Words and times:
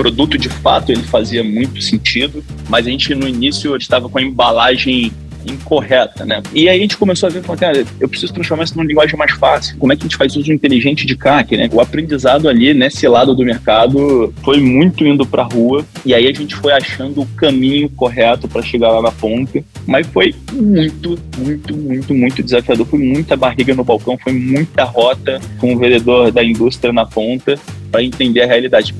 produto 0.00 0.38
de 0.38 0.48
fato 0.48 0.90
ele 0.90 1.02
fazia 1.02 1.44
muito 1.44 1.82
sentido, 1.82 2.42
mas 2.70 2.86
a 2.86 2.90
gente 2.90 3.14
no 3.14 3.28
início 3.28 3.76
estava 3.76 4.08
com 4.08 4.16
a 4.16 4.22
embalagem 4.22 5.12
incorreta, 5.46 6.24
né? 6.24 6.42
E 6.54 6.70
aí 6.70 6.78
a 6.78 6.80
gente 6.80 6.96
começou 6.96 7.26
a 7.26 7.30
ver, 7.30 7.42
cara, 7.42 7.84
eu 7.98 8.08
preciso 8.08 8.32
transformar 8.32 8.64
isso 8.64 8.74
numa 8.76 8.86
linguagem 8.86 9.16
mais 9.16 9.32
fácil. 9.32 9.76
Como 9.76 9.92
é 9.92 9.96
que 9.96 10.02
a 10.02 10.04
gente 10.04 10.16
faz 10.16 10.36
uso 10.36 10.50
inteligente 10.50 11.06
de 11.06 11.16
CAC, 11.16 11.54
né? 11.54 11.68
O 11.70 11.80
aprendizado 11.82 12.48
ali 12.48 12.72
nesse 12.72 13.06
lado 13.08 13.34
do 13.34 13.44
mercado 13.44 14.32
foi 14.42 14.58
muito 14.58 15.06
indo 15.06 15.26
para 15.26 15.42
rua 15.42 15.84
e 16.04 16.14
aí 16.14 16.26
a 16.26 16.32
gente 16.32 16.56
foi 16.56 16.72
achando 16.72 17.20
o 17.20 17.26
caminho 17.36 17.88
correto 17.90 18.48
para 18.48 18.62
chegar 18.62 18.90
lá 18.90 19.02
na 19.02 19.12
ponta, 19.12 19.62
mas 19.86 20.06
foi 20.06 20.34
muito, 20.52 21.18
muito, 21.38 21.76
muito, 21.76 22.14
muito 22.14 22.42
desafiador. 22.42 22.86
Foi 22.86 22.98
muita 22.98 23.36
barriga 23.36 23.74
no 23.74 23.84
balcão, 23.84 24.16
foi 24.16 24.32
muita 24.32 24.84
rota 24.84 25.40
com 25.58 25.74
o 25.74 25.78
vendedor 25.78 26.32
da 26.32 26.42
indústria 26.42 26.92
na 26.92 27.04
ponta 27.04 27.58
para 27.90 28.02
entender 28.02 28.42
a 28.42 28.46
realidade. 28.46 28.94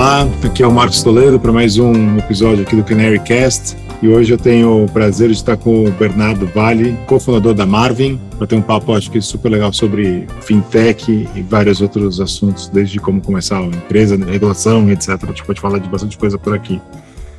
Olá, 0.00 0.26
aqui 0.42 0.62
é 0.62 0.66
o 0.66 0.72
Marcos 0.72 1.02
Toledo 1.02 1.38
para 1.38 1.52
mais 1.52 1.76
um 1.76 2.16
episódio 2.16 2.62
aqui 2.62 2.74
do 2.74 2.82
Canary 2.82 3.18
Cast. 3.18 3.76
E 4.00 4.08
hoje 4.08 4.32
eu 4.32 4.38
tenho 4.38 4.84
o 4.84 4.88
prazer 4.88 5.28
de 5.28 5.34
estar 5.34 5.58
com 5.58 5.84
o 5.84 5.90
Bernardo 5.90 6.46
Vale, 6.54 6.96
cofundador 7.06 7.52
da 7.52 7.66
Marvin, 7.66 8.18
para 8.38 8.46
ter 8.46 8.56
um 8.56 8.62
papo, 8.62 8.94
acho 8.94 9.10
que 9.10 9.20
super 9.20 9.50
legal 9.50 9.74
sobre 9.74 10.26
fintech 10.40 11.28
e 11.36 11.42
vários 11.42 11.82
outros 11.82 12.18
assuntos, 12.18 12.66
desde 12.68 12.98
como 12.98 13.20
começar 13.20 13.58
a 13.58 13.66
empresa, 13.66 14.16
regulação, 14.16 14.90
etc. 14.90 15.22
A 15.22 15.26
gente 15.26 15.44
pode 15.44 15.60
falar 15.60 15.78
de 15.78 15.88
bastante 15.90 16.16
coisa 16.16 16.38
por 16.38 16.54
aqui. 16.54 16.80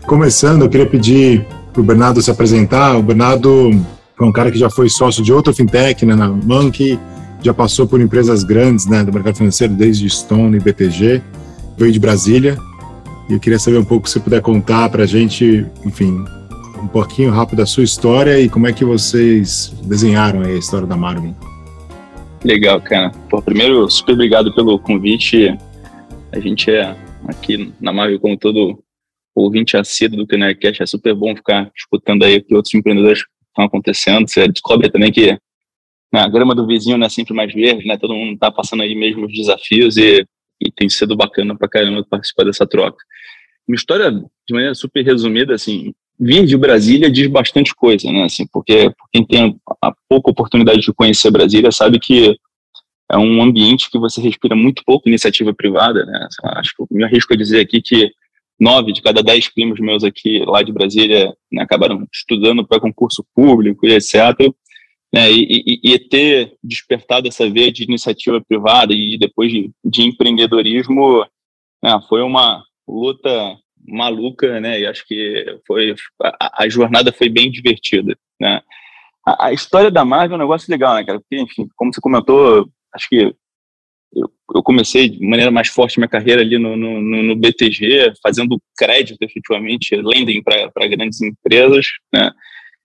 Começando, 0.05 0.61
eu 0.61 0.69
queria 0.69 0.85
pedir 0.85 1.43
para 1.73 1.81
o 1.81 1.83
Bernardo 1.83 2.21
se 2.21 2.29
apresentar. 2.29 2.95
O 2.95 3.01
Bernardo 3.01 3.71
foi 4.15 4.27
um 4.27 4.31
cara 4.31 4.51
que 4.51 4.59
já 4.59 4.69
foi 4.69 4.87
sócio 4.87 5.23
de 5.23 5.33
outra 5.33 5.51
fintech, 5.51 6.05
né, 6.05 6.13
na 6.13 6.29
Monkey, 6.29 6.99
já 7.41 7.55
passou 7.55 7.87
por 7.87 7.99
empresas 7.99 8.43
grandes 8.43 8.85
né, 8.85 9.03
do 9.03 9.11
mercado 9.11 9.35
financeiro, 9.35 9.73
desde 9.73 10.07
Stone 10.07 10.57
e 10.57 10.59
BTG 10.59 11.23
veio 11.77 11.91
de 11.91 11.99
Brasília 11.99 12.57
e 13.29 13.33
eu 13.33 13.39
queria 13.39 13.59
saber 13.59 13.77
um 13.77 13.85
pouco 13.85 14.07
se 14.07 14.13
você 14.13 14.19
puder 14.19 14.41
contar 14.41 14.89
para 14.89 15.03
a 15.03 15.07
gente, 15.07 15.65
enfim, 15.85 16.25
um 16.81 16.87
pouquinho 16.87 17.31
rápido 17.31 17.59
da 17.59 17.65
sua 17.65 17.83
história 17.83 18.39
e 18.39 18.49
como 18.49 18.67
é 18.67 18.73
que 18.73 18.83
vocês 18.83 19.73
desenharam 19.83 20.41
a 20.41 20.51
história 20.51 20.87
da 20.87 20.97
Marvin. 20.97 21.35
Legal, 22.43 22.81
cara. 22.81 23.11
Pô, 23.29 23.41
primeiro, 23.41 23.89
super 23.89 24.13
obrigado 24.13 24.53
pelo 24.53 24.79
convite. 24.79 25.55
A 26.31 26.39
gente 26.39 26.71
é 26.71 26.95
aqui 27.27 27.71
na 27.79 27.93
Marvin, 27.93 28.17
como 28.17 28.37
todo 28.37 28.83
ouvinte 29.35 29.77
assíduo 29.77 30.17
do 30.17 30.27
Canarcast, 30.27 30.81
é 30.81 30.85
super 30.85 31.13
bom 31.15 31.35
ficar 31.35 31.71
escutando 31.75 32.23
aí 32.23 32.37
o 32.37 32.43
que 32.43 32.55
outros 32.55 32.73
empreendedores 32.73 33.23
estão 33.47 33.65
acontecendo. 33.65 34.27
Você 34.27 34.47
descobre 34.47 34.89
também 34.89 35.11
que 35.11 35.37
né, 36.11 36.19
a 36.19 36.27
grama 36.27 36.53
do 36.53 36.67
vizinho 36.67 36.97
não 36.97 37.05
é 37.05 37.09
sempre 37.09 37.33
mais 37.33 37.53
verde, 37.53 37.87
né? 37.87 37.97
Todo 37.97 38.13
mundo 38.13 38.33
está 38.33 38.51
passando 38.51 38.83
aí 38.83 38.95
mesmo 38.95 39.25
os 39.25 39.33
desafios 39.33 39.95
e 39.97 40.25
e 40.61 40.71
tem 40.71 40.89
sido 40.89 41.15
bacana 41.15 41.57
pra 41.57 41.67
caramba 41.67 42.05
participar 42.09 42.45
dessa 42.45 42.65
troca. 42.67 43.03
Uma 43.67 43.75
história, 43.75 44.11
de 44.11 44.53
maneira 44.53 44.75
super 44.75 45.03
resumida, 45.03 45.55
assim, 45.55 45.93
vir 46.19 46.45
de 46.45 46.55
Brasília 46.55 47.09
diz 47.09 47.27
bastante 47.27 47.73
coisa, 47.73 48.11
né, 48.11 48.25
assim, 48.25 48.45
porque 48.51 48.91
quem 49.11 49.25
tem 49.25 49.59
a 49.81 49.91
pouca 50.07 50.29
oportunidade 50.29 50.81
de 50.81 50.93
conhecer 50.93 51.31
Brasília 51.31 51.71
sabe 51.71 51.99
que 51.99 52.37
é 53.11 53.17
um 53.17 53.41
ambiente 53.41 53.89
que 53.89 53.97
você 53.97 54.21
respira 54.21 54.55
muito 54.55 54.83
pouco 54.85 55.09
iniciativa 55.09 55.53
privada, 55.53 56.05
né, 56.05 56.27
acho 56.55 56.75
que 56.75 56.83
eu 56.83 56.87
me 56.91 57.03
arrisco 57.03 57.33
a 57.33 57.37
dizer 57.37 57.59
aqui 57.59 57.81
que 57.81 58.11
nove 58.59 58.93
de 58.93 59.01
cada 59.01 59.23
dez 59.23 59.47
primos 59.47 59.79
meus 59.79 60.03
aqui 60.03 60.43
lá 60.45 60.61
de 60.61 60.71
Brasília 60.71 61.33
né, 61.51 61.63
acabaram 61.63 62.07
estudando 62.13 62.65
para 62.65 62.79
concurso 62.79 63.25
público 63.33 63.87
e 63.87 63.93
etc 63.93 64.53
né, 65.13 65.29
e, 65.29 65.79
e, 65.83 65.93
e, 65.93 65.99
ter 65.99 66.57
despertado 66.63 67.27
essa 67.27 67.49
veia 67.49 67.71
de 67.71 67.83
iniciativa 67.83 68.41
privada 68.41 68.93
e 68.93 69.17
depois 69.17 69.51
de, 69.51 69.69
de 69.83 70.03
empreendedorismo 70.03 71.25
né, 71.83 71.99
foi 72.07 72.21
uma 72.21 72.63
luta 72.87 73.57
maluca, 73.87 74.59
né? 74.59 74.79
E 74.79 74.85
acho 74.85 75.05
que 75.07 75.59
foi 75.65 75.95
a, 76.21 76.63
a 76.63 76.69
jornada 76.69 77.11
foi 77.11 77.29
bem 77.29 77.51
divertida, 77.51 78.15
né? 78.39 78.61
A, 79.25 79.47
a, 79.47 79.53
história 79.53 79.91
da 79.91 80.03
Marvel 80.05 80.33
é 80.33 80.37
um 80.37 80.41
negócio 80.41 80.71
legal, 80.71 80.95
né, 80.95 81.03
cara? 81.03 81.19
Porque, 81.19 81.39
enfim, 81.39 81.67
como 81.75 81.93
você 81.93 82.01
comentou, 82.01 82.69
acho 82.93 83.07
que 83.09 83.33
eu, 84.13 84.31
eu 84.55 84.63
comecei 84.63 85.09
de 85.09 85.25
maneira 85.25 85.51
mais 85.51 85.67
forte 85.67 85.99
minha 85.99 86.07
carreira 86.07 86.41
ali 86.41 86.57
no, 86.57 86.75
no, 86.75 87.01
no 87.01 87.35
BTG, 87.35 88.13
fazendo 88.21 88.61
crédito, 88.77 89.21
efetivamente, 89.21 89.95
lending 89.95 90.41
para 90.41 90.87
grandes 90.87 91.21
empresas, 91.21 91.87
né? 92.13 92.31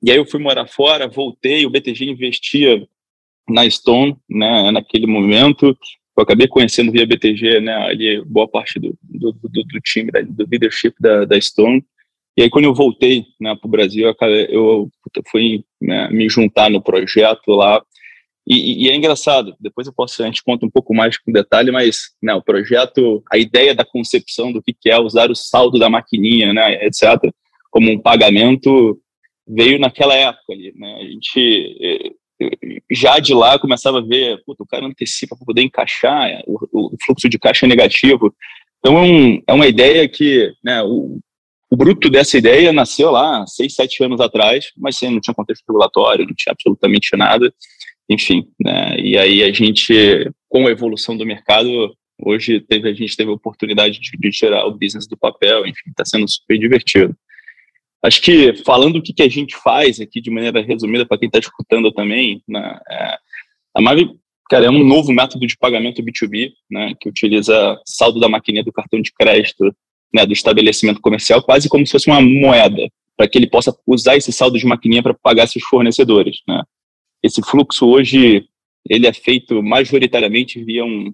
E 0.03 0.11
aí 0.11 0.17
eu 0.17 0.27
fui 0.27 0.41
morar 0.41 0.67
fora, 0.67 1.09
voltei, 1.09 1.65
o 1.65 1.71
BTG 1.71 2.05
investia 2.05 2.87
na 3.49 3.69
Stone, 3.69 4.17
né, 4.29 4.71
naquele 4.71 5.07
momento. 5.07 5.77
Eu 6.17 6.23
acabei 6.23 6.49
conhecendo 6.49 6.93
via 6.93 7.07
BTG, 7.07 7.61
né, 7.61 7.75
ali 7.75 8.25
boa 8.25 8.49
parte 8.49 8.79
do, 8.79 8.97
do, 9.03 9.33
do, 9.33 9.49
do 9.49 9.81
time, 9.81 10.11
do 10.11 10.47
leadership 10.51 10.95
da, 11.01 11.25
da 11.25 11.41
Stone. 11.41 11.85
E 12.37 12.43
aí, 12.43 12.51
quando 12.51 12.67
eu 12.67 12.75
voltei 12.75 13.25
né, 13.41 13.55
para 13.55 13.67
o 13.67 13.71
Brasil, 13.71 14.07
eu, 14.51 14.91
eu 15.15 15.23
fui 15.31 15.65
né, 15.81 16.09
me 16.11 16.29
juntar 16.29 16.69
no 16.69 16.83
projeto 16.83 17.51
lá. 17.53 17.83
E, 18.47 18.85
e, 18.85 18.91
é 18.91 18.95
engraçado, 18.95 19.57
depois 19.59 19.87
eu 19.87 19.93
posso, 19.93 20.23
a 20.23 20.27
gente 20.27 20.45
conta 20.45 20.65
um 20.65 20.71
pouco 20.71 20.95
mais 20.95 21.19
com 21.19 21.33
detalhe, 21.33 21.73
mas 21.73 22.11
né, 22.23 22.35
o 22.35 22.43
projeto, 22.43 23.25
a 23.33 23.39
ideia 23.39 23.75
da 23.75 23.85
concepção 23.85 24.53
do 24.53 24.63
que 24.63 24.77
é 24.89 25.01
usar 25.01 25.31
o 25.31 25.35
saldo 25.35 25.79
da 25.79 25.89
maquininha, 25.89 26.53
né, 26.53 26.85
etc., 26.85 27.33
como 27.71 27.91
um 27.91 27.99
pagamento, 27.99 29.01
veio 29.47 29.79
naquela 29.79 30.15
época 30.15 30.53
ali, 30.53 30.73
né? 30.77 30.97
A 31.01 31.05
gente 31.05 31.77
eh, 31.81 32.11
já 32.91 33.19
de 33.19 33.33
lá 33.33 33.59
começava 33.59 33.99
a 33.99 34.03
ver, 34.03 34.43
puta, 34.45 34.63
o 34.63 34.67
cara 34.67 34.87
antecipa 34.87 35.37
para 35.37 35.47
poder 35.47 35.63
encaixar, 35.63 36.29
é, 36.29 36.43
o, 36.47 36.59
o, 36.73 36.97
fluxo 37.05 37.29
de 37.29 37.39
caixa 37.39 37.67
é 37.67 37.69
negativo. 37.69 38.35
Então 38.79 38.99
é, 38.99 39.03
um, 39.03 39.43
é 39.47 39.53
uma 39.53 39.67
ideia 39.67 40.09
que, 40.09 40.53
né, 40.63 40.83
o, 40.83 41.19
o 41.71 41.77
bruto 41.77 42.11
dessa 42.11 42.37
ideia 42.37 42.73
nasceu 42.73 43.11
lá 43.11 43.47
seis, 43.47 43.75
sete 43.75 44.03
anos 44.05 44.21
atrás, 44.21 44.71
mas 44.77 44.97
sem, 44.97 45.11
não 45.11 45.21
tinha 45.21 45.35
contexto 45.35 45.65
regulatório, 45.67 46.27
não 46.27 46.35
tinha 46.35 46.53
absolutamente 46.53 47.17
nada, 47.17 47.53
enfim, 48.09 48.47
né, 48.61 48.97
e 49.01 49.19
aí 49.19 49.43
a 49.43 49.53
gente, 49.53 50.31
com 50.49 50.67
a 50.67 50.71
evolução 50.71 51.17
do 51.17 51.27
mercado, 51.27 51.95
hoje 52.23 52.61
teve, 52.61 52.89
a 52.89 52.95
gente 52.95 53.17
teve 53.17 53.31
a 53.31 53.35
oportunidade 53.35 53.99
de, 53.99 54.11
de 54.17 54.31
tirar 54.31 54.67
o 54.67 54.77
business 54.77 55.07
do 55.07 55.17
papel, 55.17 55.67
enfim, 55.67 55.91
está 55.91 56.05
sendo 56.05 56.29
super 56.29 56.59
divertido. 56.59 57.17
Acho 58.07 58.23
que 58.23 58.55
falando 58.65 58.97
o 58.97 59.03
que, 59.03 59.13
que 59.13 59.23
a 59.23 59.29
gente 59.29 59.57
faz 59.57 59.99
aqui 59.99 60.21
de 60.21 60.31
maneira 60.31 60.63
resumida 60.63 61.05
para 61.05 61.19
quem 61.19 61.27
está 61.27 61.41
escutando 61.41 61.91
também, 61.91 62.41
né, 62.47 62.79
é, 62.89 63.19
a 63.75 63.81
Mavi, 63.81 64.09
cara, 64.49 64.67
é 64.67 64.71
um 64.71 64.85
novo 64.85 65.13
método 65.13 65.45
de 65.45 65.59
pagamento 65.59 66.01
B2B, 66.01 66.53
né, 66.71 66.95
que 67.01 67.09
utiliza 67.09 67.77
saldo 67.85 68.21
da 68.21 68.29
maquininha 68.29 68.63
do 68.63 68.73
cartão 68.73 69.03
de 69.03 69.13
crédito 69.13 69.75
né, 70.15 70.25
do 70.25 70.33
estabelecimento 70.33 71.01
comercial 71.01 71.43
quase 71.43 71.69
como 71.69 71.85
se 71.85 71.91
fosse 71.91 72.09
uma 72.09 72.21
moeda, 72.21 72.89
para 73.17 73.27
que 73.27 73.37
ele 73.37 73.49
possa 73.49 73.77
usar 73.85 74.17
esse 74.17 74.33
saldo 74.33 74.57
de 74.57 74.67
maquininha 74.67 75.03
para 75.03 75.15
pagar 75.15 75.49
seus 75.49 75.65
fornecedores. 75.65 76.43
Né. 76.47 76.63
Esse 77.25 77.43
fluxo 77.43 77.89
hoje 77.89 78.47
ele 78.89 79.09
é 79.09 79.13
feito 79.13 79.61
majoritariamente 79.65 80.63
via 80.63 80.85
um, 80.85 81.13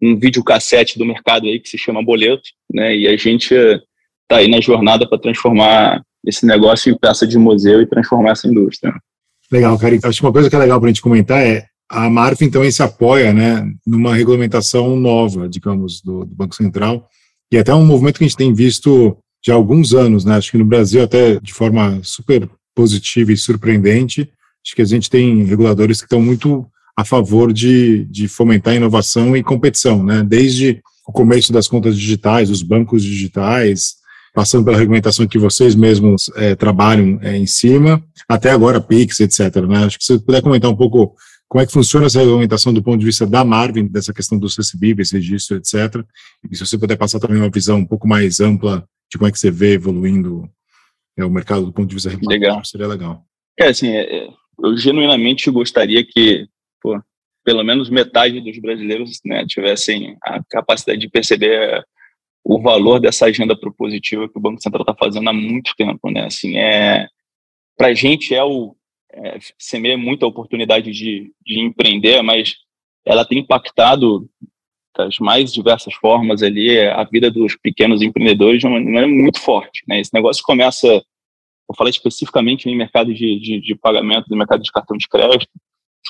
um 0.00 0.16
videocassete 0.16 1.00
do 1.00 1.04
mercado 1.04 1.48
aí 1.48 1.58
que 1.58 1.68
se 1.68 1.76
chama 1.76 2.00
boleto, 2.00 2.48
né, 2.72 2.96
e 2.96 3.08
a 3.08 3.16
gente 3.16 3.52
está 3.54 4.36
aí 4.36 4.46
na 4.46 4.60
jornada 4.60 5.04
para 5.08 5.18
transformar 5.18 6.00
esse 6.26 6.44
negócio 6.46 6.92
em 6.92 6.98
peça 6.98 7.26
de 7.26 7.38
museu 7.38 7.80
e 7.80 7.86
transformar 7.86 8.32
essa 8.32 8.48
indústria. 8.48 8.92
Legal, 9.50 9.78
cara. 9.78 9.98
Acho 10.04 10.20
que 10.20 10.26
uma 10.26 10.32
coisa 10.32 10.50
que 10.50 10.56
é 10.56 10.58
legal 10.58 10.78
para 10.78 10.88
a 10.88 10.92
gente 10.92 11.02
comentar 11.02 11.40
é 11.40 11.64
a 11.90 12.10
Marfin 12.10 12.44
então 12.44 12.70
se 12.70 12.82
apoia, 12.82 13.32
né, 13.32 13.66
numa 13.86 14.14
regulamentação 14.14 14.94
nova, 14.94 15.48
digamos, 15.48 16.02
do, 16.02 16.24
do, 16.24 16.34
Banco 16.34 16.54
Central 16.54 17.08
e 17.50 17.56
até 17.56 17.74
um 17.74 17.84
movimento 17.84 18.18
que 18.18 18.24
a 18.24 18.28
gente 18.28 18.36
tem 18.36 18.52
visto 18.52 19.16
já 19.44 19.54
há 19.54 19.56
alguns 19.56 19.94
anos, 19.94 20.24
né? 20.24 20.36
Acho 20.36 20.50
que 20.50 20.58
no 20.58 20.64
Brasil 20.64 21.02
até 21.02 21.40
de 21.40 21.54
forma 21.54 22.00
super 22.02 22.48
positiva 22.74 23.32
e 23.32 23.36
surpreendente. 23.36 24.30
Acho 24.64 24.76
que 24.76 24.82
a 24.82 24.84
gente 24.84 25.08
tem 25.08 25.44
reguladores 25.44 26.00
que 26.00 26.06
estão 26.06 26.20
muito 26.20 26.66
a 26.96 27.04
favor 27.04 27.52
de, 27.52 28.04
de 28.06 28.28
fomentar 28.28 28.74
inovação 28.74 29.36
e 29.36 29.42
competição, 29.42 30.04
né? 30.04 30.22
Desde 30.22 30.82
o 31.06 31.12
começo 31.12 31.52
das 31.52 31.66
contas 31.66 31.96
digitais, 31.96 32.50
os 32.50 32.62
bancos 32.62 33.02
digitais, 33.02 33.94
passando 34.38 34.66
pela 34.66 34.76
regulamentação 34.76 35.26
que 35.26 35.36
vocês 35.36 35.74
mesmos 35.74 36.30
é, 36.36 36.54
trabalham 36.54 37.18
é, 37.22 37.36
em 37.36 37.44
cima, 37.44 38.00
até 38.28 38.52
agora 38.52 38.80
PIX, 38.80 39.18
etc. 39.18 39.56
Né? 39.66 39.78
Acho 39.78 39.98
que 39.98 40.04
se 40.04 40.12
você 40.12 40.24
puder 40.24 40.40
comentar 40.40 40.70
um 40.70 40.76
pouco 40.76 41.16
como 41.48 41.60
é 41.60 41.66
que 41.66 41.72
funciona 41.72 42.06
essa 42.06 42.20
regulamentação 42.20 42.72
do 42.72 42.80
ponto 42.80 43.00
de 43.00 43.04
vista 43.04 43.26
da 43.26 43.44
Marvin, 43.44 43.88
dessa 43.88 44.14
questão 44.14 44.38
dos 44.38 44.56
recebíveis, 44.56 45.10
registro, 45.10 45.56
etc. 45.56 46.04
E 46.48 46.54
se 46.54 46.64
você 46.64 46.78
puder 46.78 46.96
passar 46.96 47.18
também 47.18 47.36
uma 47.36 47.50
visão 47.50 47.78
um 47.78 47.84
pouco 47.84 48.06
mais 48.06 48.38
ampla 48.38 48.88
de 49.10 49.18
como 49.18 49.26
é 49.26 49.32
que 49.32 49.40
você 49.40 49.50
vê 49.50 49.72
evoluindo 49.72 50.48
é, 51.18 51.24
o 51.24 51.30
mercado 51.30 51.66
do 51.66 51.72
ponto 51.72 51.88
de 51.88 51.96
vista 51.96 52.08
regulamentar, 52.08 52.64
seria 52.64 52.86
legal. 52.86 53.24
É, 53.58 53.66
assim, 53.66 53.88
é, 53.88 54.18
é, 54.18 54.28
eu 54.62 54.76
genuinamente 54.76 55.50
gostaria 55.50 56.04
que, 56.04 56.46
pô, 56.80 56.96
pelo 57.44 57.64
menos 57.64 57.90
metade 57.90 58.40
dos 58.40 58.56
brasileiros 58.60 59.18
né, 59.24 59.44
tivessem 59.48 60.16
a 60.22 60.40
capacidade 60.48 61.00
de 61.00 61.08
perceber 61.08 61.84
o 62.48 62.58
valor 62.62 62.98
dessa 62.98 63.26
agenda 63.26 63.54
propositiva 63.54 64.26
que 64.26 64.38
o 64.38 64.40
Banco 64.40 64.62
Central 64.62 64.80
está 64.80 64.94
fazendo 64.94 65.28
há 65.28 65.34
muito 65.34 65.74
tempo, 65.76 66.10
né? 66.10 66.24
Assim, 66.24 66.56
é 66.56 67.06
para 67.76 67.88
a 67.88 67.94
gente 67.94 68.34
é 68.34 68.42
o 68.42 68.74
é, 69.12 69.38
semeia 69.58 69.98
muita 69.98 70.26
oportunidade 70.26 70.90
de, 70.90 71.30
de 71.44 71.60
empreender, 71.60 72.22
mas 72.22 72.54
ela 73.04 73.24
tem 73.24 73.40
impactado 73.40 74.26
das 74.96 75.18
mais 75.18 75.52
diversas 75.52 75.92
formas 75.92 76.42
ali 76.42 76.80
a 76.80 77.04
vida 77.04 77.30
dos 77.30 77.54
pequenos 77.54 78.00
empreendedores 78.00 78.60
de 78.60 78.66
uma 78.66 78.80
maneira 78.80 79.06
muito 79.06 79.38
forte. 79.40 79.84
Né? 79.86 80.00
Esse 80.00 80.14
negócio 80.14 80.42
começa, 80.42 80.88
vou 81.68 81.76
falar 81.76 81.90
especificamente 81.90 82.66
em 82.66 82.76
mercado 82.76 83.12
de, 83.12 83.38
de, 83.38 83.60
de 83.60 83.74
pagamento, 83.74 84.26
no 84.30 84.36
mercado 84.38 84.62
de 84.62 84.72
cartão 84.72 84.96
de 84.96 85.06
crédito, 85.06 85.46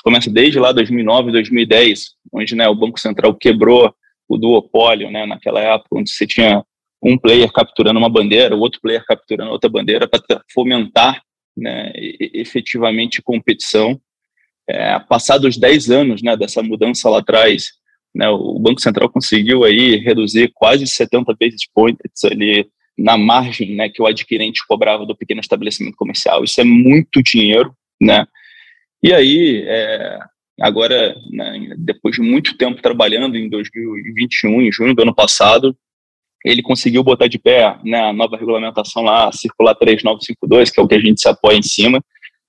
começa 0.01 0.31
desde 0.31 0.57
lá 0.57 0.71
2009, 0.71 1.33
2010, 1.33 2.15
onde 2.31 2.55
né, 2.55 2.69
o 2.69 2.75
Banco 2.75 2.97
Central 2.97 3.35
quebrou 3.35 3.93
o 4.29 4.37
duopólio, 4.37 5.09
né, 5.09 5.25
naquela 5.25 5.59
época, 5.59 5.97
onde 5.97 6.11
você 6.11 6.27
tinha 6.27 6.63
um 7.03 7.17
player 7.17 7.51
capturando 7.51 7.97
uma 7.97 8.09
bandeira, 8.09 8.55
o 8.55 8.59
outro 8.59 8.79
player 8.79 9.03
capturando 9.05 9.51
outra 9.51 9.69
bandeira 9.69 10.07
para 10.07 10.21
fomentar 10.53 11.21
né, 11.57 11.91
efetivamente 11.95 13.21
competição. 13.21 13.99
É, 14.69 14.99
passados 14.99 15.57
10 15.57 15.89
anos 15.89 16.21
né, 16.21 16.37
dessa 16.37 16.61
mudança 16.61 17.09
lá 17.09 17.19
atrás, 17.19 17.69
né, 18.13 18.29
o 18.29 18.59
Banco 18.59 18.79
Central 18.79 19.09
conseguiu 19.09 19.63
aí 19.63 19.95
reduzir 19.95 20.51
quase 20.53 20.85
70 20.85 21.35
basis 21.39 21.67
points 21.73 22.23
ali 22.23 22.69
na 22.95 23.17
margem 23.17 23.75
né, 23.75 23.89
que 23.89 24.01
o 24.01 24.05
adquirente 24.05 24.61
cobrava 24.67 25.05
do 25.05 25.15
pequeno 25.15 25.41
estabelecimento 25.41 25.95
comercial. 25.95 26.43
Isso 26.43 26.61
é 26.61 26.63
muito 26.63 27.23
dinheiro, 27.23 27.73
né? 27.99 28.27
E 29.01 29.13
aí, 29.13 29.63
é, 29.65 30.19
agora, 30.61 31.15
né, 31.31 31.73
depois 31.77 32.15
de 32.15 32.21
muito 32.21 32.57
tempo 32.57 32.81
trabalhando 32.81 33.35
em 33.35 33.49
2021, 33.49 34.61
em 34.61 34.71
junho 34.71 34.95
do 34.95 35.01
ano 35.01 35.13
passado, 35.13 35.75
ele 36.45 36.61
conseguiu 36.61 37.03
botar 37.03 37.27
de 37.27 37.37
pé 37.37 37.77
né, 37.83 37.99
a 37.99 38.13
nova 38.13 38.37
regulamentação 38.37 39.03
lá, 39.03 39.31
Circular 39.31 39.75
3952, 39.75 40.71
que 40.71 40.79
é 40.79 40.83
o 40.83 40.87
que 40.87 40.95
a 40.95 40.99
gente 40.99 41.21
se 41.21 41.27
apoia 41.27 41.57
em 41.57 41.63
cima, 41.63 42.01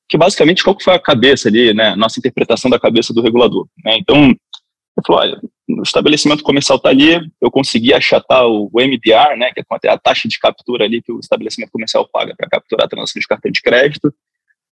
que 0.08 0.16
basicamente 0.16 0.62
qual 0.62 0.76
que 0.76 0.84
foi 0.84 0.94
a 0.94 0.98
cabeça 0.98 1.48
ali, 1.48 1.72
né, 1.74 1.94
nossa 1.96 2.18
interpretação 2.18 2.70
da 2.70 2.78
cabeça 2.78 3.12
do 3.12 3.22
regulador. 3.22 3.66
Né? 3.84 3.96
Então, 3.98 4.26
ele 4.26 5.06
falou, 5.06 5.22
olha, 5.22 5.40
o 5.68 5.82
estabelecimento 5.82 6.42
comercial 6.42 6.76
está 6.76 6.90
ali, 6.90 7.20
eu 7.40 7.50
consegui 7.50 7.92
achatar 7.92 8.46
o, 8.46 8.70
MDR, 8.74 9.36
né, 9.36 9.50
que 9.52 9.60
é 9.60 9.90
a 9.90 9.98
taxa 9.98 10.28
de 10.28 10.38
captura 10.38 10.84
ali 10.84 11.02
que 11.02 11.12
o 11.12 11.20
estabelecimento 11.20 11.70
comercial 11.70 12.08
paga 12.12 12.34
para 12.36 12.48
capturar 12.48 12.86
a 12.86 12.88
transação 12.88 13.20
de 13.20 13.26
cartão 13.26 13.50
de 13.50 13.62
crédito, 13.62 14.12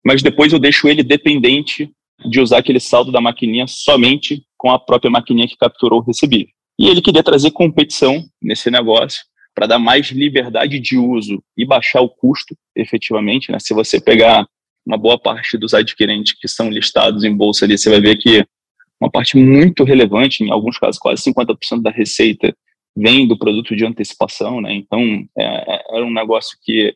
mas 0.05 0.21
depois 0.21 0.51
eu 0.53 0.59
deixo 0.59 0.87
ele 0.87 1.03
dependente 1.03 1.91
de 2.25 2.39
usar 2.39 2.59
aquele 2.59 2.79
saldo 2.79 3.11
da 3.11 3.21
maquininha 3.21 3.65
somente 3.67 4.43
com 4.57 4.71
a 4.71 4.79
própria 4.79 5.11
maquininha 5.11 5.47
que 5.47 5.57
capturou 5.57 5.99
o 5.99 6.03
recebível. 6.03 6.53
E 6.79 6.87
ele 6.87 7.01
queria 7.01 7.23
trazer 7.23 7.51
competição 7.51 8.23
nesse 8.41 8.71
negócio 8.71 9.21
para 9.53 9.67
dar 9.67 9.79
mais 9.79 10.07
liberdade 10.07 10.79
de 10.79 10.97
uso 10.97 11.43
e 11.57 11.65
baixar 11.65 12.01
o 12.01 12.09
custo, 12.09 12.55
efetivamente. 12.75 13.51
Né? 13.51 13.59
Se 13.59 13.73
você 13.73 14.01
pegar 14.01 14.47
uma 14.85 14.97
boa 14.97 15.19
parte 15.19 15.57
dos 15.57 15.73
adquirentes 15.73 16.33
que 16.39 16.47
são 16.47 16.69
listados 16.69 17.23
em 17.23 17.35
bolsa 17.35 17.65
ali, 17.65 17.77
você 17.77 17.89
vai 17.89 18.01
ver 18.01 18.17
que 18.17 18.45
uma 18.99 19.11
parte 19.11 19.37
muito 19.37 19.83
relevante, 19.83 20.43
em 20.43 20.51
alguns 20.51 20.77
casos 20.77 20.97
quase 20.97 21.21
50% 21.23 21.81
da 21.81 21.91
receita 21.91 22.55
vem 22.95 23.27
do 23.27 23.37
produto 23.37 23.75
de 23.75 23.85
antecipação, 23.85 24.61
né? 24.61 24.73
Então, 24.73 25.01
é, 25.37 25.43
é, 25.43 25.97
era 25.97 26.05
um 26.05 26.13
negócio 26.13 26.57
que 26.63 26.95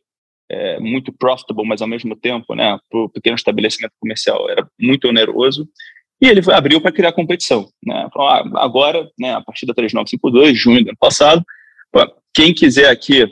é 0.49 0.79
muito 0.79 1.11
profitable, 1.11 1.67
mas 1.67 1.81
ao 1.81 1.87
mesmo 1.87 2.15
tempo, 2.15 2.55
né, 2.55 2.77
para 2.89 2.99
o 2.99 3.09
pequeno 3.09 3.35
estabelecimento 3.35 3.93
comercial 3.99 4.49
era 4.49 4.67
muito 4.79 5.07
oneroso. 5.07 5.67
E 6.21 6.27
ele 6.27 6.41
abriu 6.51 6.81
para 6.81 6.91
criar 6.91 7.11
competição. 7.11 7.69
Né? 7.83 8.07
Falou, 8.11 8.29
ah, 8.29 8.63
agora, 8.63 9.07
né, 9.19 9.33
a 9.33 9.41
partir 9.41 9.65
da 9.65 9.73
3952, 9.73 10.57
junho 10.57 10.83
do 10.83 10.89
ano 10.89 10.97
passado, 10.99 11.43
quem 12.33 12.53
quiser 12.53 12.89
aqui 12.89 13.25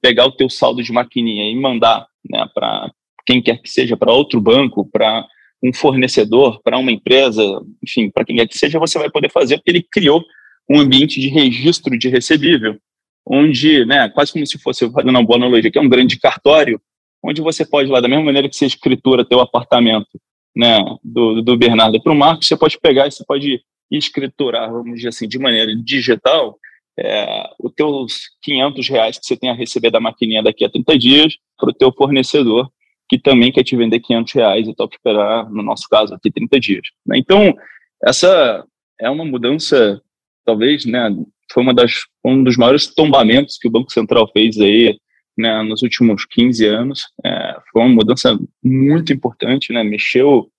pegar 0.00 0.26
o 0.26 0.32
teu 0.32 0.48
saldo 0.48 0.82
de 0.82 0.92
maquininha 0.92 1.50
e 1.50 1.56
mandar 1.60 2.06
né, 2.30 2.46
para 2.54 2.90
quem 3.26 3.42
quer 3.42 3.60
que 3.60 3.68
seja, 3.68 3.96
para 3.96 4.12
outro 4.12 4.40
banco, 4.40 4.88
para 4.90 5.26
um 5.62 5.72
fornecedor, 5.72 6.60
para 6.62 6.78
uma 6.78 6.92
empresa, 6.92 7.42
enfim, 7.82 8.10
para 8.10 8.24
quem 8.24 8.36
quer 8.36 8.46
que 8.46 8.56
seja, 8.56 8.78
você 8.78 8.98
vai 8.98 9.10
poder 9.10 9.30
fazer, 9.30 9.56
porque 9.56 9.70
ele 9.70 9.86
criou 9.90 10.22
um 10.70 10.78
ambiente 10.78 11.20
de 11.20 11.28
registro 11.28 11.98
de 11.98 12.08
recebível, 12.08 12.76
onde, 13.26 13.84
né, 13.86 14.08
quase 14.08 14.32
como 14.32 14.46
se 14.46 14.58
fosse, 14.58 14.90
fazendo 14.90 15.10
uma 15.10 15.24
boa 15.24 15.38
analogia, 15.38 15.70
que 15.70 15.78
é 15.78 15.82
um 15.82 15.88
grande 15.88 16.18
cartório, 16.18 16.80
onde 17.22 17.40
você 17.40 17.64
pode, 17.64 17.90
lá 17.90 18.00
da 18.00 18.08
mesma 18.08 18.24
maneira 18.24 18.48
que 18.48 18.56
você 18.56 18.66
escritura 18.66 19.24
teu 19.24 19.40
apartamento, 19.40 20.20
né, 20.54 20.78
do, 21.02 21.42
do 21.42 21.56
Bernardo 21.56 22.00
para 22.02 22.12
o 22.12 22.16
Marcos, 22.16 22.46
você 22.46 22.56
pode 22.56 22.78
pegar 22.78 23.06
e 23.06 23.10
você 23.10 23.24
pode 23.24 23.62
escriturar, 23.90 24.70
vamos 24.70 24.96
dizer 24.96 25.08
assim, 25.08 25.26
de 25.26 25.38
maneira 25.38 25.74
digital, 25.76 26.58
é, 26.98 27.50
os 27.58 27.72
teus 27.72 28.30
500 28.42 28.88
reais 28.88 29.18
que 29.18 29.26
você 29.26 29.36
tem 29.36 29.50
a 29.50 29.54
receber 29.54 29.90
da 29.90 30.00
maquininha 30.00 30.42
daqui 30.42 30.64
a 30.64 30.70
30 30.70 30.98
dias 30.98 31.34
para 31.58 31.70
o 31.70 31.74
teu 31.74 31.92
fornecedor, 31.92 32.70
que 33.08 33.18
também 33.18 33.52
quer 33.52 33.64
te 33.64 33.76
vender 33.76 34.00
500 34.00 34.32
reais 34.32 34.68
e 34.68 34.74
toca 34.74 34.96
esperar, 34.96 35.50
no 35.50 35.62
nosso 35.62 35.88
caso, 35.88 36.14
aqui 36.14 36.30
30 36.30 36.60
dias. 36.60 36.86
Né? 37.06 37.18
Então, 37.18 37.54
essa 38.02 38.64
é 39.00 39.10
uma 39.10 39.24
mudança, 39.24 40.00
talvez, 40.44 40.84
né, 40.84 41.10
foi 41.54 41.62
uma 41.62 41.72
das, 41.72 42.00
um 42.24 42.42
dos 42.42 42.56
maiores 42.56 42.92
tombamentos 42.92 43.56
que 43.56 43.68
o 43.68 43.70
Banco 43.70 43.92
Central 43.92 44.28
fez 44.32 44.58
aí 44.60 44.98
né, 45.38 45.62
nos 45.62 45.82
últimos 45.82 46.26
15 46.26 46.66
anos. 46.66 47.04
É, 47.24 47.56
foi 47.72 47.82
uma 47.82 47.94
mudança 47.94 48.36
muito 48.62 49.12
importante, 49.12 49.72
né, 49.72 49.84
mexeu 49.84 50.50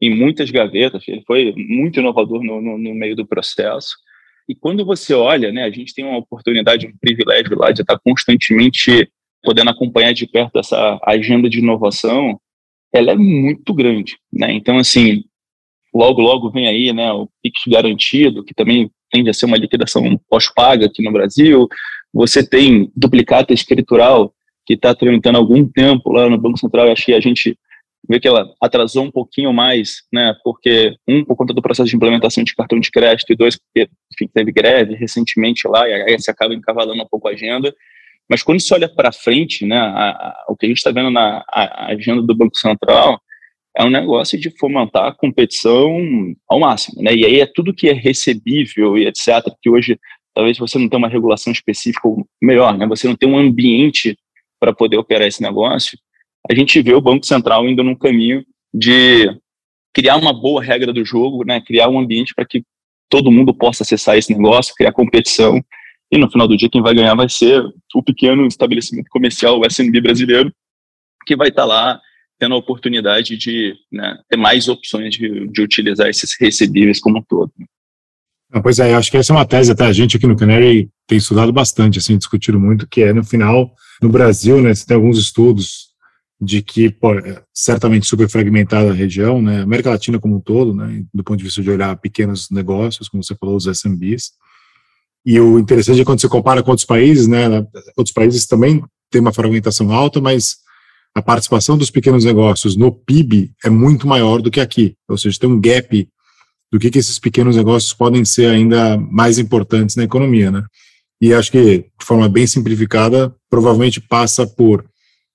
em 0.00 0.14
muitas 0.14 0.50
gavetas, 0.50 1.06
ele 1.08 1.22
foi 1.26 1.54
muito 1.56 2.00
inovador 2.00 2.42
no, 2.42 2.60
no, 2.60 2.76
no, 2.76 2.94
meio 2.94 3.16
do 3.16 3.26
processo. 3.26 3.94
E 4.48 4.54
quando 4.54 4.84
você 4.84 5.14
olha, 5.14 5.52
né, 5.52 5.62
a 5.64 5.70
gente 5.70 5.94
tem 5.94 6.04
uma 6.04 6.18
oportunidade, 6.18 6.86
um 6.86 6.96
privilégio 7.00 7.56
lá 7.56 7.70
de 7.70 7.82
estar 7.82 7.98
constantemente 8.00 9.08
podendo 9.44 9.70
acompanhar 9.70 10.12
de 10.12 10.26
perto 10.26 10.58
essa 10.58 11.00
agenda 11.04 11.48
de 11.48 11.60
inovação, 11.60 12.38
ela 12.92 13.12
é 13.12 13.16
muito 13.16 13.72
grande, 13.72 14.18
né? 14.32 14.52
Então, 14.52 14.76
assim, 14.78 15.24
logo, 15.94 16.20
logo 16.20 16.50
vem 16.50 16.66
aí, 16.66 16.92
né, 16.92 17.12
o 17.12 17.28
Pix 17.42 17.62
garantido, 17.68 18.44
que 18.44 18.54
também 18.54 18.90
tende 19.12 19.30
a 19.30 19.34
ser 19.34 19.46
uma 19.46 19.56
liquidação 19.56 20.18
pós-paga 20.28 20.86
aqui 20.86 21.02
no 21.02 21.12
Brasil. 21.12 21.68
Você 22.12 22.46
tem 22.46 22.90
duplicata 22.96 23.52
escritural, 23.52 24.34
que 24.64 24.74
está 24.74 24.94
tramitando 24.94 25.38
algum 25.38 25.68
tempo 25.68 26.12
lá 26.12 26.28
no 26.28 26.38
Banco 26.38 26.58
Central, 26.58 26.88
e 26.88 26.92
acho 26.92 27.04
que 27.04 27.14
a 27.14 27.20
gente 27.20 27.58
vê 28.08 28.18
que 28.18 28.26
ela 28.26 28.52
atrasou 28.60 29.04
um 29.04 29.10
pouquinho 29.10 29.52
mais, 29.52 30.02
né, 30.12 30.34
porque, 30.42 30.96
um, 31.06 31.24
por 31.24 31.36
conta 31.36 31.54
do 31.54 31.62
processo 31.62 31.88
de 31.88 31.96
implementação 31.96 32.42
de 32.42 32.54
cartão 32.54 32.80
de 32.80 32.90
crédito, 32.90 33.32
e 33.32 33.36
dois, 33.36 33.56
porque, 33.56 33.88
enfim, 34.12 34.28
teve 34.32 34.50
greve 34.50 34.94
recentemente 34.94 35.68
lá, 35.68 35.88
e 35.88 35.92
aí 35.92 36.18
você 36.18 36.30
acaba 36.30 36.54
encavalando 36.54 37.02
um 37.02 37.06
pouco 37.08 37.28
a 37.28 37.32
agenda, 37.32 37.72
mas 38.28 38.42
quando 38.42 38.60
você 38.60 38.74
olha 38.74 38.88
para 38.88 39.12
frente, 39.12 39.66
né, 39.66 39.76
a, 39.76 40.10
a, 40.10 40.44
o 40.48 40.56
que 40.56 40.66
a 40.66 40.68
gente 40.68 40.78
está 40.78 40.90
vendo 40.90 41.10
na 41.10 41.44
a, 41.48 41.92
agenda 41.92 42.22
do 42.22 42.34
Banco 42.34 42.56
Central 42.56 43.20
é 43.76 43.84
um 43.84 43.90
negócio 43.90 44.38
de 44.38 44.50
fomentar 44.58 45.06
a 45.06 45.14
competição 45.14 45.96
ao 46.48 46.60
máximo, 46.60 47.02
né? 47.02 47.14
E 47.14 47.24
aí 47.24 47.40
é 47.40 47.46
tudo 47.46 47.74
que 47.74 47.88
é 47.88 47.92
recebível 47.92 48.98
e 48.98 49.06
etc. 49.06 49.42
Que 49.62 49.70
hoje 49.70 49.98
talvez 50.34 50.58
você 50.58 50.78
não 50.78 50.88
tenha 50.88 50.98
uma 50.98 51.08
regulação 51.08 51.52
específica, 51.52 52.06
ou 52.06 52.26
melhor, 52.40 52.76
né? 52.76 52.86
Você 52.86 53.06
não 53.06 53.16
tem 53.16 53.28
um 53.28 53.38
ambiente 53.38 54.16
para 54.60 54.72
poder 54.72 54.96
operar 54.96 55.26
esse 55.26 55.42
negócio. 55.42 55.98
A 56.50 56.54
gente 56.54 56.80
vê 56.82 56.94
o 56.94 57.00
Banco 57.00 57.24
Central 57.24 57.68
indo 57.68 57.82
num 57.82 57.94
caminho 57.94 58.44
de 58.72 59.28
criar 59.94 60.16
uma 60.16 60.32
boa 60.32 60.62
regra 60.62 60.92
do 60.92 61.04
jogo, 61.04 61.44
né? 61.44 61.60
Criar 61.60 61.88
um 61.88 61.98
ambiente 61.98 62.34
para 62.34 62.46
que 62.46 62.62
todo 63.08 63.30
mundo 63.30 63.54
possa 63.54 63.82
acessar 63.82 64.16
esse 64.16 64.34
negócio, 64.34 64.74
criar 64.74 64.92
competição. 64.92 65.62
E 66.10 66.18
no 66.18 66.30
final 66.30 66.46
do 66.46 66.56
dia, 66.56 66.68
quem 66.68 66.82
vai 66.82 66.94
ganhar 66.94 67.14
vai 67.14 67.28
ser 67.28 67.62
o 67.94 68.02
pequeno 68.02 68.46
estabelecimento 68.46 69.08
comercial, 69.10 69.58
o 69.58 69.66
SMB 69.66 70.00
brasileiro, 70.00 70.52
que 71.26 71.36
vai 71.36 71.48
estar 71.48 71.62
tá 71.62 71.68
lá 71.68 72.00
tendo 72.42 72.56
a 72.56 72.58
oportunidade 72.58 73.36
de 73.36 73.72
né, 73.92 74.18
ter 74.28 74.36
mais 74.36 74.66
opções 74.66 75.14
de, 75.14 75.46
de, 75.46 75.62
utilizar 75.62 76.08
esses 76.08 76.36
recebíveis 76.40 76.98
como 76.98 77.18
um 77.18 77.22
todo. 77.22 77.52
Ah, 78.50 78.60
pois 78.60 78.80
é, 78.80 78.92
acho 78.94 79.12
que 79.12 79.16
essa 79.16 79.32
é 79.32 79.36
uma 79.36 79.46
tese 79.46 79.70
até 79.70 79.86
a 79.86 79.92
gente 79.92 80.16
aqui 80.16 80.26
no 80.26 80.34
Canary 80.34 80.90
tem 81.06 81.18
estudado 81.18 81.52
bastante, 81.52 82.00
assim, 82.00 82.18
discutido 82.18 82.58
muito, 82.58 82.88
que 82.88 83.00
é 83.00 83.12
no 83.12 83.22
final, 83.22 83.72
no 84.02 84.08
Brasil, 84.08 84.60
né, 84.60 84.74
você 84.74 84.84
tem 84.84 84.96
alguns 84.96 85.18
estudos 85.18 85.92
de 86.40 86.60
que, 86.60 86.90
pô, 86.90 87.14
é 87.14 87.40
certamente 87.54 88.08
super 88.08 88.28
fragmentada 88.28 88.90
a 88.90 88.94
região, 88.94 89.40
né, 89.40 89.62
América 89.62 89.90
Latina 89.90 90.18
como 90.18 90.34
um 90.34 90.40
todo, 90.40 90.74
né, 90.74 91.04
do 91.14 91.22
ponto 91.22 91.38
de 91.38 91.44
vista 91.44 91.62
de 91.62 91.70
olhar 91.70 91.94
pequenos 91.98 92.50
negócios, 92.50 93.08
como 93.08 93.22
você 93.22 93.36
falou, 93.36 93.54
os 93.54 93.68
SMBs, 93.68 94.32
e 95.24 95.38
o 95.38 95.60
interessante 95.60 96.00
é 96.00 96.04
quando 96.04 96.20
você 96.20 96.28
compara 96.28 96.60
com 96.60 96.72
outros 96.72 96.86
países, 96.86 97.28
né, 97.28 97.64
outros 97.96 98.12
países 98.12 98.48
também 98.48 98.82
têm 99.12 99.20
uma 99.20 99.32
fragmentação 99.32 99.92
alta, 99.92 100.20
mas 100.20 100.56
a 101.14 101.20
participação 101.20 101.76
dos 101.76 101.90
pequenos 101.90 102.24
negócios 102.24 102.76
no 102.76 102.90
PIB 102.90 103.52
é 103.64 103.70
muito 103.70 104.06
maior 104.06 104.40
do 104.40 104.50
que 104.50 104.60
aqui. 104.60 104.94
Ou 105.08 105.18
seja, 105.18 105.38
tem 105.38 105.50
um 105.50 105.60
gap 105.60 106.08
do 106.72 106.78
que, 106.78 106.90
que 106.90 106.98
esses 106.98 107.18
pequenos 107.18 107.56
negócios 107.56 107.92
podem 107.92 108.24
ser 108.24 108.46
ainda 108.46 108.96
mais 108.96 109.38
importantes 109.38 109.94
na 109.94 110.04
economia, 110.04 110.50
né? 110.50 110.64
E 111.20 111.32
acho 111.32 111.52
que, 111.52 111.78
de 111.78 112.04
forma 112.04 112.28
bem 112.28 112.46
simplificada, 112.46 113.34
provavelmente 113.48 114.00
passa 114.00 114.46
por 114.46 114.84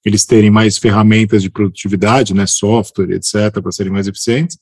eles 0.03 0.25
terem 0.25 0.49
mais 0.49 0.77
ferramentas 0.77 1.41
de 1.41 1.49
produtividade, 1.49 2.33
né, 2.33 2.45
software, 2.47 3.11
etc., 3.11 3.61
para 3.61 3.71
serem 3.71 3.91
mais 3.91 4.07
eficientes, 4.07 4.57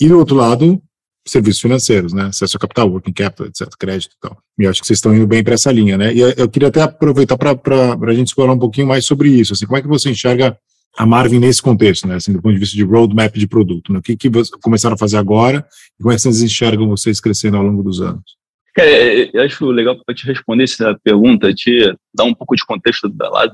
e 0.00 0.08
do 0.08 0.18
outro 0.18 0.36
lado, 0.36 0.82
serviços 1.26 1.60
financeiros, 1.60 2.12
né, 2.12 2.24
acesso 2.24 2.56
a 2.56 2.60
capital, 2.60 2.90
working 2.90 3.12
capital, 3.12 3.46
etc., 3.46 3.68
crédito 3.78 4.12
e 4.12 4.20
tal. 4.20 4.38
E 4.58 4.66
acho 4.66 4.80
que 4.80 4.86
vocês 4.86 4.98
estão 4.98 5.14
indo 5.14 5.26
bem 5.26 5.44
para 5.44 5.54
essa 5.54 5.70
linha, 5.70 5.96
né? 5.96 6.12
E 6.12 6.20
eu 6.20 6.48
queria 6.48 6.68
até 6.68 6.82
aproveitar 6.82 7.36
para 7.36 7.52
a 7.52 8.14
gente 8.14 8.28
explorar 8.28 8.52
um 8.52 8.58
pouquinho 8.58 8.86
mais 8.86 9.04
sobre 9.04 9.28
isso. 9.28 9.52
Assim, 9.52 9.66
como 9.66 9.78
é 9.78 9.82
que 9.82 9.88
você 9.88 10.10
enxerga 10.10 10.56
a 10.96 11.06
Marvin 11.06 11.38
nesse 11.38 11.62
contexto, 11.62 12.06
né? 12.06 12.16
Assim, 12.16 12.32
do 12.32 12.42
ponto 12.42 12.54
de 12.54 12.58
vista 12.60 12.76
de 12.76 12.82
roadmap 12.82 13.34
de 13.34 13.46
produto, 13.46 13.92
né? 13.92 13.98
O 14.00 14.02
que, 14.02 14.16
que 14.16 14.30
começaram 14.62 14.94
a 14.94 14.98
fazer 14.98 15.16
agora 15.16 15.64
e 15.98 16.02
como 16.02 16.12
é 16.12 16.16
que 16.16 16.22
vocês 16.22 16.42
enxergam 16.42 16.88
vocês 16.88 17.20
crescendo 17.20 17.56
ao 17.56 17.62
longo 17.62 17.82
dos 17.82 18.00
anos? 18.00 18.38
Cara, 18.74 18.88
eu 18.88 19.42
acho 19.42 19.66
legal 19.70 19.96
para 20.04 20.14
te 20.14 20.26
responder 20.26 20.64
essa 20.64 20.98
pergunta, 21.02 21.52
te 21.52 21.92
dar 22.14 22.24
um 22.24 22.34
pouco 22.34 22.54
de 22.54 22.64
contexto 22.64 23.08
da 23.08 23.28
lá, 23.28 23.52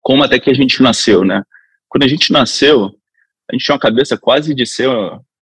como 0.00 0.22
até 0.22 0.38
que 0.38 0.50
a 0.50 0.54
gente 0.54 0.82
nasceu, 0.82 1.24
né? 1.24 1.42
Quando 1.88 2.04
a 2.04 2.08
gente 2.08 2.32
nasceu, 2.32 2.86
a 3.50 3.54
gente 3.54 3.64
tinha 3.64 3.74
uma 3.74 3.80
cabeça 3.80 4.16
quase 4.16 4.54
de 4.54 4.66
ser 4.66 4.88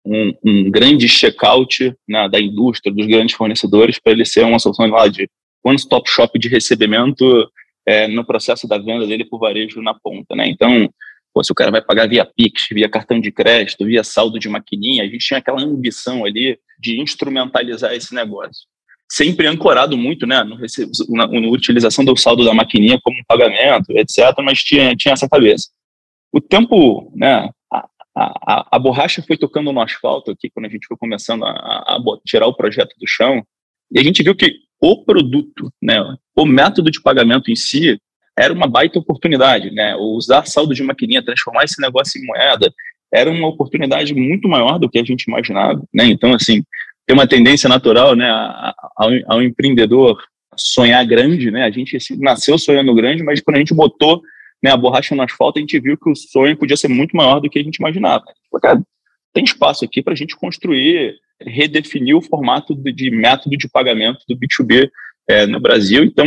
um, 0.06 0.34
um 0.46 0.72
grande 0.72 1.08
checkout 1.08 1.94
né, 2.08 2.28
da 2.30 2.40
indústria, 2.40 2.94
dos 2.94 3.06
grandes 3.06 3.36
fornecedores, 3.36 4.00
para 4.00 4.14
ele 4.14 4.26
ser 4.26 4.46
uma 4.46 4.60
solução 4.60 4.88
lá 4.88 5.08
de 5.08 5.30
one-stop 5.64 6.10
shop 6.10 6.38
de 6.40 6.48
recebimento 6.48 7.50
é, 7.86 8.08
no 8.08 8.26
processo 8.26 8.68
da 8.68 8.78
venda 8.78 9.06
dele 9.06 9.26
por 9.26 9.40
varejo 9.40 9.82
na 9.82 9.94
ponta, 9.94 10.36
né? 10.36 10.48
Então, 10.48 10.90
pô, 11.34 11.44
se 11.44 11.52
o 11.52 11.56
cara 11.56 11.72
vai 11.72 11.82
pagar 11.82 12.08
via 12.08 12.26
Pix, 12.26 12.68
via 12.72 12.90
cartão 12.90 13.20
de 13.20 13.32
crédito, 13.32 13.86
via 13.86 14.04
saldo 14.04 14.40
de 14.40 14.48
maquininha, 14.48 15.04
a 15.04 15.08
gente 15.08 15.26
tinha 15.26 15.40
aquela 15.40 15.62
ambição 15.62 16.26
ali 16.26 16.58
de 16.80 17.00
instrumentalizar 17.00 17.94
esse 17.94 18.14
negócio. 18.14 18.68
Sempre 19.12 19.48
ancorado 19.48 19.98
muito, 19.98 20.28
né, 20.28 20.44
no, 20.44 20.58
na, 21.10 21.28
na 21.28 21.48
utilização 21.50 22.06
do 22.06 22.16
saldo 22.16 22.46
da 22.46 22.54
maquininha 22.54 23.00
como 23.02 23.26
pagamento, 23.28 23.92
etc., 23.92 24.36
mas 24.44 24.60
tinha, 24.60 24.96
tinha 24.96 25.14
essa 25.14 25.28
cabeça. 25.28 25.70
O 26.32 26.40
tempo, 26.40 27.12
né, 27.16 27.50
a, 28.16 28.76
a, 28.76 28.80
borracha 28.80 29.22
foi 29.22 29.38
tocando 29.38 29.72
no 29.72 29.82
asfalto 29.82 30.32
aqui 30.32 30.50
quando 30.50 30.66
a 30.66 30.70
gente 30.70 30.88
foi 30.88 30.98
começando 30.98 31.46
a, 31.46 31.50
a, 31.52 32.00
tirar 32.26 32.48
o 32.48 32.54
projeto 32.54 32.94
do 33.00 33.08
chão 33.08 33.44
e 33.92 34.00
a 34.00 34.04
gente 34.04 34.22
viu 34.24 34.36
que 34.36 34.54
o 34.82 35.04
produto, 35.04 35.72
né, 35.82 35.98
o 36.36 36.46
método 36.46 36.90
de 36.90 37.02
pagamento 37.02 37.52
em 37.52 37.56
si 37.56 38.00
era 38.38 38.54
uma 38.54 38.68
baita 38.68 38.98
oportunidade, 38.98 39.70
né? 39.72 39.96
Usar 39.98 40.46
saldo 40.46 40.74
de 40.74 40.82
maquininha, 40.82 41.24
transformar 41.24 41.66
esse 41.66 41.82
negócio 41.82 42.22
em 42.22 42.26
moeda, 42.26 42.74
era 43.14 43.30
uma 43.30 43.48
oportunidade 43.48 44.14
muito 44.14 44.48
maior 44.48 44.80
do 44.80 44.90
que 44.90 44.98
a 44.98 45.04
gente 45.04 45.24
imaginava, 45.24 45.84
né? 45.94 46.06
Então, 46.06 46.34
assim, 46.34 46.64
tem 47.06 47.14
uma 47.14 47.28
tendência 47.28 47.68
natural, 47.68 48.16
né, 48.16 48.30
ao, 48.96 49.10
ao 49.28 49.44
empreendedor 49.44 50.24
sonhar 50.56 51.06
grande, 51.06 51.52
né? 51.52 51.66
A 51.66 51.72
gente 51.72 51.98
assim, 51.98 52.18
nasceu 52.18 52.58
sonhando 52.58 52.94
grande, 52.94 53.24
mas 53.24 53.42
quando 53.42 53.58
a 53.58 53.60
gente 53.60 53.74
botou 53.74 54.22
né, 54.64 54.72
a 54.72 54.78
borracha 54.78 55.16
no 55.16 55.22
asfalto, 55.22 55.58
a 55.58 55.62
gente 55.62 55.80
viu 55.80 55.98
que 55.98 56.10
o 56.10 56.16
sonho 56.16 56.58
podia 56.58 56.78
ser 56.78 56.88
muito 56.88 57.16
maior 57.16 57.40
do 57.40 57.50
que 57.50 57.60
a 57.60 57.64
gente 57.64 57.78
imaginava. 57.78 58.26
Cara, 58.62 58.82
tem 59.34 59.44
espaço 59.44 59.86
aqui 59.86 60.02
para 60.02 60.14
a 60.14 60.16
gente 60.16 60.36
construir, 60.36 61.16
redefinir 61.42 62.16
o 62.16 62.22
formato 62.22 62.76
de, 62.76 62.92
de, 62.92 63.10
método 63.10 63.56
de 63.56 63.70
pagamento 63.70 64.20
do 64.28 64.38
B2B 64.38 64.90
é, 65.28 65.46
no 65.46 65.60
Brasil. 65.60 66.04
Então, 66.04 66.26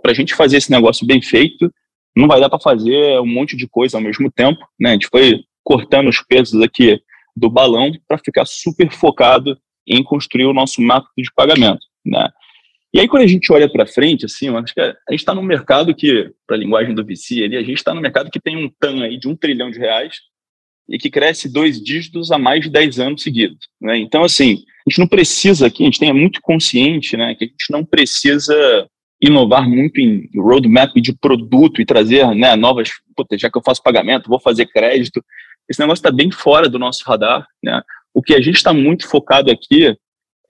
para 0.00 0.12
a 0.12 0.14
gente 0.14 0.34
fazer 0.34 0.56
esse 0.56 0.70
negócio 0.70 1.06
bem 1.06 1.20
feito, 1.20 1.72
não 2.16 2.26
vai 2.26 2.40
dar 2.40 2.48
para 2.48 2.58
fazer 2.58 3.20
um 3.20 3.26
monte 3.26 3.56
de 3.56 3.68
coisa 3.68 3.98
ao 3.98 4.02
mesmo 4.02 4.30
tempo. 4.30 4.60
Né? 4.78 4.90
A 4.90 4.92
gente 4.92 5.08
foi 5.08 5.44
cortando 5.62 6.08
os 6.08 6.22
pesos 6.22 6.60
aqui 6.62 7.00
do 7.36 7.50
balão 7.50 7.92
para 8.06 8.18
ficar 8.18 8.46
super 8.46 8.90
focado 8.90 9.56
em 9.86 10.02
construir 10.02 10.46
o 10.46 10.54
nosso 10.54 10.80
método 10.80 11.10
de 11.16 11.32
pagamento. 11.34 11.80
Né? 12.04 12.28
E 12.92 13.00
aí, 13.00 13.08
quando 13.08 13.24
a 13.24 13.26
gente 13.26 13.52
olha 13.52 13.70
para 13.70 13.86
frente, 13.86 14.24
assim, 14.24 14.48
acho 14.48 14.72
que 14.72 14.80
a 14.80 14.94
gente 15.10 15.20
está 15.20 15.34
num 15.34 15.42
mercado 15.42 15.94
que, 15.94 16.30
para 16.46 16.56
a 16.56 16.58
linguagem 16.58 16.94
do 16.94 17.04
VC, 17.04 17.44
ali, 17.44 17.56
a 17.56 17.62
gente 17.62 17.76
está 17.76 17.92
num 17.92 18.00
mercado 18.00 18.30
que 18.30 18.40
tem 18.40 18.56
um 18.56 18.70
TAM 18.80 19.02
aí 19.02 19.18
de 19.18 19.28
um 19.28 19.36
trilhão 19.36 19.70
de 19.70 19.78
reais 19.78 20.16
e 20.88 20.98
que 20.98 21.10
cresce 21.10 21.52
dois 21.52 21.82
dígitos 21.82 22.32
há 22.32 22.38
mais 22.38 22.62
de 22.62 22.70
10 22.70 22.98
anos 22.98 23.22
seguidos. 23.22 23.68
Né? 23.78 23.98
Então, 23.98 24.24
assim, 24.24 24.64
a 24.86 24.90
gente 24.90 25.00
não 25.00 25.06
precisa 25.06 25.66
aqui, 25.66 25.82
a 25.82 25.86
gente 25.86 26.00
tem 26.00 26.08
é 26.08 26.14
muito 26.14 26.40
consciente 26.40 27.14
né, 27.14 27.34
que 27.34 27.44
a 27.44 27.48
gente 27.48 27.70
não 27.70 27.84
precisa 27.84 28.88
inovar 29.20 29.68
muito 29.68 30.00
em 30.00 30.30
roadmap 30.34 30.94
de 30.96 31.12
produto 31.12 31.82
e 31.82 31.84
trazer 31.84 32.26
né, 32.34 32.56
novas, 32.56 32.90
puta, 33.14 33.36
já 33.36 33.50
que 33.50 33.58
eu 33.58 33.62
faço 33.62 33.82
pagamento, 33.82 34.30
vou 34.30 34.40
fazer 34.40 34.64
crédito. 34.66 35.22
Esse 35.68 35.80
negócio 35.80 36.00
está 36.00 36.10
bem 36.10 36.30
fora 36.30 36.68
do 36.70 36.78
nosso 36.78 37.04
radar. 37.04 37.46
Né? 37.62 37.82
O 38.14 38.22
que 38.22 38.34
a 38.34 38.40
gente 38.40 38.56
está 38.56 38.72
muito 38.72 39.06
focado 39.06 39.50
aqui 39.50 39.94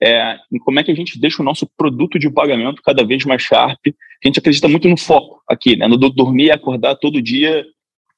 é, 0.01 0.37
em 0.51 0.57
como 0.59 0.79
é 0.79 0.83
que 0.83 0.91
a 0.91 0.95
gente 0.95 1.19
deixa 1.19 1.41
o 1.41 1.45
nosso 1.45 1.67
produto 1.77 2.17
de 2.17 2.31
pagamento 2.31 2.81
cada 2.81 3.05
vez 3.05 3.25
mais 3.25 3.41
sharp. 3.41 3.79
A 3.87 4.27
gente 4.27 4.39
acredita 4.39 4.67
muito 4.67 4.87
no 4.87 4.97
foco 4.97 5.41
aqui, 5.47 5.75
né? 5.75 5.87
no 5.87 5.97
dormir 5.97 6.45
e 6.45 6.51
acordar 6.51 6.95
todo 6.95 7.21
dia 7.21 7.65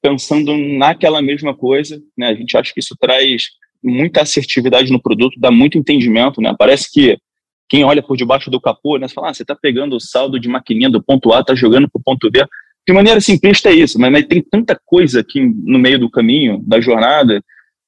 pensando 0.00 0.56
naquela 0.56 1.20
mesma 1.20 1.54
coisa. 1.54 2.00
Né? 2.16 2.28
A 2.28 2.34
gente 2.34 2.56
acha 2.56 2.72
que 2.72 2.80
isso 2.80 2.96
traz 2.98 3.50
muita 3.82 4.22
assertividade 4.22 4.92
no 4.92 5.02
produto, 5.02 5.38
dá 5.38 5.50
muito 5.50 5.76
entendimento. 5.76 6.40
Né? 6.40 6.54
Parece 6.56 6.90
que 6.90 7.18
quem 7.68 7.84
olha 7.84 8.02
por 8.02 8.16
debaixo 8.16 8.50
do 8.50 8.60
capô, 8.60 8.98
né, 8.98 9.08
você 9.08 9.14
fala, 9.14 9.30
ah, 9.30 9.34
você 9.34 9.42
está 9.42 9.56
pegando 9.56 9.96
o 9.96 10.00
saldo 10.00 10.38
de 10.38 10.48
maquininha 10.48 10.90
do 10.90 11.02
ponto 11.02 11.32
A, 11.32 11.40
está 11.40 11.54
jogando 11.54 11.88
para 11.90 11.98
o 11.98 12.02
ponto 12.02 12.30
B. 12.30 12.44
De 12.86 12.92
maneira 12.92 13.20
simplista 13.20 13.70
é 13.70 13.74
isso, 13.74 13.98
mas, 13.98 14.12
mas 14.12 14.26
tem 14.26 14.42
tanta 14.42 14.78
coisa 14.84 15.20
aqui 15.20 15.40
no 15.40 15.78
meio 15.78 15.98
do 15.98 16.10
caminho, 16.10 16.62
da 16.66 16.80
jornada, 16.80 17.40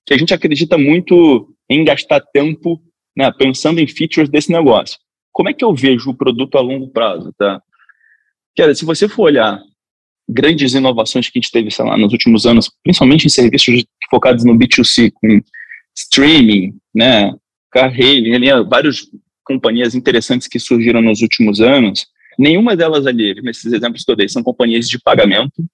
que 0.06 0.14
a 0.14 0.18
gente 0.18 0.32
acredita 0.32 0.78
muito 0.78 1.52
em 1.68 1.84
gastar 1.84 2.20
tempo 2.32 2.80
né, 3.16 3.30
pensando 3.32 3.80
em 3.80 3.86
features 3.86 4.28
desse 4.28 4.50
negócio. 4.50 4.98
Como 5.32 5.48
é 5.48 5.52
que 5.52 5.64
eu 5.64 5.74
vejo 5.74 6.10
o 6.10 6.16
produto 6.16 6.56
a 6.56 6.60
longo 6.60 6.88
prazo, 6.88 7.32
tá? 7.36 7.60
Cara, 8.56 8.74
se 8.74 8.84
você 8.84 9.08
for 9.08 9.24
olhar 9.24 9.60
grandes 10.28 10.74
inovações 10.74 11.28
que 11.28 11.38
a 11.38 11.40
gente 11.40 11.50
teve, 11.50 11.70
sei 11.70 11.84
lá, 11.84 11.96
nos 11.96 12.12
últimos 12.12 12.46
anos, 12.46 12.70
principalmente 12.82 13.26
em 13.26 13.30
serviços 13.30 13.84
focados 14.10 14.44
no 14.44 14.56
B2C, 14.56 15.12
com 15.12 15.40
streaming, 15.96 16.76
né, 16.94 17.32
car 17.70 17.92
hailing, 17.92 18.34
ali, 18.34 18.64
várias 18.68 19.06
companhias 19.44 19.94
interessantes 19.94 20.48
que 20.48 20.58
surgiram 20.58 21.02
nos 21.02 21.20
últimos 21.20 21.60
anos, 21.60 22.06
nenhuma 22.38 22.76
delas 22.76 23.06
ali, 23.06 23.34
nesses 23.42 23.72
exemplos 23.72 24.04
que 24.04 24.10
eu 24.10 24.16
dei, 24.16 24.28
são 24.28 24.42
companhias 24.42 24.88
de 24.88 24.98
pagamento, 24.98 25.64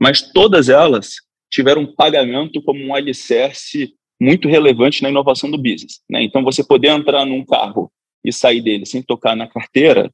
mas 0.00 0.20
todas 0.20 0.68
elas 0.68 1.16
tiveram 1.50 1.86
pagamento 1.86 2.60
como 2.62 2.84
um 2.84 2.94
alicerce 2.94 3.94
muito 4.24 4.48
relevante 4.48 5.02
na 5.02 5.10
inovação 5.10 5.50
do 5.50 5.58
business. 5.58 6.00
Né? 6.10 6.22
Então, 6.22 6.42
você 6.42 6.64
poder 6.64 6.88
entrar 6.88 7.24
num 7.26 7.44
carro 7.44 7.90
e 8.24 8.32
sair 8.32 8.62
dele 8.62 8.86
sem 8.86 9.02
tocar 9.02 9.36
na 9.36 9.46
carteira 9.46 10.10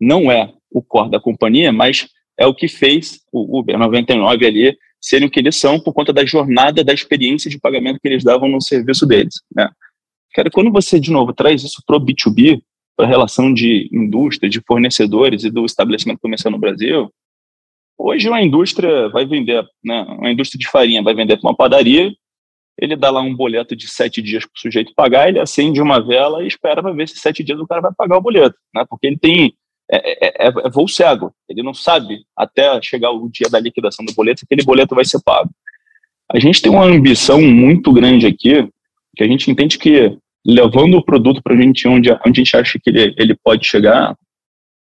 não 0.00 0.30
é 0.30 0.52
o 0.70 0.82
core 0.82 1.10
da 1.10 1.18
companhia, 1.18 1.72
mas 1.72 2.08
é 2.38 2.46
o 2.46 2.54
que 2.54 2.68
fez 2.68 3.20
o 3.32 3.58
Uber 3.58 3.78
99 3.78 4.46
ali 4.46 4.76
serem 5.00 5.26
o 5.26 5.30
que 5.30 5.40
eles 5.40 5.56
são 5.56 5.80
por 5.80 5.94
conta 5.94 6.12
da 6.12 6.24
jornada, 6.24 6.84
da 6.84 6.92
experiência 6.92 7.50
de 7.50 7.58
pagamento 7.58 7.98
que 8.00 8.08
eles 8.08 8.24
davam 8.24 8.48
no 8.48 8.60
serviço 8.60 9.06
deles. 9.06 9.34
Né? 9.54 9.68
Cara, 10.34 10.50
quando 10.50 10.70
você, 10.70 11.00
de 11.00 11.10
novo, 11.10 11.32
traz 11.32 11.62
isso 11.62 11.82
para 11.86 11.96
o 11.96 12.00
B2B, 12.00 12.60
para 12.96 13.06
a 13.06 13.08
relação 13.08 13.52
de 13.52 13.88
indústria, 13.92 14.50
de 14.50 14.60
fornecedores 14.66 15.44
e 15.44 15.50
do 15.50 15.64
estabelecimento 15.64 16.20
comercial 16.20 16.50
no 16.50 16.58
Brasil, 16.58 17.10
hoje 17.98 18.28
uma 18.28 18.42
indústria 18.42 19.08
vai 19.08 19.24
vender, 19.24 19.64
né, 19.84 20.02
uma 20.08 20.30
indústria 20.30 20.58
de 20.58 20.68
farinha 20.68 21.02
vai 21.02 21.14
vender 21.14 21.38
para 21.38 21.48
uma 21.48 21.56
padaria 21.56 22.12
ele 22.78 22.94
dá 22.94 23.10
lá 23.10 23.20
um 23.20 23.34
boleto 23.34 23.74
de 23.74 23.88
sete 23.88 24.20
dias 24.20 24.44
para 24.44 24.56
o 24.56 24.60
sujeito 24.60 24.92
pagar, 24.94 25.28
ele 25.28 25.38
acende 25.38 25.80
uma 25.80 26.00
vela 26.00 26.44
e 26.44 26.46
espera 26.46 26.82
para 26.82 26.92
ver 26.92 27.08
se 27.08 27.16
sete 27.16 27.42
dias 27.42 27.58
o 27.58 27.66
cara 27.66 27.80
vai 27.80 27.92
pagar 27.96 28.18
o 28.18 28.22
boleto, 28.22 28.56
né? 28.74 28.84
Porque 28.88 29.06
ele 29.06 29.18
tem 29.18 29.54
é, 29.90 30.26
é, 30.26 30.46
é, 30.46 30.48
é 30.48 30.70
voo 30.70 30.88
cego, 30.88 31.32
ele 31.48 31.62
não 31.62 31.72
sabe 31.72 32.24
até 32.36 32.80
chegar 32.82 33.12
o 33.12 33.28
dia 33.30 33.48
da 33.48 33.60
liquidação 33.60 34.04
do 34.04 34.14
boleto 34.14 34.40
se 34.40 34.44
aquele 34.44 34.64
boleto 34.64 34.94
vai 34.94 35.04
ser 35.04 35.22
pago. 35.24 35.50
A 36.30 36.40
gente 36.40 36.60
tem 36.60 36.70
uma 36.70 36.84
ambição 36.84 37.40
muito 37.40 37.92
grande 37.92 38.26
aqui, 38.26 38.68
que 39.16 39.22
a 39.22 39.28
gente 39.28 39.50
entende 39.50 39.78
que 39.78 40.18
levando 40.44 40.96
o 40.96 41.04
produto 41.04 41.42
para 41.42 41.54
a 41.54 41.56
gente 41.56 41.86
onde, 41.88 42.10
onde 42.10 42.40
a 42.40 42.44
gente 42.44 42.56
acha 42.56 42.78
que 42.78 42.90
ele, 42.90 43.14
ele 43.16 43.36
pode 43.36 43.66
chegar, 43.66 44.16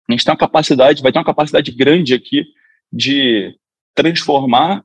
a 0.10 0.12
gente 0.12 0.24
tem 0.24 0.32
uma 0.32 0.38
capacidade, 0.38 1.02
vai 1.02 1.12
ter 1.12 1.20
uma 1.20 1.26
capacidade 1.26 1.72
grande 1.72 2.14
aqui 2.14 2.46
de 2.92 3.56
transformar 3.94 4.84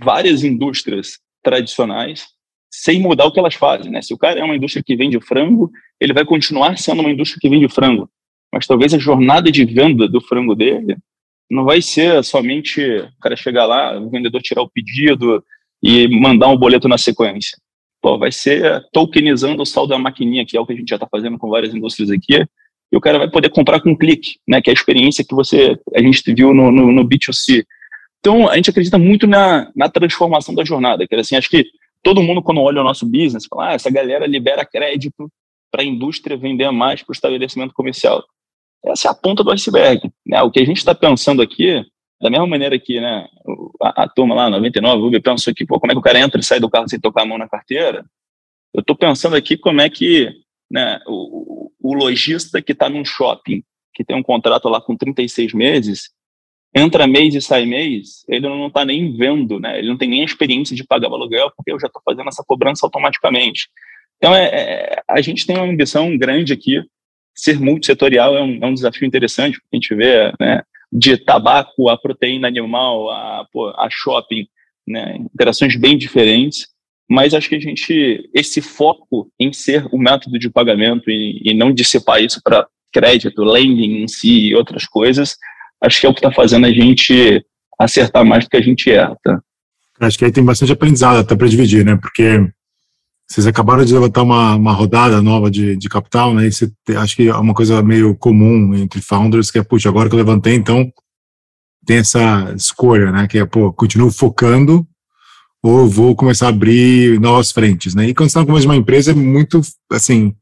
várias 0.00 0.42
indústrias 0.42 1.18
tradicionais 1.44 2.26
sem 2.70 3.00
mudar 3.00 3.26
o 3.26 3.32
que 3.32 3.38
elas 3.38 3.54
fazem, 3.54 3.92
né? 3.92 4.02
Se 4.02 4.12
o 4.12 4.18
cara 4.18 4.40
é 4.40 4.42
uma 4.42 4.56
indústria 4.56 4.82
que 4.84 4.96
vende 4.96 5.20
frango, 5.20 5.70
ele 6.00 6.12
vai 6.12 6.24
continuar 6.24 6.76
sendo 6.76 7.00
uma 7.00 7.10
indústria 7.10 7.38
que 7.40 7.48
vende 7.48 7.68
frango, 7.68 8.10
mas 8.52 8.66
talvez 8.66 8.92
a 8.92 8.98
jornada 8.98 9.50
de 9.52 9.64
venda 9.64 10.08
do 10.08 10.20
frango 10.20 10.56
dele 10.56 10.96
não 11.48 11.64
vai 11.64 11.80
ser 11.80 12.24
somente 12.24 12.80
o 12.82 13.20
cara 13.20 13.36
chegar 13.36 13.66
lá, 13.66 13.96
o 13.96 14.10
vendedor 14.10 14.42
tirar 14.42 14.62
o 14.62 14.68
pedido 14.68 15.44
e 15.80 16.08
mandar 16.08 16.48
um 16.48 16.56
boleto 16.56 16.88
na 16.88 16.98
sequência. 16.98 17.56
Pô, 18.02 18.18
vai 18.18 18.32
ser 18.32 18.84
tokenizando 18.92 19.62
o 19.62 19.66
saldo 19.66 19.90
da 19.90 19.98
maquininha, 19.98 20.44
que 20.44 20.56
é 20.56 20.60
o 20.60 20.66
que 20.66 20.72
a 20.72 20.76
gente 20.76 20.88
já 20.88 20.96
está 20.96 21.06
fazendo 21.06 21.38
com 21.38 21.48
várias 21.48 21.72
indústrias 21.74 22.10
aqui, 22.10 22.44
e 22.92 22.96
o 22.96 23.00
cara 23.00 23.18
vai 23.18 23.30
poder 23.30 23.50
comprar 23.50 23.80
com 23.80 23.90
um 23.90 23.96
clique, 23.96 24.38
né? 24.46 24.60
Que 24.60 24.70
é 24.70 24.72
a 24.72 24.74
experiência 24.74 25.24
que 25.24 25.34
você 25.34 25.78
a 25.94 26.02
gente 26.02 26.22
viu 26.32 26.52
no, 26.52 26.70
no, 26.70 26.92
no 26.92 27.04
B2C. 27.04 27.64
Então, 28.24 28.48
a 28.48 28.56
gente 28.56 28.70
acredita 28.70 28.96
muito 28.96 29.26
na, 29.26 29.70
na 29.76 29.86
transformação 29.86 30.54
da 30.54 30.64
jornada, 30.64 31.06
que 31.06 31.14
assim, 31.14 31.36
acho 31.36 31.50
que 31.50 31.66
todo 32.02 32.22
mundo, 32.22 32.42
quando 32.42 32.62
olha 32.62 32.80
o 32.80 32.84
nosso 32.84 33.04
business, 33.04 33.44
fala, 33.44 33.68
ah, 33.68 33.72
essa 33.74 33.90
galera 33.90 34.26
libera 34.26 34.64
crédito 34.64 35.30
para 35.70 35.82
a 35.82 35.84
indústria 35.84 36.34
vender 36.34 36.70
mais 36.70 37.02
para 37.02 37.12
o 37.12 37.14
estabelecimento 37.14 37.74
comercial. 37.74 38.24
Essa 38.82 39.08
é 39.08 39.10
a 39.10 39.14
ponta 39.14 39.44
do 39.44 39.50
iceberg. 39.50 40.10
Né? 40.26 40.40
O 40.40 40.50
que 40.50 40.58
a 40.58 40.64
gente 40.64 40.78
está 40.78 40.94
pensando 40.94 41.42
aqui, 41.42 41.84
da 42.18 42.30
mesma 42.30 42.46
maneira 42.46 42.78
que 42.78 42.98
né, 42.98 43.26
a, 43.82 44.04
a 44.04 44.08
turma 44.08 44.34
lá, 44.34 44.48
99, 44.48 45.02
o 45.02 45.06
Uber, 45.08 45.22
pensou 45.22 45.50
aqui, 45.50 45.66
pô, 45.66 45.78
como 45.78 45.92
é 45.92 45.94
que 45.94 46.00
o 46.00 46.02
cara 46.02 46.18
entra 46.18 46.40
e 46.40 46.44
sai 46.44 46.58
do 46.58 46.70
carro 46.70 46.88
sem 46.88 46.98
tocar 46.98 47.24
a 47.24 47.26
mão 47.26 47.36
na 47.36 47.46
carteira? 47.46 48.06
Eu 48.72 48.80
estou 48.80 48.96
pensando 48.96 49.36
aqui 49.36 49.58
como 49.58 49.82
é 49.82 49.90
que 49.90 50.32
né, 50.70 50.98
o, 51.06 51.70
o 51.78 51.92
lojista 51.92 52.62
que 52.62 52.72
está 52.72 52.88
num 52.88 53.04
shopping, 53.04 53.62
que 53.92 54.02
tem 54.02 54.16
um 54.16 54.22
contrato 54.22 54.66
lá 54.70 54.80
com 54.80 54.96
36 54.96 55.52
meses, 55.52 56.13
entra 56.74 57.06
mês 57.06 57.34
e 57.34 57.40
sai 57.40 57.64
mês, 57.64 58.24
ele 58.28 58.48
não 58.48 58.66
está 58.66 58.84
nem 58.84 59.16
vendo, 59.16 59.60
né? 59.60 59.78
Ele 59.78 59.88
não 59.88 59.96
tem 59.96 60.08
nem 60.08 60.22
a 60.22 60.24
experiência 60.24 60.74
de 60.74 60.84
pagar 60.84 61.08
o 61.08 61.14
aluguel, 61.14 61.52
porque 61.56 61.72
eu 61.72 61.78
já 61.78 61.86
estou 61.86 62.02
fazendo 62.04 62.28
essa 62.28 62.42
cobrança 62.44 62.84
automaticamente. 62.84 63.68
Então, 64.16 64.34
é, 64.34 64.46
é, 64.46 65.02
a 65.08 65.20
gente 65.20 65.46
tem 65.46 65.56
uma 65.56 65.66
ambição 65.66 66.16
grande 66.18 66.52
aqui. 66.52 66.82
Ser 67.34 67.60
multissetorial 67.60 68.36
é 68.36 68.42
um, 68.42 68.58
é 68.62 68.66
um 68.66 68.74
desafio 68.74 69.06
interessante, 69.06 69.60
porque 69.60 69.76
a 69.76 69.76
gente 69.76 69.94
vê 69.94 70.32
né, 70.40 70.62
de 70.92 71.16
tabaco 71.16 71.88
a 71.88 71.96
proteína 71.96 72.48
animal, 72.48 73.10
a, 73.10 73.46
pô, 73.52 73.68
a 73.70 73.88
shopping, 73.90 74.46
né, 74.86 75.16
interações 75.16 75.76
bem 75.76 75.96
diferentes. 75.96 76.68
Mas 77.08 77.34
acho 77.34 77.48
que 77.48 77.56
a 77.56 77.60
gente, 77.60 78.28
esse 78.34 78.60
foco 78.60 79.30
em 79.38 79.52
ser 79.52 79.86
o 79.92 79.98
método 79.98 80.38
de 80.38 80.50
pagamento 80.50 81.10
e, 81.10 81.40
e 81.44 81.54
não 81.54 81.72
dissipar 81.72 82.22
isso 82.22 82.40
para 82.42 82.66
crédito, 82.92 83.44
lending 83.44 84.02
em 84.02 84.08
si 84.08 84.48
e 84.48 84.54
outras 84.54 84.86
coisas, 84.86 85.36
acho 85.82 86.00
que 86.00 86.06
é 86.06 86.08
o 86.08 86.14
que 86.14 86.20
está 86.20 86.32
fazendo 86.32 86.66
a 86.66 86.72
gente 86.72 87.44
acertar 87.78 88.24
mais 88.24 88.44
do 88.44 88.50
que 88.50 88.56
a 88.56 88.62
gente 88.62 88.90
erra. 88.90 89.16
Tá? 89.22 89.40
Acho 90.00 90.18
que 90.18 90.24
aí 90.24 90.32
tem 90.32 90.44
bastante 90.44 90.72
aprendizado 90.72 91.18
até 91.18 91.34
para 91.34 91.48
dividir, 91.48 91.84
né? 91.84 91.96
Porque 91.96 92.46
vocês 93.28 93.46
acabaram 93.46 93.84
de 93.84 93.94
levantar 93.94 94.22
uma, 94.22 94.54
uma 94.54 94.72
rodada 94.72 95.22
nova 95.22 95.50
de, 95.50 95.76
de 95.76 95.88
capital, 95.88 96.34
né? 96.34 96.46
E 96.46 96.52
você, 96.52 96.70
acho 96.96 97.16
que 97.16 97.28
é 97.28 97.34
uma 97.34 97.54
coisa 97.54 97.82
meio 97.82 98.14
comum 98.14 98.74
entre 98.74 99.00
founders, 99.00 99.50
que 99.50 99.58
é, 99.58 99.62
puxa, 99.62 99.88
agora 99.88 100.08
que 100.08 100.14
eu 100.14 100.18
levantei, 100.18 100.54
então 100.54 100.90
tem 101.86 101.98
essa 101.98 102.52
escolha, 102.56 103.10
né? 103.12 103.26
Que 103.28 103.38
é, 103.38 103.46
pô, 103.46 103.72
continuo 103.72 104.10
focando 104.10 104.86
ou 105.62 105.88
vou 105.88 106.14
começar 106.14 106.46
a 106.46 106.50
abrir 106.50 107.18
novas 107.18 107.50
frentes, 107.50 107.94
né? 107.94 108.08
E 108.08 108.14
quando 108.14 108.28
você 108.28 108.38
está 108.38 108.60
de 108.60 108.66
uma 108.66 108.76
empresa, 108.76 109.12
é 109.12 109.14
muito, 109.14 109.62
assim, 109.90 110.34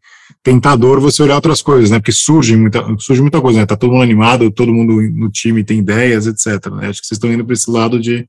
tentador 0.43 1.01
você 1.01 1.23
olhar 1.23 1.37
outras 1.37 1.63
coisas, 1.63 1.91
né? 1.91 1.99
Porque 1.99 2.13
surge 2.13 2.57
muita, 2.57 2.85
surge 2.99 3.21
muita 3.21 3.41
coisa, 3.41 3.61
né? 3.61 3.67
Tá 3.67 3.77
todo 3.77 3.93
mundo 3.93 4.03
animado, 4.03 4.51
todo 4.51 4.73
mundo 4.73 5.01
no 5.13 5.31
time 5.31 5.65
tem 5.65 5.79
ideias, 5.79 6.27
etc. 6.27 6.71
Né? 6.73 6.89
Acho 6.89 7.01
que 7.01 7.07
vocês 7.07 7.17
estão 7.17 7.33
indo 7.33 7.45
para 7.45 7.55
esse 7.55 7.71
lado 7.71 7.99
de, 7.99 8.27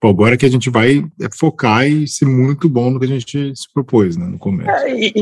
pô, 0.00 0.08
agora 0.08 0.36
que 0.36 0.46
a 0.46 0.50
gente 0.50 0.70
vai 0.70 1.04
é 1.20 1.28
focar 1.38 1.86
e 1.86 2.06
ser 2.06 2.26
muito 2.26 2.68
bom 2.68 2.90
no 2.90 2.98
que 2.98 3.06
a 3.06 3.08
gente 3.08 3.54
se 3.54 3.72
propôs, 3.72 4.16
né? 4.16 4.26
No 4.26 4.38
começo. 4.38 4.70
É, 4.70 4.94
e, 4.94 5.12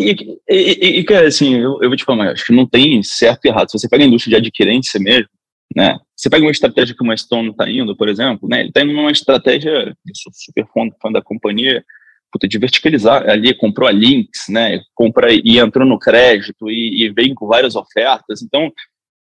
e, 0.48 0.98
e, 1.00 1.04
cara, 1.04 1.28
assim, 1.28 1.54
eu, 1.54 1.78
eu 1.82 1.88
vou 1.88 1.96
te 1.96 2.04
falar, 2.04 2.32
acho 2.32 2.44
que 2.44 2.52
não 2.52 2.66
tem 2.66 3.02
certo 3.02 3.44
e 3.44 3.48
errado. 3.48 3.70
Se 3.70 3.78
você 3.78 3.88
pega 3.88 4.04
a 4.04 4.06
indústria 4.06 4.40
de 4.40 4.46
adquirência 4.46 4.98
mesmo, 5.00 5.28
né? 5.74 5.98
Você 6.16 6.30
pega 6.30 6.44
uma 6.44 6.50
estratégia 6.50 6.94
que 6.96 7.04
uma 7.04 7.16
Stone 7.16 7.50
está 7.50 7.68
indo, 7.70 7.96
por 7.96 8.08
exemplo, 8.08 8.48
né? 8.48 8.60
Ele 8.60 8.68
está 8.68 8.82
indo 8.82 8.92
numa 8.92 9.10
estratégia, 9.10 9.94
super 10.32 10.66
fã, 10.72 10.88
fã 11.02 11.12
da 11.12 11.20
companhia, 11.20 11.84
puta, 12.32 12.48
de 12.48 12.58
verticalizar 12.58 13.28
ali, 13.28 13.54
comprou 13.54 13.88
a 13.88 13.92
Links, 13.92 14.44
né, 14.48 14.80
compra 14.94 15.32
e 15.32 15.58
entrou 15.58 15.86
no 15.86 15.98
crédito 15.98 16.70
e, 16.70 17.04
e 17.04 17.10
vem 17.10 17.34
com 17.34 17.46
várias 17.46 17.76
ofertas. 17.76 18.42
Então, 18.42 18.70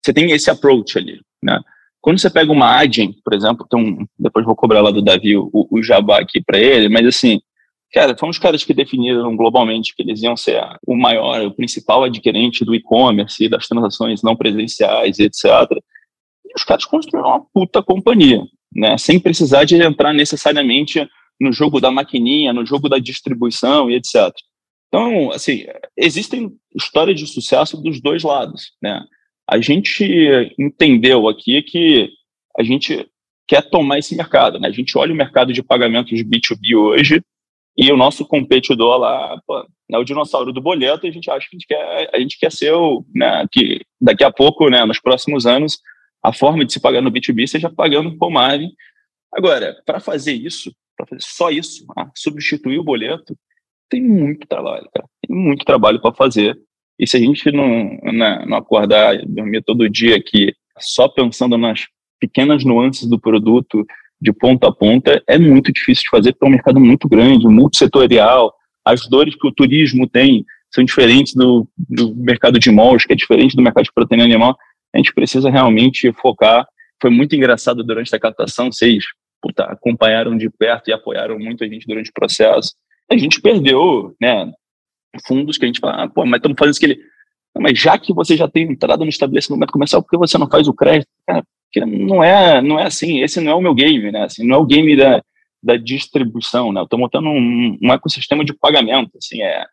você 0.05 0.13
tem 0.13 0.31
esse 0.31 0.51
approach 0.51 0.99
ali, 0.99 1.21
né? 1.43 1.61
Quando 2.01 2.21
você 2.21 2.31
pega 2.31 2.53
uma 2.53 2.79
Adyen, 2.79 3.13
por 3.25 3.35
exemplo, 3.35 3.65
então, 3.67 4.07
depois 4.17 4.47
vou 4.47 4.55
cobrar 4.55 4.81
lá 4.81 4.93
do 4.93 5.03
Davi 5.03 5.37
o, 5.37 5.51
o 5.53 5.83
jabá 5.83 6.21
aqui 6.21 6.41
para 6.41 6.57
ele, 6.57 6.89
mas 6.89 7.05
assim, 7.05 7.41
cara, 7.93 8.17
foram 8.17 8.31
os 8.31 8.39
caras 8.39 8.63
que 8.63 8.73
definiram 8.73 9.37
globalmente 9.37 9.93
que 9.93 10.05
eles 10.05 10.23
iam 10.23 10.37
ser 10.37 10.63
o 10.87 10.97
maior, 10.97 11.41
o 11.43 11.51
principal 11.53 12.05
adquirente 12.05 12.65
do 12.65 12.77
e-commerce, 12.77 13.49
das 13.49 13.67
transações 13.67 14.23
não 14.23 14.37
presenciais, 14.37 15.19
etc. 15.19 15.45
E 16.45 16.55
os 16.55 16.63
caras 16.63 16.85
construíram 16.85 17.29
uma 17.29 17.45
puta 17.53 17.83
companhia, 17.83 18.45
né? 18.73 18.97
Sem 18.97 19.19
precisar 19.19 19.65
de 19.65 19.75
entrar 19.75 20.13
necessariamente 20.13 21.05
no 21.41 21.53
jogo 21.53 21.81
da 21.81 21.91
maquininha, 21.91 22.53
no 22.53 22.65
jogo 22.65 22.89
da 22.89 22.99
distribuição 22.99 23.91
e 23.91 23.97
etc. 23.97 24.33
Então, 24.89 25.31
assim, 25.31 25.67
existem 25.97 26.53
histórias 26.75 27.19
de 27.19 27.27
sucesso 27.27 27.77
dos 27.77 28.01
dois 28.01 28.23
lados, 28.23 28.73
né? 28.83 29.03
A 29.49 29.61
gente 29.61 30.05
entendeu 30.59 31.29
aqui 31.29 31.63
que 31.63 32.11
a 32.59 32.63
gente 32.63 33.07
quer 33.47 33.63
tomar 33.63 33.99
esse 33.99 34.17
mercado, 34.17 34.59
né? 34.59 34.69
A 34.69 34.73
gente 34.73 34.97
olha 34.99 35.13
o 35.13 35.17
mercado 35.17 35.53
de 35.53 35.63
pagamentos 35.63 36.21
B2B 36.21 36.77
hoje 36.77 37.23
e 37.77 37.93
o 37.93 37.97
nosso 37.97 38.25
competidor 38.25 38.99
lá 38.99 39.41
pô, 39.47 39.67
é 39.93 39.99
o 39.99 40.05
dinossauro 40.05 40.53
do 40.53 40.61
boleto 40.61 41.07
e 41.07 41.11
a 41.11 41.13
gente 41.13 41.31
acha 41.31 41.47
que 41.49 41.57
a 41.57 41.59
gente 41.59 41.67
quer, 41.67 42.11
a 42.13 42.19
gente 42.19 42.39
quer 42.39 42.51
ser 42.51 42.73
o, 42.73 43.05
né, 43.15 43.47
que 43.53 43.83
daqui 44.01 44.25
a 44.25 44.33
pouco, 44.33 44.69
né, 44.69 44.85
nos 44.85 44.99
próximos 44.99 45.47
anos, 45.47 45.79
a 46.23 46.33
forma 46.33 46.65
de 46.65 46.73
se 46.73 46.81
pagar 46.81 47.01
no 47.01 47.13
B2B 47.13 47.47
seja 47.47 47.71
pagando 47.71 48.17
por 48.17 48.31
Marvin. 48.31 48.71
Agora, 49.33 49.77
para 49.85 50.01
fazer 50.01 50.33
isso, 50.33 50.73
para 50.97 51.07
fazer 51.07 51.23
só 51.23 51.51
isso, 51.51 51.85
ah, 51.97 52.11
substituir 52.15 52.79
o 52.79 52.85
boleto, 52.85 53.37
tem 53.89 54.03
muito 54.03 54.47
trabalho, 54.47 54.89
cara. 54.93 55.07
Tem 55.27 55.37
muito 55.37 55.65
trabalho 55.65 56.01
para 56.01 56.15
fazer. 56.15 56.59
E 56.99 57.07
se 57.07 57.17
a 57.17 57.21
gente 57.21 57.53
não, 57.53 57.99
né, 58.13 58.45
não 58.47 58.57
acordar 58.57 59.19
dormir 59.27 59.63
todo 59.63 59.89
dia 59.89 60.17
aqui 60.17 60.53
só 60.79 61.09
pensando 61.09 61.57
nas 61.57 61.87
pequenas 62.19 62.65
nuances 62.65 63.07
do 63.07 63.19
produto 63.19 63.85
de 64.21 64.33
ponta 64.33 64.69
a 64.69 64.73
ponta, 64.73 65.23
é 65.29 65.39
muito 65.39 65.73
difícil 65.73 66.05
de 66.05 66.11
fazer, 66.11 66.33
porque 66.33 66.47
é 66.47 66.49
um 66.49 66.53
mercado 66.53 66.81
muito 66.81 67.09
grande, 67.09 67.47
multissetorial. 67.47 68.53
As 68.85 69.07
dores 69.09 69.35
que 69.35 69.47
o 69.47 69.53
turismo 69.53 70.09
tem 70.09 70.45
são 70.75 70.83
diferentes 70.83 71.35
do, 71.35 71.69
do 71.77 72.15
mercado 72.17 72.59
de 72.59 72.71
malls, 72.71 73.05
que 73.05 73.13
é 73.13 73.17
diferente 73.17 73.55
do 73.55 73.63
mercado 73.63 73.85
de 73.85 73.93
proteína 73.93 74.25
animal. 74.25 74.57
A 74.95 74.99
gente 74.99 75.13
precisa 75.13 75.51
realmente 75.51 76.11
focar. 76.15 76.67
Foi 77.01 77.11
muito 77.11 77.37
engraçado 77.37 77.85
durante 77.85 78.15
a 78.15 78.19
captação, 78.19 78.73
vocês 78.73 79.05
acompanharam 79.59 80.37
de 80.37 80.51
perto 80.51 80.89
e 80.89 80.93
apoiaram 80.93 81.39
muito 81.39 81.65
a 81.65 81.69
gente 81.69 81.87
durante 81.87 82.11
o 82.11 82.15
processo. 82.15 82.75
A 83.11 83.17
gente 83.17 83.41
perdeu, 83.41 84.15
né, 84.21 84.51
fundos 85.27 85.57
que 85.57 85.65
a 85.65 85.69
gente 85.69 85.81
fala, 85.81 86.05
ah, 86.05 86.09
pô, 86.09 86.25
mas 86.27 86.39
estamos 86.39 86.57
fazendo 86.59 86.73
isso 86.73 86.81
que 86.81 86.87
ele... 86.87 87.01
Não, 87.55 87.63
mas 87.63 87.79
já 87.79 87.99
que 87.99 88.13
você 88.13 88.37
já 88.37 88.49
tem 88.49 88.71
entrado 88.71 89.05
no 89.05 89.09
estabelecimento 89.09 89.73
comercial, 89.73 90.03
por 90.03 90.11
que 90.11 90.19
você 90.19 90.37
não 90.37 90.49
faz 90.49 90.69
o 90.69 90.75
crédito? 90.75 91.09
Cara, 91.27 91.43
não 91.85 92.23
é, 92.23 92.63
não 92.63 92.79
é 92.79 92.85
assim, 92.85 93.23
esse 93.23 93.41
não 93.41 93.53
é 93.53 93.55
o 93.55 93.61
meu 93.61 93.75
game, 93.75 94.11
né, 94.11 94.25
assim, 94.25 94.47
não 94.47 94.57
é 94.57 94.59
o 94.59 94.67
game 94.67 94.97
da, 94.97 95.23
da 95.63 95.77
distribuição, 95.77 96.73
né, 96.73 96.81
eu 96.81 96.85
estou 96.85 96.99
montando 96.99 97.29
um, 97.29 97.79
um, 97.83 97.93
ecossistema 97.93 98.45
de 98.45 98.55
pagamento, 98.55 99.11
assim, 99.19 99.43
é, 99.43 99.67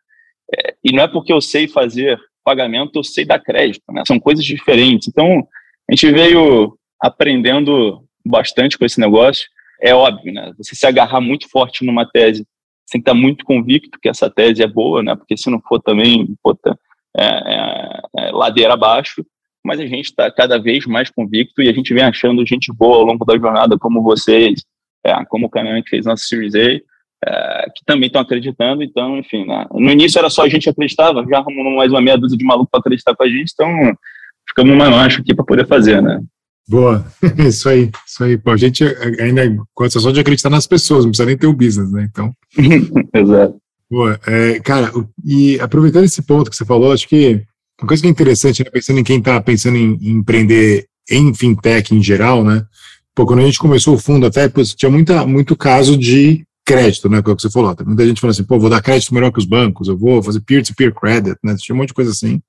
é, 0.54 0.74
e 0.82 0.92
não 0.92 1.02
é 1.02 1.08
porque 1.08 1.32
eu 1.32 1.40
sei 1.40 1.68
fazer 1.68 2.18
pagamento, 2.44 2.98
eu 2.98 3.04
sei 3.04 3.24
dar 3.24 3.38
crédito, 3.38 3.84
né, 3.90 4.02
são 4.06 4.20
coisas 4.20 4.44
diferentes, 4.44 5.08
então 5.08 5.46
a 5.88 5.94
gente 5.94 6.10
veio 6.10 6.76
aprendendo 7.00 8.04
bastante 8.24 8.76
com 8.76 8.84
esse 8.84 9.00
negócio, 9.00 9.46
é 9.84 9.94
óbvio, 9.94 10.32
né? 10.32 10.50
Você 10.56 10.74
se 10.74 10.86
agarrar 10.86 11.20
muito 11.20 11.46
forte 11.50 11.84
numa 11.84 12.06
tese, 12.06 12.46
sem 12.86 13.00
estar 13.00 13.12
muito 13.12 13.44
convicto 13.44 13.98
que 14.00 14.08
essa 14.08 14.30
tese 14.30 14.62
é 14.62 14.66
boa, 14.66 15.02
né? 15.02 15.14
Porque 15.14 15.36
se 15.36 15.50
não 15.50 15.60
for 15.60 15.78
também, 15.78 16.34
puta, 16.42 16.78
é, 17.14 17.26
é, 17.26 18.00
é 18.18 18.30
ladeira 18.32 18.72
abaixo. 18.72 19.24
Mas 19.62 19.80
a 19.80 19.86
gente 19.86 20.06
está 20.06 20.30
cada 20.30 20.58
vez 20.58 20.86
mais 20.86 21.10
convicto 21.10 21.62
e 21.62 21.68
a 21.68 21.72
gente 21.72 21.92
vem 21.92 22.02
achando 22.02 22.46
gente 22.46 22.72
boa 22.72 22.96
ao 22.96 23.04
longo 23.04 23.24
da 23.26 23.36
jornada, 23.36 23.78
como 23.78 24.02
vocês, 24.02 24.62
é, 25.04 25.12
como 25.26 25.46
o 25.46 25.50
canal 25.50 25.82
que 25.82 25.90
fez 25.90 26.06
nossa 26.06 26.24
Series 26.24 26.54
A, 26.54 26.80
é, 27.26 27.70
que 27.74 27.84
também 27.84 28.06
estão 28.06 28.22
acreditando. 28.22 28.82
Então, 28.82 29.18
enfim, 29.18 29.44
né? 29.44 29.66
no 29.70 29.90
início 29.90 30.18
era 30.18 30.30
só 30.30 30.44
a 30.44 30.48
gente 30.48 30.68
acreditava, 30.68 31.26
já 31.28 31.38
arrumamos 31.38 31.76
mais 31.76 31.90
uma 31.90 32.00
meia 32.00 32.16
dúzia 32.16 32.38
de 32.38 32.44
maluco 32.44 32.70
para 32.70 32.80
acreditar 32.80 33.14
com 33.14 33.22
a 33.22 33.28
gente, 33.28 33.52
então 33.52 33.68
ficamos 34.48 34.76
mais 34.76 34.90
macho 34.90 35.20
aqui 35.20 35.34
para 35.34 35.44
poder 35.44 35.66
fazer, 35.66 36.02
né? 36.02 36.20
Boa, 36.68 37.04
isso 37.46 37.68
aí, 37.68 37.90
isso 38.06 38.24
aí. 38.24 38.38
Pô, 38.38 38.50
a 38.50 38.56
gente 38.56 38.84
ainda 39.20 39.42
gosta 39.76 40.00
só 40.00 40.10
de 40.10 40.20
acreditar 40.20 40.50
nas 40.50 40.66
pessoas, 40.66 41.04
não 41.04 41.10
precisa 41.10 41.26
nem 41.26 41.36
ter 41.36 41.46
o 41.46 41.52
business, 41.52 41.90
né? 41.90 42.08
Então. 42.10 42.34
Exato. 43.14 43.56
Boa, 43.90 44.18
é, 44.26 44.58
cara, 44.60 44.90
e 45.24 45.60
aproveitando 45.60 46.04
esse 46.04 46.22
ponto 46.22 46.50
que 46.50 46.56
você 46.56 46.64
falou, 46.64 46.92
acho 46.92 47.06
que 47.06 47.44
uma 47.80 47.86
coisa 47.86 48.02
que 48.02 48.08
é 48.08 48.10
interessante, 48.10 48.64
né, 48.64 48.70
pensando 48.70 48.98
em 48.98 49.04
quem 49.04 49.18
está 49.18 49.40
pensando 49.40 49.76
em, 49.76 49.98
em, 50.00 50.10
empreender 50.10 50.86
em 51.10 51.34
fintech 51.34 51.94
em 51.94 52.02
geral, 52.02 52.42
né? 52.42 52.64
Pô, 53.14 53.26
quando 53.26 53.40
a 53.40 53.44
gente 53.44 53.58
começou 53.58 53.94
o 53.94 53.98
fundo, 53.98 54.26
até 54.26 54.48
pô, 54.48 54.62
tinha 54.62 54.90
muita, 54.90 55.26
muito 55.26 55.54
caso 55.54 55.96
de 55.96 56.44
crédito, 56.64 57.08
né? 57.10 57.22
Que 57.22 57.28
é 57.28 57.32
o 57.32 57.36
que 57.36 57.42
você 57.42 57.50
falou. 57.50 57.74
Tem 57.74 57.86
muita 57.86 58.06
gente 58.06 58.20
falando 58.20 58.32
assim, 58.32 58.44
pô, 58.44 58.58
vou 58.58 58.70
dar 58.70 58.80
crédito 58.80 59.14
melhor 59.14 59.30
que 59.30 59.38
os 59.38 59.44
bancos, 59.44 59.86
eu 59.86 59.98
vou 59.98 60.22
fazer 60.22 60.40
peer-to-peer 60.40 60.92
-peer 60.92 61.00
credit, 61.00 61.38
né? 61.44 61.54
Tinha 61.58 61.74
um 61.74 61.78
monte 61.78 61.88
de 61.88 61.94
coisa 61.94 62.10
assim. 62.10 62.40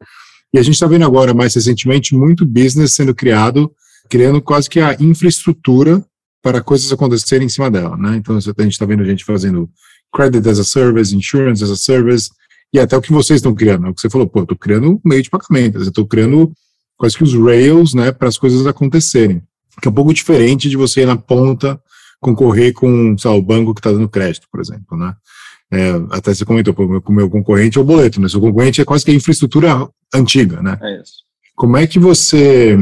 E 0.54 0.58
a 0.58 0.64
gente 0.64 0.76
está 0.76 0.88
vendo 0.88 1.06
agora, 1.06 1.34
mais 1.34 1.54
recentemente, 1.54 2.16
muito 2.16 2.46
business 2.46 2.94
sendo 2.94 3.14
criado 3.14 3.70
criando 4.10 4.42
quase 4.42 4.70
que 4.70 4.80
a 4.80 4.96
infraestrutura 5.00 6.04
para 6.42 6.62
coisas 6.62 6.92
acontecerem 6.92 7.46
em 7.46 7.50
cima 7.50 7.72
dela, 7.72 7.98
né? 7.98 8.18
Então, 8.18 8.36
a 8.36 8.40
gente 8.40 8.72
está 8.72 8.86
vendo 8.86 9.04
gente 9.04 9.26
fazendo 9.26 9.70
credit 10.14 10.48
as 10.48 10.60
a 10.60 10.64
service, 10.64 11.16
insurance 11.16 11.64
as 11.64 11.70
a 11.72 11.76
service, 11.76 12.30
e 12.72 12.80
até 12.80 12.96
o 12.96 13.02
que 13.02 13.12
vocês 13.12 13.38
estão 13.38 13.54
criando, 13.54 13.88
é 13.88 13.90
o 13.90 13.94
que 13.94 14.02
você 14.02 14.10
falou, 14.10 14.28
pô, 14.28 14.40
eu 14.40 14.44
estou 14.44 14.58
criando 14.58 15.00
meio 15.04 15.24
de 15.24 15.30
pagamento, 15.30 15.78
eu 15.78 15.84
estou 15.84 16.06
criando 16.06 16.52
quase 16.98 17.18
que 17.18 17.24
os 17.24 17.34
rails, 17.34 17.94
né, 17.94 18.12
para 18.12 18.28
as 18.28 18.38
coisas 18.38 18.66
acontecerem, 18.68 19.42
que 19.82 19.88
é 19.88 19.92
um 19.92 19.94
pouco 19.94 20.14
diferente 20.14 20.70
de 20.70 20.78
você 20.78 21.02
ir 21.02 21.06
na 21.06 21.18
ponta 21.18 21.80
concorrer 22.20 22.74
com, 22.74 23.18
sei 23.18 23.30
lá, 23.30 23.38
o 23.38 23.42
banco 23.42 23.74
que 23.74 23.80
está 23.80 23.92
dando 23.92 24.10
crédito, 24.10 24.48
por 24.52 24.60
exemplo, 24.60 24.98
né? 24.98 25.14
É, 25.72 25.92
até 26.12 26.34
você 26.34 26.46
comentou, 26.46 26.74
com 26.74 26.84
o 26.84 27.12
meu 27.16 27.30
concorrente 27.30 27.78
é 27.78 27.82
o 27.82 27.84
boleto, 27.84 28.22
né? 28.22 28.30
Seu 28.30 28.40
concorrente 28.40 28.82
é 28.82 28.86
quase 28.86 29.04
que 29.04 29.12
a 29.12 29.14
infraestrutura 29.14 29.88
antiga, 30.14 30.62
né? 30.62 30.78
É 30.82 31.02
isso. 31.02 31.14
Como 31.56 31.76
é 31.78 31.86
que 31.86 32.00
você 32.00 32.78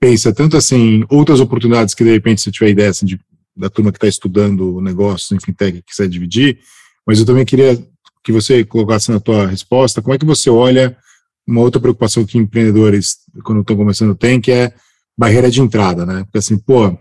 pensa 0.00 0.32
tanto 0.32 0.56
assim, 0.56 1.04
outras 1.08 1.40
oportunidades 1.40 1.94
que 1.94 2.04
de 2.04 2.10
repente 2.10 2.40
você 2.40 2.50
tiver 2.50 2.70
ideia 2.70 2.90
assim, 2.90 3.06
de, 3.06 3.20
da 3.56 3.68
turma 3.68 3.90
que 3.90 3.98
está 3.98 4.08
estudando 4.08 4.80
negócios 4.80 5.30
em 5.32 5.40
fintech 5.40 5.78
que 5.78 5.90
quiser 5.90 6.08
dividir, 6.08 6.58
mas 7.06 7.18
eu 7.18 7.26
também 7.26 7.44
queria 7.44 7.82
que 8.22 8.32
você 8.32 8.64
colocasse 8.64 9.10
na 9.10 9.18
tua 9.18 9.46
resposta, 9.46 10.02
como 10.02 10.14
é 10.14 10.18
que 10.18 10.26
você 10.26 10.50
olha 10.50 10.96
uma 11.46 11.62
outra 11.62 11.80
preocupação 11.80 12.24
que 12.26 12.36
empreendedores, 12.36 13.16
quando 13.42 13.62
estão 13.62 13.76
começando, 13.76 14.14
têm, 14.14 14.40
que 14.40 14.52
é 14.52 14.72
barreira 15.16 15.50
de 15.50 15.62
entrada, 15.62 16.04
né? 16.04 16.22
Porque 16.24 16.38
assim, 16.38 16.58
pô, 16.58 16.96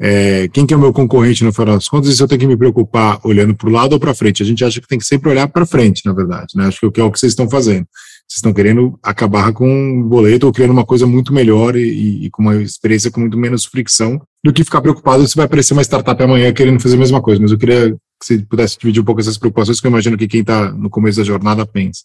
é, 0.00 0.48
quem 0.48 0.66
que 0.66 0.74
é 0.74 0.76
o 0.76 0.80
meu 0.80 0.92
concorrente 0.92 1.44
no 1.44 1.52
final 1.52 1.74
das 1.74 1.88
contas, 1.88 2.08
isso 2.08 2.22
eu 2.22 2.26
tenho 2.26 2.40
que 2.40 2.46
me 2.46 2.56
preocupar 2.56 3.20
olhando 3.22 3.54
para 3.54 3.68
o 3.68 3.72
lado 3.72 3.92
ou 3.92 4.00
para 4.00 4.14
frente. 4.14 4.42
A 4.42 4.46
gente 4.46 4.64
acha 4.64 4.80
que 4.80 4.88
tem 4.88 4.98
que 4.98 5.04
sempre 5.04 5.28
olhar 5.28 5.46
para 5.48 5.66
frente, 5.66 6.02
na 6.04 6.12
verdade, 6.12 6.48
né? 6.56 6.66
Acho 6.66 6.90
que 6.90 7.00
é 7.00 7.04
o 7.04 7.12
que 7.12 7.18
vocês 7.18 7.32
estão 7.32 7.48
fazendo. 7.48 7.86
Vocês 8.26 8.38
estão 8.38 8.54
querendo 8.54 8.98
acabar 9.02 9.52
com 9.52 9.68
um 9.68 10.02
boleto 10.02 10.46
ou 10.46 10.52
criando 10.52 10.72
uma 10.72 10.84
coisa 10.84 11.06
muito 11.06 11.32
melhor 11.32 11.76
e, 11.76 12.24
e, 12.24 12.30
com 12.30 12.42
uma 12.42 12.56
experiência 12.56 13.10
com 13.10 13.20
muito 13.20 13.36
menos 13.36 13.66
fricção 13.66 14.20
do 14.42 14.52
que 14.52 14.64
ficar 14.64 14.80
preocupado 14.80 15.26
se 15.26 15.36
vai 15.36 15.44
aparecer 15.44 15.74
uma 15.74 15.82
startup 15.82 16.20
amanhã 16.22 16.52
querendo 16.52 16.80
fazer 16.80 16.96
a 16.96 16.98
mesma 16.98 17.20
coisa. 17.22 17.40
Mas 17.40 17.52
eu 17.52 17.58
queria 17.58 17.90
que 17.90 18.26
você 18.26 18.38
pudesse 18.38 18.78
dividir 18.78 19.02
um 19.02 19.04
pouco 19.04 19.20
essas 19.20 19.36
preocupações, 19.36 19.80
que 19.80 19.86
eu 19.86 19.90
imagino 19.90 20.16
que 20.16 20.26
quem 20.26 20.40
está 20.40 20.72
no 20.72 20.88
começo 20.88 21.18
da 21.18 21.24
jornada 21.24 21.66
pensa. 21.66 22.04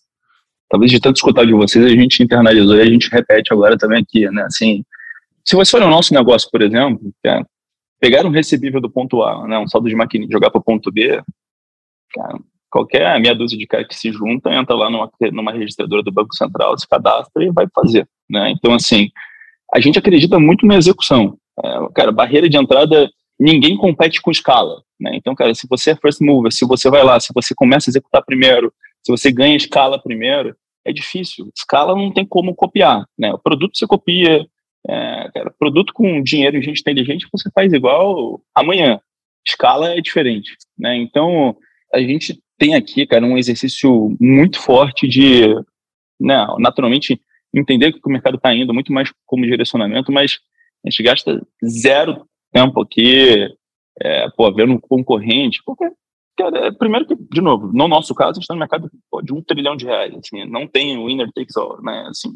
Talvez 0.69 0.91
de 0.91 0.99
tanto 0.99 1.15
escutar 1.15 1.45
de 1.45 1.53
vocês, 1.53 1.84
a 1.84 1.89
gente 1.89 2.21
internalizou 2.21 2.75
e 2.75 2.82
a 2.82 2.86
gente 2.86 3.10
repete 3.10 3.51
agora 3.53 3.77
também 3.77 4.01
aqui, 4.01 4.29
né? 4.29 4.43
Assim, 4.43 4.84
se 5.43 5.55
você 5.55 5.75
olhar 5.75 5.88
o 5.88 5.91
nosso 5.91 6.13
negócio, 6.13 6.49
por 6.51 6.62
exemplo, 6.62 7.12
cara, 7.23 7.43
pegar 7.99 8.25
um 8.25 8.29
recebível 8.29 8.79
do 8.79 8.89
ponto 8.89 9.23
A, 9.23 9.47
né, 9.47 9.58
um 9.58 9.67
saldo 9.67 9.89
de 9.89 9.95
máquina, 9.95 10.27
jogar 10.29 10.51
para 10.51 10.60
o 10.60 10.63
ponto 10.63 10.91
B, 10.91 11.21
cara, 12.13 12.39
qualquer 12.69 13.19
meia 13.19 13.36
dúzia 13.36 13.58
de 13.58 13.67
cara 13.67 13.84
que 13.84 13.95
se 13.95 14.12
junta 14.12 14.53
entra 14.53 14.75
lá 14.75 14.89
numa, 14.89 15.10
numa 15.32 15.51
registradora 15.51 16.03
do 16.03 16.12
Banco 16.12 16.36
Central, 16.36 16.77
se 16.77 16.88
cadastra 16.88 17.43
e 17.43 17.51
vai 17.51 17.67
fazer. 17.73 18.08
Né? 18.29 18.51
Então, 18.51 18.73
assim, 18.73 19.10
a 19.73 19.79
gente 19.79 19.99
acredita 19.99 20.39
muito 20.39 20.65
na 20.65 20.75
execução. 20.75 21.38
É, 21.63 21.93
cara, 21.93 22.12
barreira 22.12 22.49
de 22.49 22.58
entrada, 22.58 23.10
ninguém 23.39 23.77
compete 23.77 24.21
com 24.21 24.32
escala. 24.32 24.82
Né? 24.99 25.12
Então, 25.15 25.34
cara, 25.36 25.53
se 25.55 25.67
você 25.69 25.91
é 25.91 25.95
first 25.95 26.21
mover, 26.21 26.51
se 26.51 26.65
você 26.65 26.89
vai 26.89 27.03
lá, 27.03 27.19
se 27.19 27.32
você 27.34 27.53
começa 27.55 27.89
a 27.89 27.91
executar 27.91 28.23
primeiro, 28.23 28.71
se 29.03 29.12
você 29.12 29.32
ganha 29.32 29.55
escala 29.55 30.01
primeiro, 30.01 30.55
é 30.86 30.91
difícil. 30.91 31.49
Escala 31.55 31.95
não 31.95 32.12
tem 32.12 32.25
como 32.25 32.55
copiar. 32.55 33.05
Né? 33.17 33.32
O 33.34 33.39
produto 33.39 33.77
você 33.77 33.88
copia, 33.88 34.45
é, 34.88 35.29
cara, 35.34 35.53
produto 35.58 35.93
com 35.93 36.21
dinheiro 36.21 36.58
e 36.58 36.62
gente 36.62 36.82
inteligente 36.82 37.27
você 37.32 37.49
faz 37.53 37.73
igual 37.73 38.41
amanhã. 38.53 38.99
Escala 39.47 39.93
é 39.93 40.01
diferente, 40.01 40.55
né? 40.77 40.95
Então, 40.97 41.55
a 41.93 41.99
gente 41.99 42.39
tem 42.58 42.75
aqui, 42.75 43.06
cara, 43.08 43.25
um 43.25 43.38
exercício 43.38 44.15
muito 44.19 44.60
forte 44.60 45.08
de, 45.08 45.47
né, 46.19 46.45
naturalmente, 46.60 47.19
entender 47.54 47.93
que 47.93 47.99
o 48.04 48.12
mercado 48.12 48.36
está 48.36 48.54
indo 48.54 48.73
muito 48.73 48.91
mais 48.93 49.12
como 49.25 49.45
direcionamento, 49.45 50.12
mas 50.12 50.39
a 50.86 50.89
gente 50.89 51.04
gasta 51.04 51.41
zero 51.65 52.25
tempo 52.52 52.82
aqui, 52.82 53.47
é, 54.02 54.30
pô, 54.32 54.54
vendo 54.54 54.80
concorrente, 54.80 55.62
porque, 55.65 55.89
cara, 56.38 56.67
é, 56.67 56.71
primeiro 56.71 57.08
que, 57.08 57.15
de 57.15 57.41
novo, 57.41 57.71
no 57.73 57.88
nosso 57.88 58.13
caso, 58.13 58.32
a 58.32 58.34
gente 58.34 58.43
está 58.43 58.54
no 58.54 58.60
mercado 58.60 58.89
pô, 59.10 59.21
de 59.21 59.34
um 59.34 59.41
trilhão 59.41 59.75
de 59.75 59.86
reais, 59.86 60.13
assim, 60.15 60.45
não 60.45 60.67
tem 60.67 61.04
winner 61.04 61.32
takes 61.34 61.56
all, 61.58 61.82
né, 61.82 62.08
assim, 62.10 62.30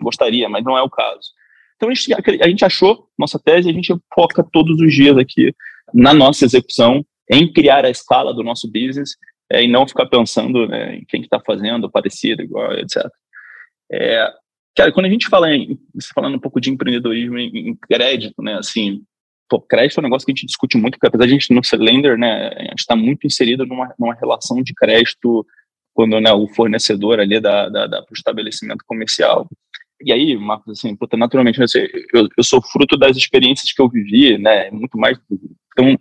gostaria, 0.00 0.48
mas 0.48 0.64
não 0.64 0.76
é 0.76 0.82
o 0.82 0.90
caso. 0.90 1.30
Então 1.76 1.90
a 1.90 1.94
gente, 1.94 2.14
a 2.14 2.48
gente 2.48 2.64
achou 2.64 3.08
nossa 3.18 3.38
tese, 3.38 3.68
a 3.68 3.72
gente 3.72 3.94
foca 4.14 4.42
todos 4.42 4.80
os 4.80 4.94
dias 4.94 5.18
aqui 5.18 5.54
na 5.92 6.14
nossa 6.14 6.44
execução, 6.44 7.04
em 7.30 7.52
criar 7.52 7.84
a 7.84 7.90
escala 7.90 8.32
do 8.32 8.42
nosso 8.42 8.70
business 8.70 9.16
é, 9.50 9.62
e 9.62 9.68
não 9.68 9.86
ficar 9.86 10.06
pensando 10.06 10.66
né, 10.66 10.96
em 10.96 11.04
quem 11.04 11.22
está 11.22 11.38
que 11.38 11.44
tá 11.44 11.52
fazendo, 11.52 11.90
parecido, 11.90 12.42
igual, 12.42 12.72
etc. 12.74 13.06
É, 13.90 14.32
cara, 14.76 14.92
quando 14.92 15.06
a 15.06 15.10
gente 15.10 15.28
fala 15.28 15.54
em, 15.54 15.78
falando 16.14 16.36
um 16.36 16.40
pouco 16.40 16.60
de 16.60 16.70
empreendedorismo 16.70 17.38
em, 17.38 17.70
em 17.70 17.76
crédito, 17.76 18.42
né, 18.42 18.54
assim, 18.54 19.02
pô, 19.48 19.60
crédito 19.60 19.98
é 19.98 20.00
um 20.00 20.04
negócio 20.04 20.26
que 20.26 20.32
a 20.32 20.34
gente 20.34 20.46
discute 20.46 20.76
muito, 20.76 20.94
porque 20.94 21.06
apesar 21.06 21.26
de 21.26 21.30
a 21.30 21.38
gente 21.38 21.54
não 21.54 21.62
ser 21.62 21.78
lender, 21.78 22.18
né, 22.18 22.48
a 22.56 22.62
gente 22.62 22.80
está 22.80 22.96
muito 22.96 23.26
inserido 23.26 23.64
numa, 23.66 23.94
numa 23.98 24.14
relação 24.14 24.62
de 24.62 24.74
crédito 24.74 25.46
quando 25.94 26.20
né, 26.20 26.32
o 26.32 26.46
fornecedor 26.48 27.20
ali 27.20 27.40
da, 27.40 27.68
da, 27.68 27.86
da 27.86 28.04
estabelecimento 28.12 28.84
comercial 28.86 29.48
e 30.00 30.12
aí, 30.12 30.36
Marcos, 30.36 30.78
assim, 30.78 30.94
puta, 30.94 31.16
naturalmente, 31.16 31.62
assim, 31.62 31.86
eu, 32.12 32.28
eu 32.36 32.44
sou 32.44 32.60
fruto 32.62 32.96
das 32.96 33.16
experiências 33.16 33.72
que 33.72 33.80
eu 33.80 33.88
vivi, 33.88 34.36
né, 34.36 34.70
muito 34.70 34.98
mais, 34.98 35.18
então, 35.72 35.96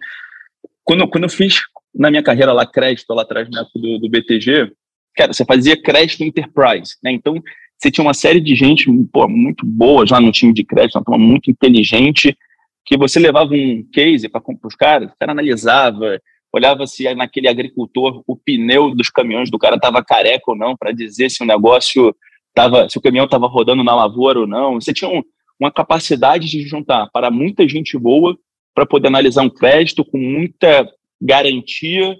quando, 0.85 1.07
quando 1.07 1.23
eu 1.25 1.29
fiz 1.29 1.61
na 1.93 2.09
minha 2.09 2.23
carreira 2.23 2.53
lá 2.53 2.65
crédito, 2.65 3.13
lá 3.13 3.23
atrás, 3.23 3.49
na 3.49 3.65
do, 3.75 3.99
do 3.99 4.09
BTG, 4.09 4.71
cara, 5.15 5.33
você 5.33 5.43
fazia 5.43 5.81
crédito 5.81 6.23
enterprise, 6.23 6.95
né, 7.03 7.11
então, 7.11 7.41
você 7.77 7.91
tinha 7.91 8.05
uma 8.05 8.13
série 8.13 8.39
de 8.39 8.55
gente, 8.55 8.89
pô, 9.11 9.27
muito 9.27 9.65
boa 9.65 10.05
já 10.05 10.19
no 10.19 10.31
time 10.31 10.53
de 10.53 10.63
crédito, 10.63 10.95
uma 10.95 11.03
turma 11.03 11.17
muito 11.17 11.51
inteligente, 11.51 12.37
que 12.85 12.95
você 12.95 13.19
levava 13.19 13.53
um 13.53 13.83
case 13.91 14.29
para 14.29 14.41
os 14.63 14.75
caras, 14.75 15.11
o 15.11 15.17
cara 15.17 15.31
analisava, 15.31 16.21
olhava 16.53 16.87
se 16.87 17.13
naquele 17.15 17.49
agricultor 17.49 18.23
o 18.25 18.37
pneu 18.37 18.95
dos 18.95 19.09
caminhões 19.09 19.49
do 19.49 19.57
cara 19.57 19.75
estava 19.75 20.03
careca 20.03 20.43
ou 20.47 20.55
não, 20.55 20.77
para 20.77 20.93
dizer 20.93 21.29
se 21.29 21.43
o 21.43 21.45
negócio 21.45 22.15
tava, 22.53 22.87
se 22.87 22.97
o 22.97 23.01
caminhão 23.01 23.25
estava 23.25 23.47
rodando 23.47 23.83
na 23.83 23.93
lavoura 23.93 24.39
ou 24.39 24.47
não. 24.47 24.75
Você 24.75 24.93
tinha 24.93 25.09
um, 25.09 25.21
uma 25.59 25.71
capacidade 25.71 26.47
de 26.47 26.61
juntar 26.61 27.09
para 27.11 27.29
muita 27.29 27.67
gente 27.67 27.97
boa 27.97 28.37
para 28.75 28.85
poder 28.85 29.07
analisar 29.07 29.41
um 29.41 29.49
crédito 29.49 30.03
com 30.03 30.17
muita 30.17 30.87
garantia. 31.19 32.15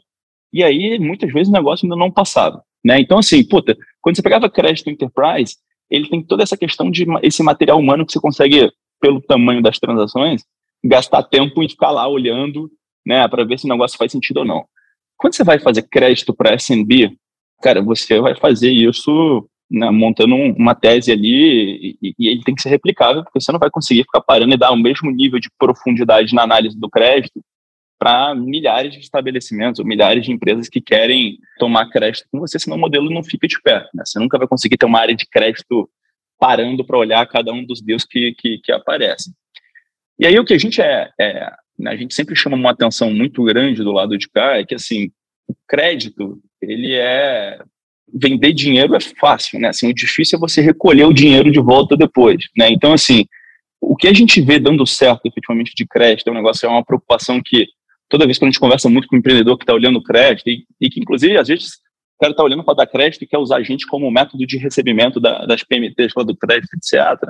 E 0.52 0.64
aí, 0.64 0.98
muitas 0.98 1.32
vezes, 1.32 1.50
o 1.50 1.54
negócio 1.54 1.86
ainda 1.86 1.98
não 1.98 2.10
passava. 2.10 2.64
Né? 2.84 3.00
Então, 3.00 3.20
assim, 3.20 3.44
puta, 3.44 3.78
quando 4.02 4.16
você 4.16 4.22
pegava 4.22 4.50
crédito 4.50 4.90
enterprise, 4.90 5.58
ele 5.90 6.10
tem 6.10 6.24
toda 6.24 6.44
essa 6.44 6.58
questão 6.58 6.90
de 6.90 7.06
esse 7.22 7.44
material 7.44 7.78
humano 7.78 8.06
que 8.06 8.14
você 8.14 8.20
consegue, 8.20 8.72
pelo 9.02 9.22
tamanho 9.22 9.62
das 9.62 9.78
transações, 9.78 10.44
gastar 10.84 11.24
tempo 11.24 11.62
em 11.62 11.70
ficar 11.70 11.92
lá 11.92 12.08
olhando 12.08 12.72
né, 13.06 13.28
para 13.28 13.44
ver 13.44 13.60
se 13.60 13.66
o 13.66 13.70
negócio 13.70 13.98
faz 13.98 14.12
sentido 14.12 14.38
ou 14.38 14.46
não. 14.46 14.66
Quando 15.18 15.36
você 15.36 15.44
vai 15.44 15.60
fazer 15.60 15.84
crédito 15.84 16.34
para 16.34 16.56
SMB, 16.58 17.18
cara, 17.62 17.82
você 17.82 18.20
vai 18.20 18.36
fazer 18.36 18.72
isso 18.72 19.48
né, 19.70 19.90
montando 19.90 20.36
uma 20.36 20.76
tese 20.76 21.12
ali 21.12 21.98
e, 22.02 22.14
e, 22.18 22.28
ele 22.28 22.44
tem 22.44 22.54
que 22.54 22.62
ser 22.62 22.70
replicável, 22.70 23.24
porque 23.24 23.40
você 23.40 23.52
não 23.52 23.60
vai 23.60 23.70
conseguir 23.70 24.04
ficar 24.04 24.22
parando 24.22 24.54
e 24.54 24.58
dar 24.58 24.72
o 24.72 24.78
mesmo 24.78 25.10
nível 25.12 25.40
de 25.40 25.50
profundidade 25.58 26.34
na 26.34 26.44
análise 26.44 26.80
do 26.80 26.90
crédito 26.90 27.42
para 27.98 28.36
milhares 28.36 28.94
de 28.94 29.00
estabelecimentos 29.00 29.80
ou 29.80 29.86
milhares 29.86 30.26
de 30.26 30.32
empresas 30.32 30.70
que 30.70 30.82
querem 30.82 31.40
tomar 31.58 31.90
crédito 31.90 32.28
com 32.32 32.40
você, 32.40 32.60
senão 32.60 32.78
o 32.78 32.80
modelo 32.80 33.10
não 33.10 33.24
fica 33.24 33.48
de 33.48 33.60
pé. 33.62 33.88
Né? 33.94 34.04
Você 34.06 34.20
nunca 34.20 34.38
vai 34.38 34.48
conseguir 34.48 34.78
ter 34.78 34.86
uma 34.86 35.00
área 35.00 35.16
de 35.16 35.26
crédito 35.26 35.90
parando 36.38 36.86
para 36.86 36.98
olhar 36.98 37.26
cada 37.28 37.52
um 37.54 37.66
dos 37.66 37.82
deus 37.82 38.04
que, 38.04 38.34
que, 38.38 38.60
que 38.60 38.72
aparecem. 38.72 39.34
E 40.20 40.28
aí 40.28 40.38
o 40.38 40.46
que 40.46 40.54
a 40.54 40.58
gente 40.58 40.82
é, 40.82 41.10
é 41.20 41.52
né, 41.78 41.92
a 41.92 41.96
gente 41.96 42.14
sempre 42.14 42.36
chama 42.36 42.56
uma 42.56 42.72
atenção 42.72 43.14
muito 43.14 43.44
grande 43.44 43.84
do 43.84 43.92
lado 43.92 44.18
de 44.18 44.30
cá 44.30 44.58
é 44.58 44.66
que 44.66 44.76
assim 44.76 45.12
o 45.48 45.56
crédito 45.68 46.42
ele 46.62 46.94
é 46.94 47.60
vender 48.14 48.54
dinheiro 48.54 48.96
é 48.96 49.00
fácil, 49.00 49.60
né? 49.60 49.70
Assim, 49.70 49.90
o 49.90 49.94
difícil 49.94 50.38
é 50.38 50.40
você 50.40 50.62
recolher 50.62 51.06
o 51.06 51.14
dinheiro 51.14 51.52
de 51.52 51.60
volta 51.60 51.98
depois, 51.98 52.38
né? 52.58 52.70
Então, 52.70 52.94
assim, 52.94 53.26
o 53.82 53.96
que 53.96 54.08
a 54.08 54.14
gente 54.14 54.42
vê 54.42 54.60
dando 54.60 54.86
certo 54.86 55.26
efetivamente 55.26 55.74
de 55.76 55.86
crédito 55.86 56.28
é 56.28 56.32
um 56.32 56.36
negócio, 56.36 56.66
é 56.66 56.70
uma 56.70 56.84
preocupação 56.84 57.42
que 57.44 57.68
toda 58.10 58.26
vez 58.26 58.38
que 58.38 58.46
a 58.46 58.48
gente 58.48 58.60
conversa 58.60 58.90
muito 58.90 59.08
com 59.08 59.16
o 59.16 59.20
empreendedor 59.20 59.58
que 59.58 59.64
está 59.64 59.74
olhando 59.74 60.02
crédito 60.02 60.50
e, 60.50 60.66
e, 60.80 60.90
que, 60.90 61.00
inclusive, 61.00 61.38
às 61.38 61.48
vezes 61.48 61.76
o 62.16 62.22
cara 62.22 62.32
está 62.32 62.44
olhando 62.44 62.64
para 62.64 62.76
dar 62.76 62.88
crédito 62.88 63.24
e 63.24 63.28
quer 63.28 63.38
usar 63.38 63.58
a 63.58 63.64
gente 63.64 63.86
como 63.86 64.10
método 64.10 64.46
de 64.46 64.58
recebimento 64.58 65.20
da, 65.20 65.46
das 65.46 65.64
PMTs 65.64 66.14
do 66.26 66.36
crédito, 66.36 66.70
etc. 66.76 67.30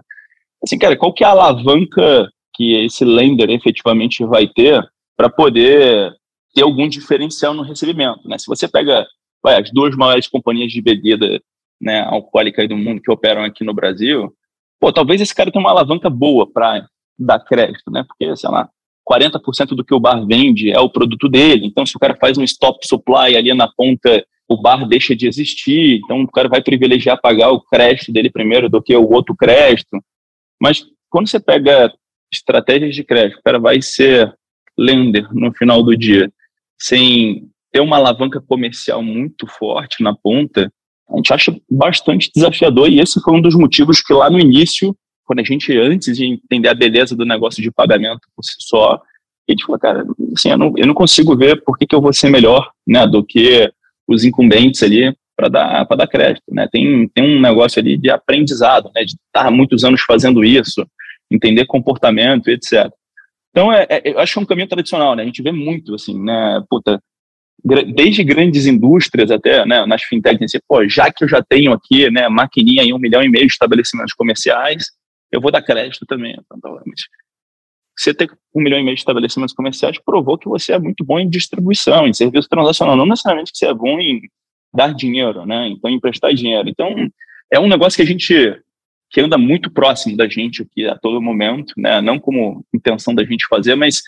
Assim, 0.64 0.78
cara, 0.78 0.96
qual 0.96 1.14
que 1.14 1.24
é 1.24 1.28
a 1.28 1.32
alavanca 1.32 2.30
que 2.54 2.86
esse 2.86 3.04
lender 3.04 3.50
efetivamente 3.50 4.24
vai 4.26 4.48
ter 4.48 4.82
para 5.18 5.30
poder 5.30 6.14
ter 6.54 6.62
algum 6.62 6.88
diferencial 6.88 7.54
no 7.54 7.64
recebimento, 7.64 8.28
né? 8.28 8.38
Se 8.38 8.48
você 8.48 8.68
pega 8.68 9.06
vai, 9.46 9.62
as 9.62 9.72
duas 9.72 9.96
maiores 9.96 10.28
companhias 10.28 10.72
de 10.72 10.82
bebida 10.82 11.40
né, 11.80 12.02
alcoólica 12.02 12.68
do 12.68 12.76
mundo 12.76 13.02
que 13.02 13.12
operam 13.12 13.44
aqui 13.44 13.64
no 13.64 13.76
Brasil, 13.76 14.34
pô, 14.80 14.92
talvez 14.92 15.22
esse 15.22 15.36
cara 15.36 15.52
tenha 15.52 15.64
uma 15.64 15.70
alavanca 15.70 16.10
boa 16.10 16.52
para 16.52 16.88
dar 17.18 17.40
crédito, 17.40 17.92
né? 17.92 18.04
Porque, 18.08 18.36
sei 18.36 18.50
lá, 18.50 18.68
40% 19.08 19.76
do 19.76 19.86
que 19.86 19.94
o 19.94 20.00
bar 20.00 20.26
vende 20.26 20.72
é 20.72 20.80
o 20.80 20.90
produto 20.90 21.30
dele. 21.30 21.68
Então, 21.68 21.86
se 21.86 21.96
o 21.96 22.00
cara 22.00 22.16
faz 22.16 22.38
um 22.38 22.44
stop 22.44 22.86
supply 22.88 23.38
ali 23.38 23.54
na 23.54 23.68
ponta, 23.68 24.26
o 24.50 24.60
bar 24.60 24.88
deixa 24.88 25.16
de 25.16 25.28
existir. 25.28 26.02
Então, 26.04 26.24
o 26.24 26.32
cara 26.32 26.50
vai 26.50 26.62
privilegiar 26.62 27.22
pagar 27.22 27.52
o 27.52 27.62
crédito 27.62 28.12
dele 28.12 28.32
primeiro 28.32 28.68
do 28.68 28.82
que 28.82 28.96
o 28.96 29.10
outro 29.12 29.36
crédito. 29.36 30.04
Mas 30.60 30.84
quando 31.10 31.30
você 31.30 31.40
pega 31.40 31.94
estratégias 32.34 32.96
de 32.96 33.04
crédito, 33.04 33.40
o 33.40 33.44
cara 33.44 33.60
vai 33.60 33.82
ser 33.82 34.34
lender 34.78 35.32
no 35.32 35.54
final 35.54 35.84
do 35.84 35.96
dia, 35.96 36.32
sem 36.78 37.48
ter 37.76 37.82
uma 37.82 37.98
alavanca 37.98 38.40
comercial 38.40 39.04
muito 39.04 39.46
forte 39.48 40.02
na 40.02 40.16
ponta, 40.16 40.72
a 41.10 41.18
gente 41.18 41.34
acha 41.34 41.54
bastante 41.70 42.32
desafiador 42.34 42.90
e 42.90 43.02
esse 43.02 43.20
foi 43.20 43.34
um 43.34 43.42
dos 43.42 43.54
motivos 43.54 44.02
que 44.02 44.14
lá 44.14 44.30
no 44.30 44.40
início, 44.40 44.96
quando 45.26 45.40
a 45.40 45.44
gente, 45.44 45.78
antes 45.78 46.16
de 46.16 46.26
entender 46.26 46.70
a 46.70 46.74
beleza 46.74 47.18
do 47.18 47.26
negócio 47.26 47.62
de 47.62 47.70
pagamento 47.70 48.22
por 48.34 48.44
si 48.46 48.56
só, 48.60 48.94
a 48.94 49.52
gente 49.52 49.66
falou, 49.66 49.78
cara, 49.78 50.06
assim, 50.34 50.52
eu 50.52 50.58
não, 50.58 50.74
eu 50.78 50.88
não 50.88 50.94
consigo 50.94 51.36
ver 51.36 51.62
por 51.66 51.78
que, 51.78 51.86
que 51.86 51.94
eu 51.94 52.00
vou 52.00 52.14
ser 52.14 52.30
melhor 52.30 52.72
né, 52.88 53.06
do 53.06 53.22
que 53.26 53.70
os 54.08 54.24
incumbentes 54.24 54.82
ali 54.82 55.14
para 55.36 55.50
dar, 55.50 55.84
dar 55.84 56.08
crédito. 56.08 56.46
Né? 56.50 56.70
Tem, 56.72 57.10
tem 57.10 57.38
um 57.38 57.42
negócio 57.42 57.82
ali 57.82 57.98
de 57.98 58.10
aprendizado, 58.10 58.90
né, 58.96 59.04
de 59.04 59.16
estar 59.16 59.52
muitos 59.52 59.84
anos 59.84 60.00
fazendo 60.00 60.46
isso, 60.46 60.88
entender 61.30 61.66
comportamento, 61.66 62.48
etc. 62.48 62.90
Então, 63.52 63.70
é, 63.70 63.86
é, 63.90 64.02
eu 64.14 64.20
acho 64.20 64.34
que 64.34 64.40
é 64.40 64.42
um 64.44 64.46
caminho 64.46 64.70
tradicional, 64.70 65.14
né? 65.16 65.24
A 65.24 65.26
gente 65.26 65.42
vê 65.42 65.52
muito, 65.52 65.96
assim, 65.96 66.22
né? 66.22 66.62
Puta, 66.70 67.02
desde 67.66 68.24
grandes 68.24 68.68
indústrias 68.68 69.32
até 69.32 69.66
né, 69.66 69.86
nas 69.88 70.04
fintechs, 70.04 70.44
assim, 70.44 70.60
pô, 70.68 70.88
já 70.88 71.12
que 71.12 71.24
eu 71.24 71.28
já 71.28 71.42
tenho 71.42 71.74
aqui 71.74 72.10
né, 72.12 72.30
maquininha 72.30 72.84
em 72.84 72.94
um 72.94 73.00
milhão 73.00 73.24
e 73.24 73.30
meio 73.30 73.48
de 73.48 73.54
estabelecimentos 73.54 74.14
comerciais, 74.14 74.86
eu 75.32 75.42
vou 75.42 75.52
dar 75.52 75.64
crédito 75.64 76.06
também. 76.06 76.38
Então, 76.40 76.60
tá, 76.60 76.70
você 77.98 78.14
ter 78.14 78.30
um 78.54 78.62
milhão 78.62 78.80
e 78.80 78.84
meio 78.84 78.96
de 78.96 79.02
estabelecimentos 79.02 79.56
comerciais 79.56 79.98
provou 79.98 80.38
que 80.38 80.48
você 80.48 80.74
é 80.74 80.80
muito 80.80 81.04
bom 81.04 81.20
em 81.20 81.30
distribuição, 81.30 82.06
em 82.06 82.14
serviço 82.14 82.48
transacional, 82.48 82.96
não 82.96 83.06
necessariamente 83.06 83.52
que 83.52 83.58
você 83.58 83.68
é 83.68 83.74
bom 83.74 84.00
em 84.00 84.22
dar 84.74 84.94
dinheiro, 84.94 85.46
né? 85.46 85.70
Então, 85.70 85.90
emprestar 85.90 86.34
dinheiro. 86.34 86.70
Então, 86.70 86.94
é 87.52 87.60
um 87.60 87.68
negócio 87.68 87.96
que 87.98 88.04
a 88.04 88.06
gente 88.06 88.62
que 89.10 89.22
anda 89.22 89.38
muito 89.38 89.72
próximo 89.72 90.18
da 90.18 90.28
gente 90.28 90.62
aqui 90.62 90.86
a 90.86 90.98
todo 90.98 91.22
momento, 91.22 91.74
né? 91.78 92.02
Não 92.02 92.20
como 92.20 92.66
intenção 92.74 93.16
da 93.16 93.24
gente 93.24 93.48
fazer, 93.48 93.76
mas 93.76 94.02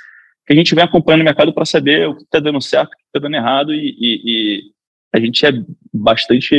que 0.47 0.53
a 0.53 0.55
gente 0.55 0.73
vem 0.73 0.83
acompanhando 0.83 1.21
o 1.21 1.25
mercado 1.25 1.53
para 1.53 1.65
saber 1.65 2.07
o 2.07 2.15
que 2.15 2.23
está 2.23 2.39
dando 2.39 2.61
certo, 2.61 2.93
o 2.93 2.95
que 2.95 3.03
está 3.07 3.19
dando 3.19 3.35
errado 3.35 3.73
e, 3.73 3.95
e, 3.99 4.21
e, 4.25 4.63
a 5.13 5.19
gente 5.19 5.45
é 5.45 5.51
bastante 5.93 6.55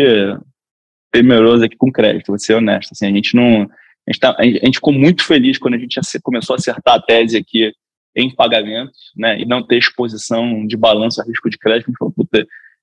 temeroso 1.11 1.65
aqui 1.65 1.75
com 1.77 1.91
crédito, 1.91 2.29
vou 2.29 2.39
ser 2.39 2.55
honesto. 2.55 2.93
Assim, 2.93 3.07
a 3.07 3.11
gente 3.11 3.35
não, 3.35 3.63
a 3.63 4.13
gente, 4.13 4.21
tá, 4.21 4.37
a 4.39 4.45
gente 4.45 4.75
ficou 4.75 4.93
muito 4.93 5.25
feliz 5.25 5.57
quando 5.57 5.75
a 5.75 5.79
gente 5.79 5.99
começou 6.23 6.55
a 6.55 6.59
acertar 6.59 6.97
a 6.97 7.01
tese 7.01 7.39
aqui 7.39 7.73
em 8.15 8.35
pagamentos, 8.35 9.13
né, 9.17 9.41
e 9.41 9.47
não 9.47 9.63
ter 9.63 9.79
exposição 9.79 10.67
de 10.67 10.77
balanço 10.77 11.23
a 11.23 11.25
risco 11.25 11.49
de 11.49 11.57
crédito. 11.57 11.93
Falou, 11.99 12.15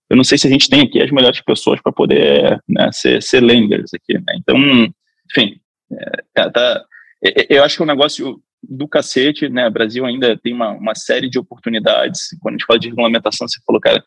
eu 0.09 0.17
não 0.17 0.23
sei 0.23 0.37
se 0.37 0.47
a 0.47 0.49
gente 0.49 0.69
tem 0.69 0.81
aqui 0.81 1.01
as 1.01 1.11
melhores 1.11 1.41
pessoas 1.41 1.81
para 1.81 1.91
poder 1.91 2.59
né, 2.67 2.89
ser, 2.91 3.21
ser 3.21 3.41
lenders 3.41 3.93
aqui. 3.93 4.13
Né? 4.13 4.37
Então, 4.37 4.57
enfim, 5.29 5.59
é, 5.91 6.23
tá, 6.33 6.49
tá, 6.49 6.85
eu 7.49 7.63
acho 7.63 7.75
que 7.75 7.83
é 7.83 7.85
um 7.85 7.87
negócio 7.87 8.41
do 8.69 8.88
cacete, 8.88 9.49
né? 9.49 9.67
O 9.67 9.71
Brasil 9.71 10.06
ainda 10.06 10.38
tem 10.38 10.54
uma, 10.54 10.71
uma 10.71 10.95
série 10.95 11.30
de 11.30 11.39
oportunidades. 11.39 12.30
Quando 12.41 12.56
a 12.56 12.58
gente 12.58 12.65
fala 12.65 12.80
de 12.80 12.89
regulamentação, 12.89 13.47
você 13.47 13.60
falou, 13.65 13.82
cara, 13.82 14.04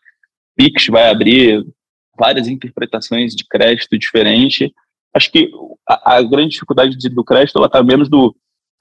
Pix 0.55 0.87
vai 0.87 1.09
abrir 1.09 1.65
várias 2.17 2.47
interpretações 2.47 3.35
de 3.35 3.45
crédito 3.47 3.97
diferente. 3.97 4.73
Acho 5.13 5.31
que 5.31 5.49
a, 5.87 6.17
a 6.17 6.21
grande 6.21 6.49
dificuldade 6.49 6.97
de, 6.97 7.09
do 7.09 7.23
crédito 7.23 7.57
ela 7.57 7.67
está 7.67 7.81
menos 7.81 8.09
do 8.09 8.35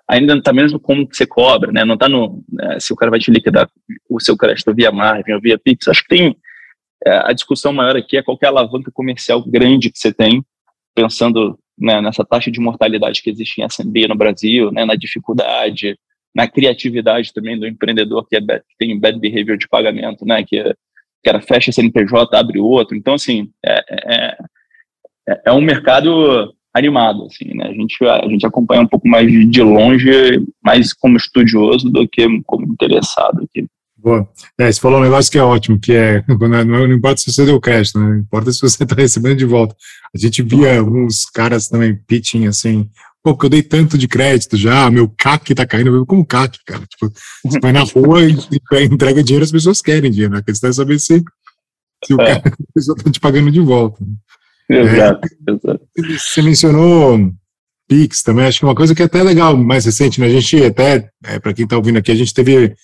ainda 0.09 0.35
está 0.35 0.53
menos 0.53 0.73
no 0.73 0.81
como 0.81 1.07
você 1.11 1.27
cobra, 1.27 1.71
né? 1.71 1.85
Não 1.85 1.95
está 1.95 2.09
no 2.09 2.43
né, 2.51 2.81
se 2.81 2.93
o 2.93 2.97
cara 2.97 3.11
vai 3.11 3.21
te 3.21 3.31
liquidar 3.31 3.71
o 4.09 4.19
seu 4.19 4.37
crédito 4.37 4.75
via 4.75 4.91
margem 4.91 5.35
ou 5.35 5.41
via 5.41 5.59
Pix. 5.59 5.87
Acho 5.87 6.03
que 6.03 6.09
tem 6.09 6.37
é, 7.07 7.31
a 7.31 7.33
discussão 7.33 7.73
maior 7.73 7.97
aqui 7.97 8.17
é 8.17 8.23
qual 8.23 8.39
é 8.43 8.47
a 8.47 8.49
alavanca 8.49 8.91
comercial 8.91 9.43
grande 9.45 9.91
que 9.91 9.99
você 9.99 10.13
tem, 10.13 10.45
pensando 10.95 11.59
né, 11.79 12.01
nessa 12.01 12.25
taxa 12.25 12.51
de 12.51 12.61
mortalidade 12.61 13.23
que 13.23 13.31
existe 13.31 13.61
em 13.61 13.67
SMB 13.69 14.09
no 14.09 14.15
Brasil, 14.15 14.71
né, 14.73 14.85
na 14.85 14.95
dificuldade, 14.95 15.99
na 16.35 16.47
criatividade 16.47 17.33
também 17.33 17.59
do 17.59 17.67
empreendedor 17.67 18.27
que, 18.29 18.37
é 18.37 18.41
bad, 18.41 18.61
que 18.61 18.77
tem 18.79 18.99
bad 18.99 19.19
behavior 19.19 19.57
de 19.57 19.69
pagamento, 19.69 20.25
né, 20.25 20.43
que, 20.45 20.63
que 21.23 21.29
era 21.29 21.41
fecha 21.41 21.73
CNPJ, 21.73 22.37
abre 22.37 22.59
outro. 22.59 22.97
Então, 22.97 23.15
assim, 23.15 23.51
é, 23.65 23.85
é, 23.91 24.37
é, 25.29 25.43
é 25.47 25.53
um 25.53 25.61
mercado 25.61 26.55
animado, 26.75 27.25
assim, 27.25 27.55
né, 27.55 27.67
a 27.69 27.73
gente, 27.73 28.05
a 28.05 28.29
gente 28.29 28.47
acompanha 28.47 28.83
um 28.83 28.87
pouco 28.87 29.09
mais 29.09 29.31
de 29.51 29.63
longe, 29.63 30.45
mais 30.63 30.93
como 30.93 31.17
estudioso 31.17 31.91
do 31.91 32.07
que 32.09 32.27
como 32.45 32.67
interessado 32.67 33.43
aqui. 33.43 33.67
Boa. 33.99 34.29
É, 34.57 34.71
você 34.71 34.81
falou 34.81 35.01
um 35.01 35.03
negócio 35.03 35.31
que 35.31 35.39
é 35.39 35.43
ótimo, 35.43 35.79
que 35.79 35.93
é, 35.93 36.25
não, 36.29 36.65
não 36.65 36.93
importa 36.93 37.21
se 37.21 37.33
você 37.33 37.45
deu 37.45 37.61
crédito, 37.61 37.99
né? 37.99 38.09
não 38.09 38.19
importa 38.19 38.53
se 38.53 38.61
você 38.61 38.85
está 38.85 38.95
recebendo 38.97 39.37
de 39.37 39.45
volta. 39.45 39.75
A 40.15 40.19
gente 40.19 40.43
via 40.43 40.79
alguns 40.79 41.25
caras 41.25 41.69
também 41.69 41.97
pitching 42.07 42.47
assim, 42.47 42.89
pô, 43.23 43.35
porque 43.35 43.47
eu 43.47 43.51
dei 43.51 43.63
tanto 43.63 43.99
de 43.99 44.07
crédito 44.07 44.57
já, 44.57 44.89
meu 44.91 45.09
CAC 45.09 45.55
tá 45.55 45.67
caindo, 45.67 45.95
eu 45.95 46.07
como 46.07 46.25
CAC, 46.25 46.59
cara. 46.65 46.87
Tipo, 46.87 47.13
você 47.45 47.59
vai 47.61 47.73
na 47.73 47.83
rua 47.83 48.23
e, 48.23 48.33
e 48.73 48.85
entrega 48.85 49.23
dinheiro, 49.23 49.45
as 49.45 49.53
pessoas 49.53 49.83
querem 49.83 50.11
dinheiro, 50.11 50.33
né? 50.33 50.39
A 50.39 50.45
questão 50.45 50.71
é 50.71 50.73
saber 50.73 51.01
se, 51.01 51.23
se 52.05 52.15
o 52.15 52.21
é. 52.21 52.41
cara, 52.41 52.55
a 52.55 52.73
pessoa 52.73 52.97
tá 52.97 53.11
te 53.11 53.19
pagando 53.19 53.51
de 53.51 53.61
volta. 53.61 54.03
Exato, 54.71 55.27
é, 55.27 55.53
exato. 55.53 55.81
Você 56.19 56.43
mencionou 56.43 57.33
Pix 57.89 58.23
também, 58.23 58.45
acho 58.45 58.61
que 58.61 58.65
é 58.65 58.69
uma 58.69 58.75
coisa 58.75 58.95
que 58.95 59.03
é 59.03 59.07
até 59.07 59.23
legal, 59.23 59.57
mais 59.57 59.87
recente, 59.87 60.21
né? 60.21 60.27
A 60.27 60.31
gente 60.31 60.63
até, 60.63 61.11
é, 61.25 61.41
para 61.41 61.53
quem 61.53 61.65
está 61.65 61.77
ouvindo 61.77 61.97
aqui, 61.97 62.13
a 62.13 62.15
gente 62.15 62.35
teve 62.35 62.77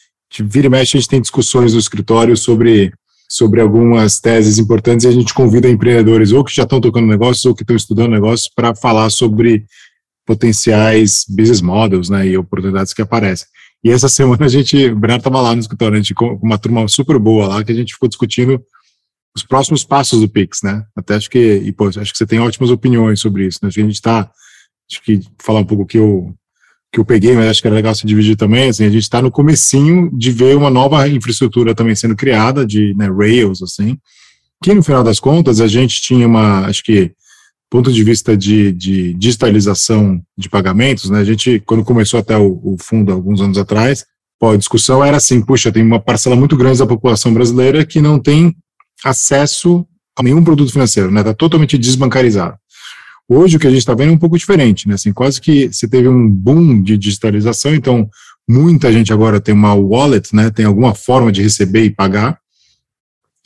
vira 0.42 0.66
e 0.66 0.70
mexe, 0.70 0.96
a 0.96 1.00
gente 1.00 1.08
tem 1.08 1.20
discussões 1.20 1.74
no 1.74 1.78
escritório 1.78 2.36
sobre, 2.36 2.92
sobre 3.28 3.60
algumas 3.60 4.20
teses 4.20 4.58
importantes 4.58 5.04
e 5.04 5.08
a 5.08 5.12
gente 5.12 5.34
convida 5.34 5.68
empreendedores 5.68 6.32
ou 6.32 6.44
que 6.44 6.54
já 6.54 6.64
estão 6.64 6.80
tocando 6.80 7.06
negócios 7.06 7.44
ou 7.44 7.54
que 7.54 7.62
estão 7.62 7.76
estudando 7.76 8.10
negócios 8.10 8.50
para 8.54 8.74
falar 8.74 9.10
sobre 9.10 9.64
potenciais 10.26 11.24
business 11.28 11.60
models 11.60 12.08
né, 12.08 12.26
e 12.26 12.36
oportunidades 12.36 12.92
que 12.92 13.02
aparecem. 13.02 13.46
E 13.84 13.90
essa 13.90 14.08
semana 14.08 14.46
a 14.46 14.48
gente, 14.48 14.76
o 14.86 14.96
Bernardo 14.96 15.20
estava 15.20 15.42
lá 15.42 15.54
no 15.54 15.60
escritório, 15.60 15.94
a 15.94 15.98
gente 15.98 16.14
com 16.14 16.38
uma 16.42 16.56
turma 16.56 16.88
super 16.88 17.18
boa 17.18 17.46
lá, 17.46 17.62
que 17.62 17.70
a 17.70 17.74
gente 17.74 17.92
ficou 17.92 18.08
discutindo 18.08 18.62
os 19.36 19.42
próximos 19.42 19.84
passos 19.84 20.20
do 20.20 20.28
Pix, 20.28 20.62
né? 20.62 20.84
Até 20.96 21.16
acho 21.16 21.28
que, 21.28 21.38
e, 21.38 21.72
pô, 21.72 21.88
acho 21.88 22.12
que 22.12 22.16
você 22.16 22.26
tem 22.26 22.38
ótimas 22.38 22.70
opiniões 22.70 23.20
sobre 23.20 23.46
isso, 23.46 23.58
né? 23.60 23.68
Acho 23.68 23.74
que 23.74 23.80
a 23.82 23.84
gente 23.84 23.94
está, 23.94 24.30
acho 24.90 25.02
que 25.02 25.20
falar 25.42 25.60
um 25.60 25.64
pouco 25.66 25.84
que 25.84 25.98
eu 25.98 26.34
que 26.94 27.00
eu 27.00 27.04
peguei, 27.04 27.34
mas 27.34 27.48
acho 27.48 27.60
que 27.60 27.66
era 27.66 27.74
legal 27.74 27.92
se 27.92 28.06
dividir 28.06 28.36
também, 28.36 28.68
assim, 28.68 28.84
a 28.84 28.90
gente 28.90 29.02
está 29.02 29.20
no 29.20 29.30
comecinho 29.30 30.08
de 30.12 30.30
ver 30.30 30.56
uma 30.56 30.70
nova 30.70 31.08
infraestrutura 31.08 31.74
também 31.74 31.96
sendo 31.96 32.14
criada, 32.14 32.64
de 32.64 32.94
né, 32.94 33.08
Rails, 33.10 33.60
assim, 33.62 33.98
que 34.62 34.72
no 34.72 34.82
final 34.82 35.02
das 35.02 35.18
contas 35.18 35.60
a 35.60 35.66
gente 35.66 36.00
tinha 36.00 36.24
uma, 36.24 36.66
acho 36.66 36.84
que, 36.84 37.10
ponto 37.68 37.92
de 37.92 38.04
vista 38.04 38.36
de, 38.36 38.70
de 38.70 39.12
digitalização 39.14 40.22
de 40.38 40.48
pagamentos, 40.48 41.10
né, 41.10 41.18
a 41.18 41.24
gente, 41.24 41.60
quando 41.66 41.82
começou 41.82 42.20
até 42.20 42.38
o, 42.38 42.60
o 42.62 42.76
fundo, 42.80 43.12
alguns 43.12 43.40
anos 43.40 43.58
atrás, 43.58 44.04
pô, 44.38 44.50
a 44.50 44.56
discussão 44.56 45.04
era 45.04 45.16
assim, 45.16 45.42
puxa, 45.42 45.72
tem 45.72 45.82
uma 45.82 45.98
parcela 45.98 46.36
muito 46.36 46.56
grande 46.56 46.78
da 46.78 46.86
população 46.86 47.34
brasileira 47.34 47.84
que 47.84 48.00
não 48.00 48.20
tem 48.20 48.54
acesso 49.04 49.84
a 50.16 50.22
nenhum 50.22 50.44
produto 50.44 50.70
financeiro, 50.70 51.10
né, 51.10 51.22
está 51.22 51.34
totalmente 51.34 51.76
desbancarizado. 51.76 52.56
Hoje 53.28 53.56
o 53.56 53.60
que 53.60 53.66
a 53.66 53.70
gente 53.70 53.78
está 53.78 53.94
vendo 53.94 54.10
é 54.10 54.12
um 54.12 54.18
pouco 54.18 54.36
diferente, 54.36 54.86
né? 54.86 54.94
Assim, 54.94 55.12
quase 55.12 55.40
que 55.40 55.72
você 55.72 55.88
teve 55.88 56.08
um 56.08 56.28
boom 56.28 56.82
de 56.82 56.98
digitalização, 56.98 57.74
então 57.74 58.08
muita 58.48 58.92
gente 58.92 59.12
agora 59.12 59.40
tem 59.40 59.54
uma 59.54 59.74
wallet, 59.74 60.34
né? 60.34 60.50
Tem 60.50 60.66
alguma 60.66 60.94
forma 60.94 61.32
de 61.32 61.42
receber 61.42 61.84
e 61.84 61.90
pagar. 61.90 62.38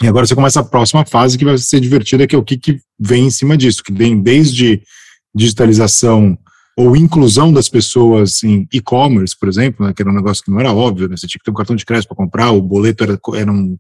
E 0.03 0.07
agora 0.07 0.27
você 0.27 0.35
começa 0.35 0.61
a 0.61 0.65
próxima 0.65 1.05
fase 1.05 1.39
que 1.39 1.45
vai 1.45 1.57
ser 1.59 1.81
divertida, 1.81 2.27
que 2.27 2.35
é 2.35 2.39
o 2.39 2.45
que, 2.45 2.57
que 2.57 2.81
vem 2.99 3.27
em 3.27 3.31
cima 3.31 3.57
disso, 3.57 3.83
que 3.83 3.93
vem 3.93 4.21
desde 4.21 4.83
digitalização 5.35 6.37
ou 6.77 6.97
inclusão 6.97 7.53
das 7.53 7.69
pessoas 7.69 8.43
em 8.45 8.67
e-commerce, 8.73 9.37
por 9.39 9.49
exemplo, 9.49 9.85
né, 9.85 9.93
que 9.93 10.01
era 10.01 10.11
um 10.11 10.15
negócio 10.15 10.45
que 10.45 10.51
não 10.51 10.61
era 10.61 10.73
óbvio, 10.73 11.09
né, 11.09 11.17
você 11.17 11.27
tinha 11.27 11.41
que 11.41 11.45
ter 11.45 11.51
um 11.51 11.55
cartão 11.55 11.75
de 11.75 11.85
crédito 11.85 12.07
para 12.07 12.17
comprar, 12.17 12.53
o 12.53 12.63
boleto 12.63 13.03
era, 13.03 13.19
era 13.35 13.51
um, 13.51 13.77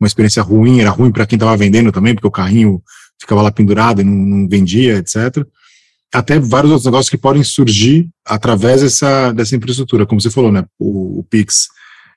uma 0.00 0.06
experiência 0.06 0.42
ruim, 0.42 0.80
era 0.80 0.88
ruim 0.88 1.12
para 1.12 1.26
quem 1.26 1.36
estava 1.36 1.54
vendendo 1.58 1.92
também, 1.92 2.14
porque 2.14 2.26
o 2.26 2.30
carrinho 2.30 2.82
ficava 3.20 3.42
lá 3.42 3.50
pendurado 3.50 4.00
e 4.00 4.04
não, 4.04 4.14
não 4.14 4.48
vendia, 4.48 4.96
etc. 4.96 5.46
Até 6.12 6.38
vários 6.38 6.70
outros 6.70 6.86
negócios 6.86 7.10
que 7.10 7.18
podem 7.18 7.42
surgir 7.42 8.08
através 8.24 8.82
dessa, 8.82 9.32
dessa 9.32 9.56
infraestrutura, 9.56 10.06
como 10.06 10.20
você 10.20 10.30
falou, 10.30 10.50
né? 10.50 10.64
O, 10.78 11.20
o 11.20 11.24
Pix 11.24 11.68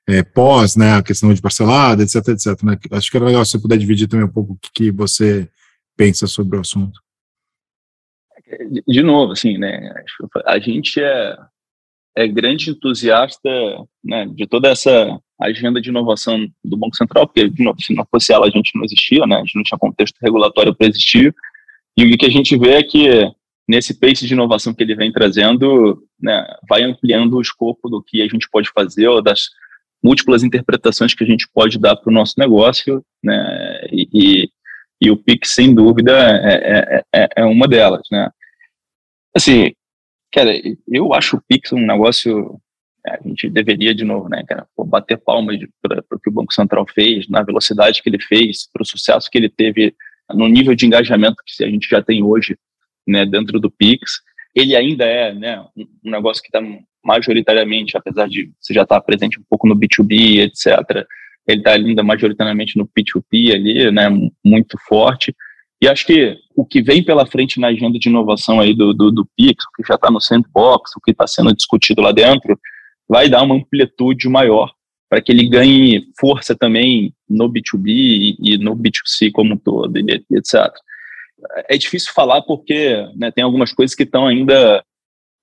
é, 0.08 0.24
pós, 0.24 0.76
né? 0.76 0.94
A 0.94 1.04
questão 1.04 1.34
de 1.34 1.42
parcelada, 1.42 2.04
etc, 2.04 2.16
etc. 2.30 2.64
Né? 2.64 2.78
Acho 2.92 3.12
que 3.12 3.18
era 3.18 3.26
legal 3.26 3.44
se 3.44 3.52
você 3.52 3.60
puder 3.60 3.78
dividir 3.78 4.08
também 4.08 4.26
um 4.26 4.32
pouco 4.32 4.54
o 4.54 4.58
que, 4.58 4.70
que 4.74 4.92
você 4.92 5.50
pensa 5.98 6.28
sobre 6.28 6.58
o 6.58 6.62
assunto. 6.62 7.00
De 8.88 9.02
novo, 9.02 9.34
assim, 9.34 9.58
né? 9.58 9.90
A 10.46 10.60
gente 10.60 11.02
é, 11.02 11.38
é 12.18 12.28
grande 12.28 12.72
entusiasta 12.72 13.50
né, 14.04 14.26
de 14.28 14.48
toda 14.48 14.70
essa 14.70 15.20
agenda 15.48 15.82
de 15.82 15.90
inovação 15.90 16.48
do 16.64 16.78
Banco 16.78 16.96
Central, 16.96 17.28
porque, 17.28 17.52
se 17.80 17.94
não 17.94 18.06
fosse 18.10 18.34
ela, 18.34 18.48
a 18.48 18.50
gente 18.50 18.72
não 18.76 18.84
existia, 18.84 19.26
né? 19.26 19.38
A 19.38 19.40
gente 19.40 19.56
não 19.56 19.64
tinha 19.64 19.78
contexto 19.78 20.18
regulatório 20.22 20.76
para 20.76 20.88
existir. 20.88 21.34
E 21.98 22.06
o 22.06 22.18
que 22.18 22.26
a 22.26 22.32
gente 22.32 22.58
vê 22.58 22.74
é 22.74 22.84
que, 22.84 23.32
nesse 23.68 23.94
pace 24.00 24.26
de 24.26 24.34
inovação 24.34 24.74
que 24.74 24.84
ele 24.84 24.96
vem 24.96 25.12
trazendo, 25.12 26.04
né, 26.22 26.46
vai 26.70 26.84
ampliando 26.84 27.36
o 27.36 27.42
escopo 27.42 27.90
do 27.90 28.02
que 28.02 28.22
a 28.22 28.28
gente 28.28 28.48
pode 28.50 28.70
fazer, 28.72 29.08
ou 29.08 29.22
das 29.22 29.50
múltiplas 30.04 30.44
interpretações 30.44 31.14
que 31.14 31.24
a 31.24 31.28
gente 31.28 31.48
pode 31.54 31.78
dar 31.78 31.96
para 31.96 32.10
o 32.10 32.14
nosso 32.14 32.36
negócio, 32.38 33.04
né? 33.24 33.88
E, 33.92 34.08
e, 34.14 34.50
e, 35.02 35.12
o 35.12 35.18
PIX, 35.18 35.50
sem 35.50 35.74
dúvida, 35.74 36.12
é, 36.14 37.04
é, 37.14 37.22
é, 37.24 37.30
é 37.38 37.46
uma 37.46 37.68
delas, 37.68 38.04
né? 38.12 38.30
Assim, 39.36 39.74
cara, 40.32 40.52
eu 40.88 41.14
acho 41.14 41.38
o 41.38 41.42
Pix 41.48 41.72
um 41.72 41.86
negócio 41.86 42.60
a 43.08 43.20
gente 43.28 43.50
deveria, 43.50 43.96
de 43.96 44.04
novo, 44.04 44.30
né, 44.30 44.44
cara, 44.48 44.68
bater 44.86 45.18
palmas 45.18 45.58
para 45.82 46.04
o 46.12 46.20
que 46.20 46.30
o 46.30 46.34
Banco 46.34 46.54
Central 46.54 46.86
fez, 46.94 47.28
na 47.28 47.42
velocidade 47.42 48.02
que 48.02 48.10
ele 48.10 48.22
fez, 48.22 48.70
para 48.72 48.84
o 48.84 48.86
sucesso 48.86 49.30
que 49.30 49.38
ele 49.38 49.50
teve, 49.50 49.96
no 50.30 50.48
nível 50.48 50.76
de 50.76 50.86
engajamento 50.86 51.38
que 51.46 51.64
a 51.64 51.68
gente 51.68 51.88
já 51.90 52.02
tem 52.02 52.24
hoje, 52.24 52.58
né, 53.08 53.26
dentro 53.26 53.60
do 53.60 53.72
Pix. 53.72 54.22
Ele 54.56 54.76
ainda 54.76 55.06
é, 55.06 55.34
né, 55.34 55.66
um 55.76 56.12
negócio 56.12 56.44
que 56.44 56.50
está 56.56 56.62
majoritariamente, 57.04 57.98
apesar 57.98 58.28
de 58.28 58.52
você 58.60 58.74
já 58.74 58.84
estar 58.84 59.00
tá 59.00 59.02
presente 59.02 59.40
um 59.40 59.44
pouco 59.50 59.68
no 59.68 59.76
B2B, 59.76 60.40
etc., 60.40 61.06
ele 61.48 61.60
está 61.60 61.72
ainda 61.72 62.04
majoritariamente 62.04 62.78
no 62.78 62.88
P2P 62.88 63.54
ali, 63.54 63.92
né, 63.92 64.08
muito 64.46 64.78
forte. 64.88 65.36
E 65.82 65.88
acho 65.88 66.06
que 66.06 66.38
o 66.56 66.64
que 66.64 66.82
vem 66.82 67.04
pela 67.04 67.26
frente 67.26 67.60
na 67.60 67.70
agenda 67.70 67.98
de 67.98 68.08
inovação 68.08 68.60
aí 68.60 68.76
do, 68.76 68.94
do, 68.94 69.12
do 69.12 69.28
Pix, 69.36 69.66
o 69.66 69.72
que 69.76 69.88
já 69.88 69.96
está 69.96 70.12
no 70.12 70.22
sandbox, 70.22 70.92
o 70.96 71.02
que 71.02 71.10
está 71.10 71.26
sendo 71.26 71.56
discutido 71.56 72.02
lá 72.02 72.12
dentro, 72.12 72.60
vai 73.12 73.28
dar 73.28 73.44
uma 73.44 73.56
amplitude 73.56 74.30
maior 74.30 74.72
para 75.10 75.22
que 75.22 75.34
ele 75.34 75.50
ganhe 75.50 76.08
força 76.18 76.56
também 76.56 77.14
no 77.30 77.52
B2B 77.52 77.88
e, 77.88 78.38
e 78.40 78.58
no 78.58 78.74
B2C 78.74 79.30
como 79.34 79.56
um 79.56 79.58
todo, 79.58 79.98
e, 79.98 80.24
etc. 80.32 80.74
É 81.68 81.78
difícil 81.78 82.14
falar 82.14 82.42
porque 82.44 83.06
né, 83.18 83.30
tem 83.30 83.44
algumas 83.44 83.74
coisas 83.74 83.94
que 83.94 84.04
estão 84.04 84.26
ainda 84.26 84.82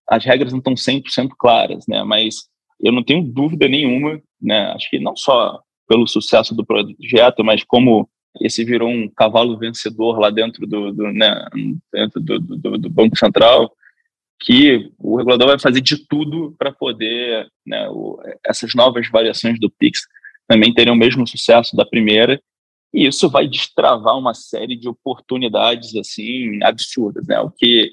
as 0.08 0.24
regras 0.24 0.52
não 0.52 0.60
estão 0.60 0.72
100% 0.72 1.28
claras, 1.38 1.84
né? 1.86 2.02
Mas 2.02 2.48
eu 2.80 2.90
não 2.90 3.04
tenho 3.04 3.22
dúvida 3.22 3.68
nenhuma, 3.68 4.18
né? 4.40 4.72
Acho 4.72 4.88
que 4.88 4.98
não 4.98 5.14
só 5.14 5.60
pelo 5.86 6.06
sucesso 6.06 6.54
do 6.54 6.64
projeto, 6.64 7.44
mas 7.44 7.62
como 7.62 8.08
esse 8.40 8.64
virou 8.64 8.88
um 8.88 9.06
cavalo 9.14 9.58
vencedor 9.58 10.18
lá 10.18 10.30
dentro 10.30 10.66
do, 10.66 10.92
do 10.92 11.12
né, 11.12 11.46
dentro 11.92 12.20
do, 12.20 12.38
do, 12.40 12.78
do, 12.78 12.88
Banco 12.88 13.18
Central, 13.18 13.70
que 14.40 14.90
o 14.98 15.16
regulador 15.16 15.48
vai 15.48 15.58
fazer 15.58 15.80
de 15.80 16.06
tudo 16.06 16.54
para 16.58 16.72
poder, 16.72 17.48
né, 17.66 17.88
o, 17.88 18.20
essas 18.46 18.74
novas 18.74 19.08
variações 19.08 19.58
do 19.58 19.70
PIX 19.70 20.00
também 20.46 20.72
terem 20.72 20.92
o 20.92 20.96
mesmo 20.96 21.26
sucesso 21.26 21.76
da 21.76 21.84
primeira, 21.84 22.40
e 22.94 23.06
isso 23.06 23.28
vai 23.28 23.46
destravar 23.46 24.16
uma 24.16 24.32
série 24.32 24.76
de 24.76 24.88
oportunidades 24.88 25.94
assim 25.94 26.58
absurdas, 26.62 27.26
né? 27.26 27.38
O 27.40 27.50
que 27.50 27.92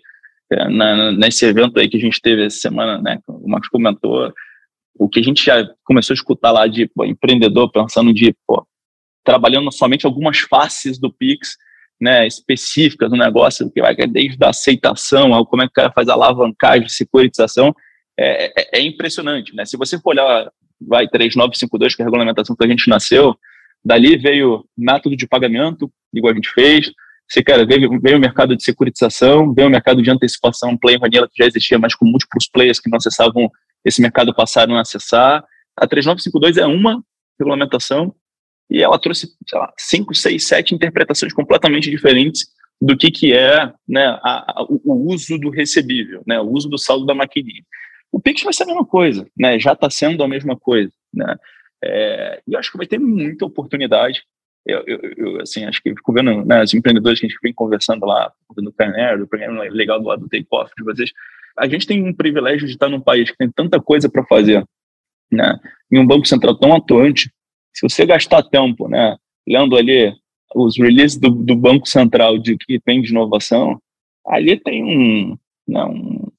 é, 0.51 0.69
na, 0.69 1.11
nesse 1.11 1.45
evento 1.45 1.79
aí 1.79 1.89
que 1.89 1.97
a 1.97 1.99
gente 1.99 2.21
teve 2.21 2.45
essa 2.45 2.57
semana, 2.57 3.01
né, 3.01 3.19
o 3.27 3.49
Marcos 3.49 3.69
comentou, 3.69 4.31
o 4.97 5.09
que 5.09 5.19
a 5.19 5.23
gente 5.23 5.43
já 5.43 5.67
começou 5.83 6.13
a 6.13 6.15
escutar 6.15 6.51
lá 6.51 6.67
de 6.67 6.87
pô, 6.87 7.03
empreendedor 7.03 7.69
pensando 7.71 8.13
de 8.13 8.33
pô, 8.47 8.65
trabalhando 9.23 9.71
somente 9.71 10.05
algumas 10.05 10.39
faces 10.39 10.97
do 10.97 11.11
Pix, 11.11 11.57
né, 11.99 12.27
específicas 12.27 13.09
do 13.09 13.15
negócio, 13.15 13.71
que 13.71 13.81
vai 13.81 13.95
desde 13.95 14.43
a 14.43 14.49
aceitação 14.49 15.33
ao 15.33 15.45
como 15.45 15.63
é 15.63 15.65
que 15.65 15.71
o 15.71 15.75
cara 15.75 15.91
faz 15.91 16.07
a 16.07 16.13
alavancagem, 16.13 16.89
securitização, 16.89 17.73
é, 18.17 18.61
é, 18.61 18.79
é 18.79 18.81
impressionante, 18.81 19.55
né? 19.55 19.65
Se 19.65 19.77
você 19.77 19.99
for 19.99 20.11
olhar, 20.11 20.51
vai 20.79 21.07
3952, 21.07 21.95
que 21.95 22.01
é 22.01 22.03
a 22.03 22.07
regulamentação 22.07 22.55
que 22.55 22.65
a 22.65 22.67
gente 22.67 22.89
nasceu, 22.89 23.35
dali 23.83 24.17
veio 24.17 24.65
método 24.77 25.15
de 25.15 25.27
pagamento, 25.27 25.91
igual 26.13 26.31
a 26.31 26.35
gente 26.35 26.49
fez, 26.49 26.91
você, 27.27 27.43
cara, 27.43 27.65
veio, 27.65 27.99
veio 27.99 28.17
o 28.17 28.19
mercado 28.19 28.55
de 28.55 28.63
securitização, 28.63 29.53
veio 29.53 29.67
o 29.67 29.71
mercado 29.71 30.01
de 30.01 30.09
antecipação 30.11 30.77
Play 30.77 30.97
Vanilla, 30.97 31.27
que 31.27 31.43
já 31.43 31.47
existia, 31.47 31.79
mas 31.79 31.95
com 31.95 32.05
múltiplos 32.05 32.47
players 32.47 32.79
que 32.79 32.89
não 32.89 32.97
acessavam 32.97 33.49
esse 33.83 34.01
mercado 34.01 34.33
passaram 34.33 34.75
a 34.75 34.81
acessar. 34.81 35.43
A 35.75 35.87
3952 35.87 36.57
é 36.57 36.65
uma 36.65 37.03
regulamentação 37.39 38.13
e 38.69 38.81
ela 38.81 38.99
trouxe, 38.99 39.27
sei 39.47 39.59
lá, 39.59 39.71
cinco, 39.77 40.15
seis, 40.15 40.47
sete 40.47 40.73
interpretações 40.73 41.33
completamente 41.33 41.89
diferentes 41.89 42.47
do 42.81 42.97
que, 42.97 43.09
que 43.11 43.33
é 43.33 43.71
né, 43.87 44.05
a, 44.23 44.59
a, 44.59 44.65
o, 44.67 45.11
uso 45.11 45.37
do 45.37 45.49
recebível, 45.49 46.23
né, 46.27 46.39
o 46.39 46.49
uso 46.49 46.69
do 46.69 46.77
saldo 46.77 47.05
da 47.05 47.15
maquininha. 47.15 47.63
O 48.11 48.19
Pix 48.19 48.43
vai 48.43 48.53
ser 48.53 48.63
a 48.63 48.67
mesma 48.67 48.85
coisa, 48.85 49.27
né, 49.37 49.59
já 49.59 49.73
está 49.73 49.89
sendo 49.89 50.23
a 50.23 50.27
mesma 50.27 50.57
coisa. 50.57 50.91
Né, 51.13 51.35
é, 51.83 52.41
e 52.47 52.53
eu 52.53 52.59
acho 52.59 52.71
que 52.71 52.77
vai 52.77 52.87
ter 52.87 52.99
muita 52.99 53.45
oportunidade. 53.45 54.23
Eu, 54.65 54.83
eu, 54.87 54.99
eu 55.15 55.41
assim, 55.41 55.63
acho 55.65 55.81
que 55.81 55.91
fico 55.91 56.13
vendo 56.13 56.43
né, 56.43 56.63
os 56.63 56.73
empreendedores 56.73 57.19
que 57.19 57.27
a 57.27 57.29
gente 57.29 57.39
vem 57.41 57.53
conversando 57.53 58.05
lá, 58.05 58.31
no 58.57 58.73
Pioneer, 58.73 59.19
do 59.19 59.27
Pioneer 59.27 59.71
legal 59.71 59.99
do 59.99 60.07
lado 60.07 60.21
do 60.21 60.29
take-off 60.29 60.71
de 60.75 60.83
vocês. 60.83 61.11
A 61.57 61.67
gente 61.67 61.87
tem 61.87 62.03
um 62.03 62.13
privilégio 62.13 62.67
de 62.67 62.73
estar 62.73 62.89
num 62.89 62.99
país 62.99 63.29
que 63.29 63.37
tem 63.37 63.49
tanta 63.49 63.79
coisa 63.79 64.09
para 64.09 64.25
fazer, 64.25 64.65
né, 65.31 65.57
em 65.91 65.99
um 65.99 66.05
banco 66.05 66.25
central 66.25 66.57
tão 66.57 66.75
atuante, 66.75 67.31
se 67.75 67.81
você 67.81 68.05
gastar 68.05 68.41
tempo, 68.43 68.87
né, 68.87 69.17
lendo 69.47 69.75
ali 69.75 70.13
os 70.55 70.77
releases 70.77 71.17
do, 71.17 71.29
do 71.29 71.55
Banco 71.55 71.87
Central 71.87 72.37
de 72.37 72.57
que 72.57 72.79
tem 72.79 73.01
de 73.01 73.11
inovação, 73.11 73.79
ali 74.25 74.57
tem 74.57 74.83
um, 74.83 75.37
né, 75.67 75.83
um, 75.83 76.31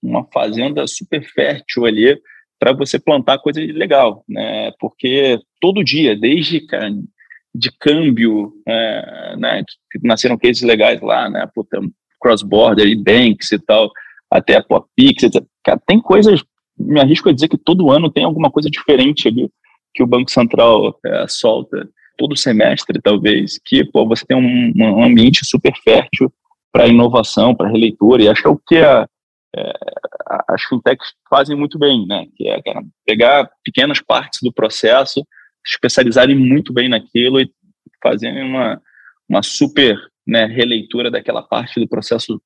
uma 0.00 0.24
fazenda 0.32 0.86
super 0.86 1.22
fértil 1.24 1.84
ali 1.84 2.16
para 2.58 2.72
você 2.72 2.98
plantar 2.98 3.38
coisa 3.38 3.60
legal, 3.60 4.22
né? 4.28 4.70
Porque 4.78 5.40
todo 5.60 5.82
dia, 5.82 6.14
desde 6.14 6.66
de 7.54 7.72
câmbio, 7.78 8.52
é, 8.68 9.36
né, 9.36 9.64
que 9.90 9.98
nasceram 10.06 10.38
cases 10.38 10.62
legais 10.62 11.00
lá, 11.00 11.28
né? 11.28 11.48
cross-border 12.20 12.86
e 12.86 12.94
banks 12.94 13.50
e 13.50 13.58
tal, 13.58 13.90
até 14.30 14.58
a 14.58 14.64
Pix, 14.94 15.24
tem 15.86 16.00
coisas, 16.00 16.44
me 16.78 17.00
arrisco 17.00 17.28
a 17.28 17.32
dizer 17.32 17.48
que 17.48 17.56
todo 17.56 17.90
ano 17.90 18.10
tem 18.10 18.24
alguma 18.24 18.50
coisa 18.50 18.70
diferente 18.70 19.26
ali 19.26 19.50
que 19.94 20.02
o 20.02 20.06
Banco 20.06 20.30
Central 20.30 20.98
é, 21.04 21.26
solta 21.28 21.88
todo 22.16 22.36
semestre, 22.36 23.00
talvez, 23.00 23.58
que 23.64 23.84
pô, 23.84 24.06
você 24.06 24.26
tem 24.26 24.36
um, 24.36 24.72
um 24.76 25.02
ambiente 25.02 25.44
super 25.44 25.72
fértil 25.82 26.32
para 26.70 26.86
inovação, 26.86 27.54
para 27.54 27.70
releitura, 27.70 28.22
e 28.22 28.28
acho 28.28 28.42
que 28.42 28.48
é 28.48 28.50
o 28.50 28.58
que 28.58 28.76
a, 28.76 29.08
é, 29.56 29.72
as 30.48 30.62
fintechs 30.62 31.14
fazem 31.28 31.56
muito 31.56 31.78
bem, 31.78 32.06
né? 32.06 32.26
Que 32.36 32.48
é 32.48 32.62
cara, 32.62 32.82
pegar 33.06 33.50
pequenas 33.64 34.00
partes 34.00 34.40
do 34.42 34.52
processo, 34.52 35.26
especializarem 35.66 36.36
muito 36.36 36.72
bem 36.72 36.88
naquilo 36.88 37.40
e 37.40 37.50
fazerem 38.02 38.44
uma, 38.44 38.80
uma 39.28 39.42
super 39.42 39.98
né, 40.26 40.44
releitura 40.44 41.10
daquela 41.10 41.42
parte 41.42 41.80
do 41.80 41.88
processo, 41.88 42.40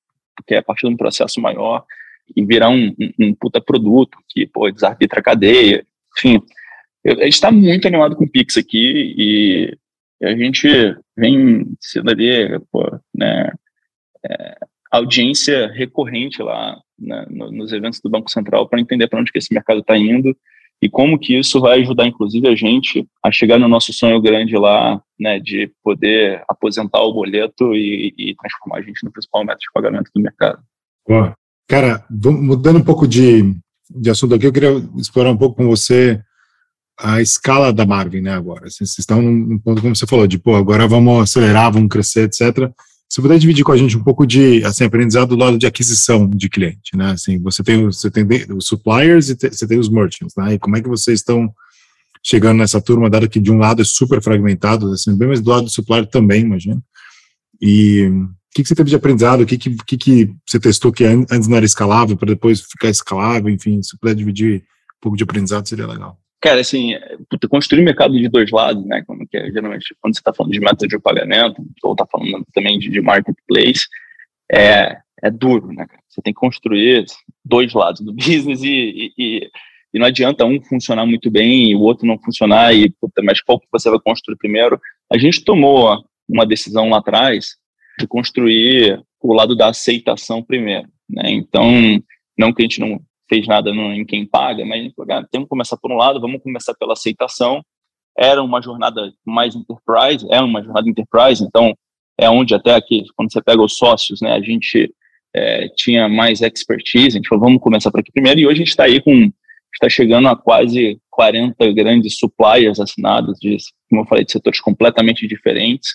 que 0.46 0.54
é 0.54 0.58
a 0.58 0.62
partir 0.62 0.86
de 0.86 0.94
um 0.94 0.96
processo 0.96 1.40
maior, 1.40 1.84
e 2.34 2.44
virar 2.44 2.70
um, 2.70 2.94
um, 2.98 3.12
um 3.20 3.34
puta 3.34 3.60
produto 3.60 4.16
que 4.28 4.46
pô, 4.46 4.70
desarbitra 4.70 5.18
a 5.18 5.22
cadeia, 5.22 5.84
enfim 6.16 6.40
eu, 7.04 7.20
a 7.20 7.24
gente 7.24 7.34
está 7.34 7.52
muito 7.52 7.86
animado 7.86 8.16
com 8.16 8.24
o 8.24 8.30
Pix 8.30 8.56
aqui 8.56 9.14
e 9.16 9.76
a 10.22 10.34
gente 10.36 10.68
vem 11.16 11.66
sendo 11.80 12.10
ali, 12.10 12.58
pô, 12.72 12.82
né, 13.14 13.52
é, 14.24 14.56
audiência 14.90 15.68
recorrente 15.72 16.42
lá 16.42 16.78
né, 16.98 17.26
nos 17.28 17.72
eventos 17.72 18.00
do 18.00 18.10
Banco 18.10 18.30
Central 18.30 18.68
para 18.68 18.80
entender 18.80 19.08
para 19.08 19.20
onde 19.20 19.30
que 19.30 19.38
esse 19.38 19.52
mercado 19.52 19.80
está 19.80 19.96
indo 19.98 20.34
e 20.80 20.88
como 20.88 21.18
que 21.18 21.38
isso 21.38 21.60
vai 21.60 21.80
ajudar, 21.80 22.06
inclusive, 22.06 22.46
a 22.48 22.54
gente 22.54 23.06
a 23.22 23.30
chegar 23.30 23.58
no 23.58 23.68
nosso 23.68 23.92
sonho 23.92 24.20
grande 24.20 24.56
lá, 24.56 25.00
né, 25.18 25.38
de 25.38 25.70
poder 25.82 26.42
aposentar 26.48 27.00
o 27.02 27.12
boleto 27.12 27.74
e, 27.74 28.12
e 28.18 28.34
transformar 28.34 28.78
a 28.78 28.82
gente 28.82 29.02
no 29.04 29.10
principal 29.10 29.44
método 29.44 29.60
de 29.60 29.72
pagamento 29.72 30.10
do 30.14 30.20
mercado. 30.20 30.58
Cara, 31.68 32.04
mudando 32.10 32.78
um 32.78 32.84
pouco 32.84 33.08
de, 33.08 33.54
de 33.90 34.10
assunto 34.10 34.34
aqui, 34.34 34.46
eu 34.46 34.52
queria 34.52 34.72
explorar 34.96 35.30
um 35.30 35.36
pouco 35.36 35.56
com 35.56 35.66
você 35.66 36.20
a 36.98 37.20
escala 37.20 37.72
da 37.72 37.84
Marvin, 37.84 38.20
né, 38.20 38.32
agora. 38.32 38.70
Vocês 38.70 38.98
estão 38.98 39.20
num 39.20 39.58
ponto, 39.58 39.82
como 39.82 39.94
você 39.94 40.06
falou, 40.06 40.26
de, 40.26 40.38
pô, 40.38 40.54
agora 40.54 40.86
vamos 40.86 41.22
acelerar, 41.22 41.72
vamos 41.72 41.88
crescer, 41.88 42.24
etc. 42.24 42.70
Se 43.08 43.20
puder 43.20 43.38
dividir 43.38 43.64
com 43.64 43.72
a 43.72 43.76
gente 43.76 43.96
um 43.96 44.02
pouco 44.02 44.26
de, 44.26 44.64
assim, 44.64 44.84
aprendizado 44.84 45.30
do 45.30 45.36
lado 45.36 45.58
de 45.58 45.66
aquisição 45.66 46.28
de 46.28 46.48
cliente, 46.48 46.96
né, 46.96 47.12
assim, 47.12 47.40
você 47.40 47.62
tem, 47.62 47.84
você 47.84 48.10
tem 48.10 48.26
os 48.50 48.66
suppliers 48.66 49.28
e 49.28 49.36
te, 49.36 49.50
você 49.50 49.66
tem 49.66 49.78
os 49.78 49.88
merchants, 49.88 50.34
né, 50.36 50.54
e 50.54 50.58
como 50.58 50.76
é 50.76 50.82
que 50.82 50.88
vocês 50.88 51.20
estão 51.20 51.52
chegando 52.22 52.58
nessa 52.58 52.80
turma, 52.80 53.10
dado 53.10 53.28
que 53.28 53.38
de 53.38 53.52
um 53.52 53.58
lado 53.58 53.82
é 53.82 53.84
super 53.84 54.22
fragmentado, 54.22 54.90
assim, 54.92 55.16
bem, 55.16 55.28
mas 55.28 55.40
do 55.40 55.50
lado 55.50 55.64
do 55.64 55.70
supplier 55.70 56.06
também, 56.06 56.42
imagina. 56.42 56.82
E 57.60 58.08
o 58.08 58.28
que, 58.54 58.62
que 58.62 58.68
você 58.68 58.74
teve 58.74 58.88
de 58.88 58.96
aprendizado, 58.96 59.42
o 59.42 59.46
que, 59.46 59.58
que, 59.58 59.76
que, 59.76 59.96
que 59.96 60.34
você 60.46 60.58
testou 60.58 60.92
que 60.92 61.04
antes 61.04 61.48
não 61.48 61.56
era 61.56 61.66
escalável, 61.66 62.16
para 62.16 62.28
depois 62.28 62.62
ficar 62.62 62.88
escalável, 62.88 63.50
enfim, 63.50 63.82
se 63.82 63.98
puder 63.98 64.14
dividir 64.14 64.60
um 64.60 65.00
pouco 65.00 65.16
de 65.16 65.24
aprendizado, 65.24 65.68
seria 65.68 65.86
legal. 65.86 66.18
Cara, 66.44 66.60
assim, 66.60 66.92
puta, 67.30 67.48
construir 67.48 67.80
mercado 67.80 68.12
de 68.18 68.28
dois 68.28 68.50
lados, 68.50 68.84
né? 68.84 69.02
Como 69.06 69.26
que 69.26 69.34
é, 69.34 69.50
geralmente 69.50 69.96
quando 69.98 70.14
você 70.14 70.20
está 70.20 70.30
falando 70.30 70.52
de 70.52 70.60
método 70.60 70.88
de 70.88 70.98
pagamento, 70.98 71.64
ou 71.82 71.92
está 71.92 72.04
falando 72.04 72.44
também 72.52 72.78
de, 72.78 72.90
de, 72.90 73.00
marketplace, 73.00 73.86
é, 74.52 74.98
é 75.22 75.30
duro, 75.30 75.72
né? 75.72 75.86
Você 76.06 76.20
tem 76.20 76.34
que 76.34 76.38
construir 76.38 77.06
dois 77.42 77.72
lados 77.72 78.02
do 78.02 78.12
business 78.12 78.62
e, 78.62 79.10
e, 79.16 79.50
e, 79.94 79.98
não 79.98 80.04
adianta 80.04 80.44
um 80.44 80.60
funcionar 80.60 81.06
muito 81.06 81.30
bem 81.30 81.70
e 81.70 81.74
o 81.74 81.80
outro 81.80 82.06
não 82.06 82.18
funcionar, 82.18 82.74
e, 82.74 82.90
puta, 82.90 83.22
mas 83.22 83.40
qual 83.40 83.58
que 83.58 83.66
você 83.72 83.88
vai 83.88 83.98
construir 83.98 84.36
primeiro? 84.36 84.78
A 85.10 85.16
gente 85.16 85.42
tomou 85.42 86.04
uma 86.28 86.44
decisão 86.44 86.90
lá 86.90 86.98
atrás 86.98 87.56
de 87.98 88.06
construir 88.06 89.02
o 89.18 89.32
lado 89.32 89.56
da 89.56 89.68
aceitação 89.68 90.42
primeiro, 90.42 90.88
né? 91.08 91.22
Então, 91.30 91.64
não 92.36 92.52
que 92.52 92.60
a 92.60 92.66
gente 92.66 92.80
não 92.80 93.00
fez 93.28 93.46
nada 93.46 93.72
no, 93.72 93.92
em 93.92 94.04
quem 94.04 94.26
paga, 94.26 94.64
mas 94.64 94.92
ah, 95.10 95.26
temos 95.30 95.46
que 95.46 95.50
começar 95.50 95.76
por 95.76 95.90
um 95.90 95.96
lado, 95.96 96.20
vamos 96.20 96.42
começar 96.42 96.74
pela 96.74 96.92
aceitação. 96.92 97.64
Era 98.16 98.42
uma 98.42 98.62
jornada 98.62 99.12
mais 99.24 99.54
enterprise, 99.54 100.26
é 100.30 100.40
uma 100.40 100.62
jornada 100.62 100.88
enterprise, 100.88 101.42
então 101.42 101.74
é 102.18 102.30
onde 102.30 102.54
até 102.54 102.74
aqui, 102.74 103.04
quando 103.16 103.32
você 103.32 103.42
pega 103.42 103.62
os 103.62 103.76
sócios, 103.76 104.20
né, 104.20 104.32
a 104.32 104.40
gente 104.40 104.92
é, 105.34 105.68
tinha 105.70 106.08
mais 106.08 106.42
expertise, 106.42 107.16
a 107.16 107.18
gente 107.18 107.28
falou, 107.28 107.44
vamos 107.44 107.60
começar 107.60 107.90
por 107.90 108.00
aqui 108.00 108.12
primeiro, 108.12 108.38
e 108.40 108.46
hoje 108.46 108.54
a 108.54 108.58
gente 108.58 108.68
está 108.68 108.84
aí 108.84 109.00
com, 109.02 109.32
está 109.72 109.88
chegando 109.88 110.28
a 110.28 110.36
quase 110.36 111.00
40 111.10 111.72
grandes 111.72 112.18
suppliers 112.18 112.78
assinados, 112.78 113.38
de, 113.40 113.56
como 113.90 114.02
eu 114.02 114.06
falei, 114.06 114.24
de 114.24 114.30
setores 114.30 114.60
completamente 114.60 115.26
diferentes, 115.26 115.90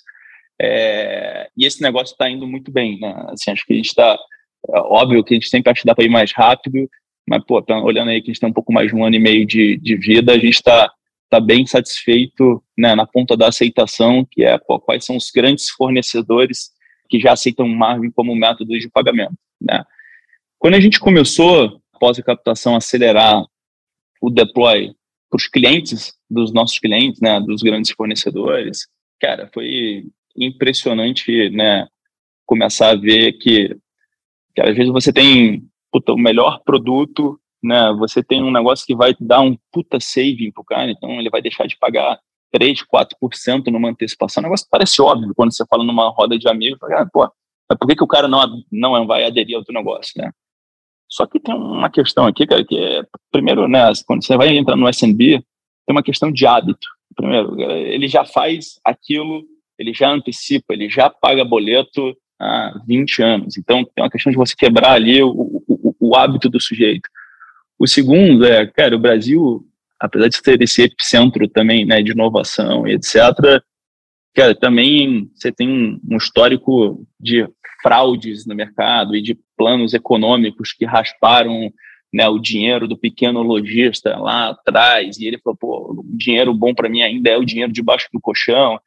é, 0.61 1.49
e 1.55 1.65
esse 1.65 1.82
negócio 1.82 2.11
está 2.11 2.30
indo 2.30 2.45
muito 2.45 2.69
bem, 2.69 2.99
né, 2.99 3.27
assim, 3.30 3.51
acho 3.51 3.65
que 3.65 3.73
a 3.73 3.77
gente 3.77 3.88
está, 3.88 4.17
é 4.73 4.80
óbvio 4.80 5.23
que 5.23 5.34
a 5.34 5.38
gente 5.38 5.47
sempre 5.47 5.71
acha 5.71 5.82
que 5.82 5.88
dá 5.88 5.95
para 5.95 6.03
ir 6.03 6.09
mais 6.09 6.34
rápido, 6.34 6.89
mas, 7.30 7.43
pô, 7.43 7.61
tá 7.61 7.80
olhando 7.80 8.09
aí 8.09 8.23
que 8.23 8.32
a 8.32 8.34
gente 8.34 8.39
tem 8.39 8.49
um 8.49 8.53
pouco 8.53 8.73
mais 8.73 8.89
de 8.89 8.95
um 8.95 9.05
ano 9.05 9.15
e 9.15 9.19
meio 9.19 9.45
de, 9.45 9.77
de 9.77 9.95
vida, 9.95 10.32
a 10.32 10.39
gente 10.39 10.55
está 10.55 10.91
tá 11.30 11.39
bem 11.39 11.63
satisfeito 11.63 12.63
né, 12.75 12.95
na 12.95 13.05
ponta 13.05 13.38
da 13.38 13.49
aceitação, 13.49 14.27
que 14.32 14.43
é 14.43 14.57
pô, 14.57 14.80
quais 14.80 15.05
são 15.05 15.15
os 15.15 15.30
grandes 15.30 15.69
fornecedores 15.69 16.71
que 17.07 17.19
já 17.19 17.34
aceitam 17.34 17.67
Marvin 17.67 18.09
como 18.09 18.36
método 18.36 18.80
de 18.80 18.89
pagamento. 18.89 19.36
Né? 19.61 19.84
Quando 20.57 20.73
a 20.73 20.80
gente 20.80 20.99
começou, 20.99 21.80
após 21.93 22.17
a 22.17 22.23
captação, 22.23 22.75
acelerar 22.75 23.45
o 24.19 24.32
deploy 24.32 24.91
para 25.30 25.38
os 25.38 25.47
clientes, 25.47 26.13
dos 26.27 26.51
nossos 26.51 26.80
clientes, 26.80 27.21
né, 27.21 27.39
dos 27.39 27.61
grandes 27.61 27.91
fornecedores, 27.91 28.88
cara, 29.21 29.47
foi 29.53 30.07
impressionante 30.36 31.51
né, 31.51 31.88
começar 32.43 32.89
a 32.89 32.95
ver 32.95 33.34
que, 33.34 33.77
que 34.55 34.61
às 34.61 34.75
vezes 34.75 34.91
você 34.91 35.13
tem 35.13 35.68
puta, 35.91 36.13
o 36.13 36.17
melhor 36.17 36.61
produto, 36.63 37.39
né? 37.63 37.93
Você 37.99 38.23
tem 38.23 38.43
um 38.43 38.51
negócio 38.51 38.85
que 38.85 38.95
vai 38.95 39.15
dar 39.19 39.41
um 39.41 39.57
puta 39.71 39.99
saving 39.99 40.51
pro 40.51 40.63
cara, 40.63 40.91
então 40.91 41.11
ele 41.19 41.29
vai 41.29 41.41
deixar 41.41 41.67
de 41.67 41.77
pagar 41.77 42.19
3, 42.51 42.79
4% 42.83 43.67
numa 43.67 43.89
antecipação. 43.89 44.41
O 44.41 44.43
negócio 44.43 44.67
parece 44.69 45.01
óbvio 45.01 45.33
quando 45.35 45.53
você 45.53 45.65
fala 45.67 45.83
numa 45.83 46.09
roda 46.09 46.37
de 46.37 46.47
amigos, 46.47 46.79
ah, 46.91 47.05
pô, 47.11 47.29
mas 47.69 47.77
por 47.77 47.87
que, 47.87 47.95
que 47.95 48.03
o 48.03 48.07
cara 48.07 48.27
não, 48.27 48.63
não 48.71 49.05
vai 49.05 49.25
aderir 49.25 49.55
ao 49.55 49.63
teu 49.63 49.73
negócio, 49.73 50.13
né? 50.17 50.31
Só 51.07 51.25
que 51.25 51.39
tem 51.39 51.55
uma 51.55 51.89
questão 51.89 52.25
aqui, 52.25 52.45
cara, 52.45 52.63
que 52.63 52.77
é, 52.77 53.03
primeiro, 53.31 53.67
né, 53.67 53.91
quando 54.05 54.23
você 54.23 54.37
vai 54.37 54.55
entrar 54.55 54.75
no 54.75 54.87
SMB, 54.87 55.17
tem 55.17 55.43
uma 55.89 56.03
questão 56.03 56.31
de 56.31 56.45
hábito. 56.45 56.87
Primeiro, 57.15 57.59
ele 57.59 58.07
já 58.07 58.23
faz 58.23 58.79
aquilo, 58.85 59.43
ele 59.77 59.93
já 59.93 60.11
antecipa, 60.11 60.73
ele 60.73 60.87
já 60.87 61.09
paga 61.09 61.43
boleto 61.43 62.15
há 62.39 62.79
20 62.85 63.23
anos. 63.23 63.57
Então, 63.57 63.83
tem 63.83 64.03
uma 64.03 64.09
questão 64.09 64.31
de 64.31 64.37
você 64.37 64.55
quebrar 64.55 64.93
ali 64.93 65.21
o, 65.23 65.29
o, 65.67 65.78
o 65.99 66.15
hábito 66.15 66.49
do 66.49 66.61
sujeito. 66.61 67.09
O 67.77 67.87
segundo 67.87 68.45
é, 68.45 68.67
cara, 68.67 68.95
o 68.95 68.99
Brasil, 68.99 69.65
apesar 69.99 70.27
de 70.27 70.41
ter 70.41 70.61
esse 70.61 70.83
epicentro 70.83 71.47
também, 71.47 71.85
né, 71.85 72.01
de 72.01 72.11
inovação 72.11 72.87
e 72.87 72.93
etc., 72.93 73.61
cara, 74.35 74.55
também 74.55 75.29
você 75.35 75.51
tem 75.51 75.69
um, 75.69 75.99
um 76.09 76.17
histórico 76.17 77.05
de 77.19 77.47
fraudes 77.81 78.45
no 78.45 78.55
mercado 78.55 79.15
e 79.15 79.21
de 79.21 79.37
planos 79.57 79.93
econômicos 79.93 80.73
que 80.73 80.85
rasparam 80.85 81.71
né, 82.13 82.27
o 82.27 82.39
dinheiro 82.39 82.87
do 82.87 82.97
pequeno 82.97 83.41
lojista 83.41 84.17
lá 84.17 84.49
atrás, 84.49 85.17
e 85.17 85.27
ele 85.27 85.37
falou, 85.37 85.57
pô, 85.57 85.93
o 85.99 86.03
dinheiro 86.17 86.53
bom 86.53 86.73
para 86.73 86.89
mim 86.89 87.01
ainda 87.01 87.29
é 87.29 87.37
o 87.37 87.45
dinheiro 87.45 87.71
debaixo 87.71 88.07
do 88.11 88.19
colchão. 88.19 88.79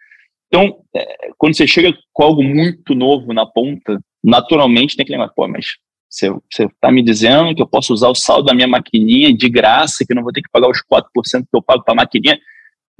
Então, 0.48 0.80
é, 0.94 1.30
quando 1.38 1.56
você 1.56 1.66
chega 1.66 1.96
com 2.12 2.22
algo 2.22 2.42
muito 2.42 2.94
novo 2.94 3.32
na 3.32 3.46
ponta, 3.46 3.98
naturalmente 4.22 4.96
tem 4.96 5.06
que 5.06 5.12
lembrar, 5.12 5.28
pô, 5.28 5.46
mas 5.48 5.76
você 6.12 6.66
está 6.66 6.92
me 6.92 7.02
dizendo 7.02 7.54
que 7.54 7.62
eu 7.62 7.66
posso 7.66 7.94
usar 7.94 8.08
o 8.08 8.14
saldo 8.14 8.44
da 8.44 8.54
minha 8.54 8.68
maquininha 8.68 9.34
de 9.34 9.48
graça, 9.48 10.04
que 10.04 10.12
eu 10.12 10.16
não 10.16 10.22
vou 10.22 10.32
ter 10.32 10.42
que 10.42 10.50
pagar 10.50 10.68
os 10.68 10.82
4% 10.82 11.06
que 11.14 11.56
eu 11.56 11.62
pago 11.62 11.82
para 11.82 11.94
a 11.94 11.96
maquininha? 11.96 12.38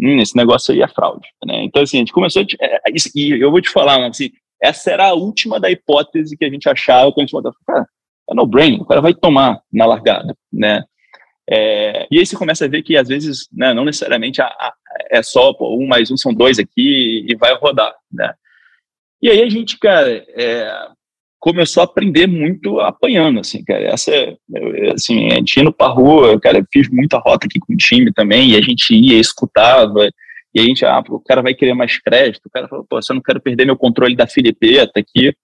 Hum, 0.00 0.18
esse 0.18 0.34
negócio 0.34 0.72
aí 0.72 0.80
é 0.80 0.88
fraude. 0.88 1.28
Né? 1.44 1.62
Então, 1.64 1.82
assim, 1.82 1.98
a 1.98 2.00
gente 2.00 2.12
começou, 2.12 2.42
a, 2.42 2.46
é, 2.64 2.80
e 3.14 3.30
eu 3.32 3.50
vou 3.50 3.60
te 3.60 3.68
falar, 3.68 4.02
assim, 4.06 4.30
essa 4.62 4.90
era 4.90 5.08
a 5.08 5.14
última 5.14 5.60
da 5.60 5.70
hipótese 5.70 6.36
que 6.36 6.44
a 6.44 6.50
gente 6.50 6.68
achava 6.68 7.12
quando 7.12 7.18
a 7.18 7.26
gente 7.26 7.32
botava, 7.32 7.56
cara, 7.66 7.86
é 8.30 8.34
no 8.34 8.46
brain, 8.46 8.80
o 8.80 8.86
cara 8.86 9.00
vai 9.00 9.12
tomar 9.12 9.60
na 9.70 9.84
largada, 9.84 10.34
né? 10.50 10.82
É, 11.50 12.06
e 12.10 12.18
aí 12.18 12.24
você 12.24 12.36
começa 12.36 12.64
a 12.64 12.68
ver 12.68 12.82
que 12.82 12.96
às 12.96 13.08
vezes, 13.08 13.48
né, 13.52 13.74
não 13.74 13.84
necessariamente 13.84 14.40
a, 14.40 14.46
a, 14.46 14.72
é 15.10 15.22
só 15.22 15.52
pô, 15.52 15.76
um 15.76 15.86
mais 15.86 16.10
um 16.10 16.16
são 16.16 16.32
dois 16.32 16.58
aqui 16.58 17.26
e 17.28 17.34
vai 17.34 17.52
rodar, 17.56 17.92
né? 18.10 18.32
E 19.20 19.28
aí 19.28 19.42
a 19.42 19.48
gente, 19.48 19.78
cara, 19.78 20.24
é, 20.28 20.88
começou 21.43 21.80
a 21.80 21.84
aprender 21.84 22.28
muito 22.28 22.78
apanhando, 22.78 23.40
assim, 23.40 23.64
cara. 23.64 23.82
Essa, 23.86 24.12
assim, 24.95 25.26
a 25.32 25.34
gente 25.34 25.59
indo 25.59 25.72
pra 25.72 25.88
rua, 25.88 26.38
cara, 26.40 26.59
eu 26.59 26.66
fiz 26.72 26.88
muita 26.88 27.18
rota 27.18 27.47
aqui 27.47 27.59
com 27.59 27.74
o 27.74 27.76
time 27.76 28.12
também, 28.12 28.51
e 28.51 28.57
a 28.57 28.61
gente 28.61 28.95
ia, 28.95 29.18
escutava, 29.18 30.09
e 30.55 30.61
a 30.61 30.62
gente, 30.62 30.86
ah, 30.86 31.03
o 31.09 31.18
cara 31.18 31.43
vai 31.43 31.53
querer 31.53 31.74
mais 31.74 31.99
crédito, 31.99 32.47
o 32.47 32.51
cara 32.51 32.68
falou, 32.68 32.86
pô, 32.88 32.97
eu 32.97 33.14
não 33.16 33.20
quero 33.20 33.40
perder 33.40 33.64
meu 33.64 33.76
controle 33.76 34.14
da 34.14 34.24
Filipeta 34.24 35.01
aqui. 35.01 35.34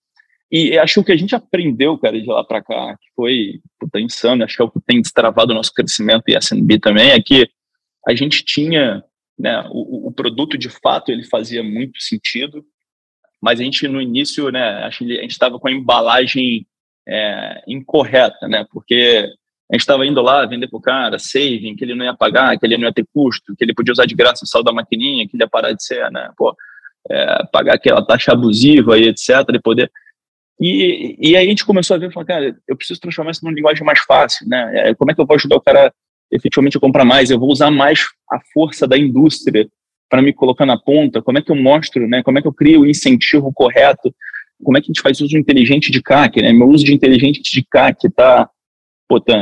E 0.49 0.77
acho 0.79 1.03
que 1.03 1.11
a 1.11 1.17
gente 1.17 1.35
aprendeu, 1.35 1.97
cara, 1.97 2.19
de 2.19 2.25
lá 2.25 2.45
para 2.45 2.63
cá, 2.63 2.95
que 2.97 3.09
foi 3.13 3.59
puta, 3.77 3.99
insano, 3.99 4.45
acho 4.45 4.55
que 4.55 4.61
é 4.61 4.65
o 4.65 4.71
que 4.71 4.79
tem 4.79 5.01
destravado 5.01 5.51
o 5.51 5.55
nosso 5.55 5.73
crescimento 5.73 6.23
e 6.29 6.37
SNB 6.37 6.79
também, 6.79 7.09
é 7.11 7.21
que 7.21 7.45
a 8.07 8.15
gente 8.15 8.45
tinha, 8.45 9.03
né, 9.37 9.67
o, 9.69 10.07
o 10.07 10.11
produto 10.13 10.57
de 10.57 10.69
fato 10.69 11.11
ele 11.11 11.25
fazia 11.25 11.61
muito 11.61 12.01
sentido, 12.01 12.63
mas 13.41 13.59
a 13.59 13.63
gente 13.63 13.87
no 13.87 14.01
início, 14.01 14.49
né, 14.51 14.83
a 14.83 14.89
gente 14.89 15.27
estava 15.27 15.59
com 15.59 15.67
a 15.67 15.71
embalagem 15.71 16.65
é, 17.07 17.63
incorreta, 17.67 18.47
né, 18.47 18.65
porque 18.71 19.29
a 19.71 19.75
gente 19.75 19.81
estava 19.81 20.05
indo 20.05 20.21
lá 20.21 20.45
vender 20.45 20.67
para 20.67 20.77
o 20.77 20.81
cara 20.81 21.19
saving, 21.19 21.75
que 21.75 21.83
ele 21.83 21.95
não 21.95 22.05
ia 22.05 22.13
pagar, 22.13 22.57
que 22.57 22.65
ele 22.65 22.77
não 22.77 22.87
ia 22.87 22.93
ter 22.93 23.05
custo, 23.13 23.55
que 23.55 23.63
ele 23.63 23.73
podia 23.73 23.93
usar 23.93 24.05
de 24.05 24.15
graça 24.15 24.43
o 24.43 24.47
saldo 24.47 24.65
da 24.65 24.73
maquininha, 24.73 25.27
que 25.27 25.35
ele 25.35 25.43
ia 25.43 25.49
parar 25.49 25.71
de 25.73 25.83
ser, 25.83 26.11
né, 26.11 26.29
pô, 26.37 26.55
é, 27.09 27.43
pagar 27.51 27.75
aquela 27.75 28.05
taxa 28.05 28.31
abusiva 28.31 28.97
e 28.97 29.07
etc, 29.07 29.29
e 29.53 29.59
poder... 29.59 29.91
E, 30.61 31.15
e 31.19 31.37
aí 31.37 31.45
a 31.45 31.49
gente 31.49 31.65
começou 31.65 31.95
a 31.95 31.97
ver, 31.97 32.11
falar, 32.11 32.25
cara, 32.25 32.55
eu 32.67 32.75
preciso 32.75 32.99
transformar 32.99 33.31
isso 33.31 33.45
numa 33.45 33.55
linguagem 33.55 33.85
mais 33.85 33.99
fácil, 33.99 34.47
né, 34.47 34.89
é, 34.89 34.95
como 34.95 35.11
é 35.11 35.15
que 35.15 35.21
eu 35.21 35.25
vou 35.25 35.35
ajudar 35.35 35.55
o 35.55 35.61
cara 35.61 35.93
efetivamente 36.31 36.77
a 36.77 36.79
comprar 36.79 37.05
mais? 37.05 37.29
Eu 37.29 37.39
vou 37.39 37.49
usar 37.49 37.71
mais 37.71 38.05
a 38.31 38.39
força 38.53 38.87
da 38.87 38.97
indústria 38.97 39.67
para 40.09 40.21
me 40.21 40.33
colocar 40.33 40.65
na 40.65 40.77
ponta? 40.77 41.21
Como 41.21 41.37
é 41.37 41.41
que 41.41 41.51
eu 41.51 41.55
mostro, 41.55 42.07
né, 42.07 42.23
como 42.23 42.39
é 42.39 42.41
que 42.41 42.47
eu 42.47 42.53
crio 42.53 42.81
o 42.81 42.87
incentivo 42.87 43.51
correto? 43.53 44.13
Como 44.63 44.77
é 44.77 44.81
que 44.81 44.85
a 44.85 44.89
gente 44.91 45.01
faz 45.01 45.21
uso 45.21 45.37
inteligente 45.37 45.91
de 45.91 46.01
CAC, 46.01 46.41
né? 46.41 46.51
Meu 46.51 46.67
uso 46.67 46.83
de 46.83 46.93
inteligente 46.93 47.41
de 47.41 47.63
CAC 47.63 48.07
está 48.07 48.49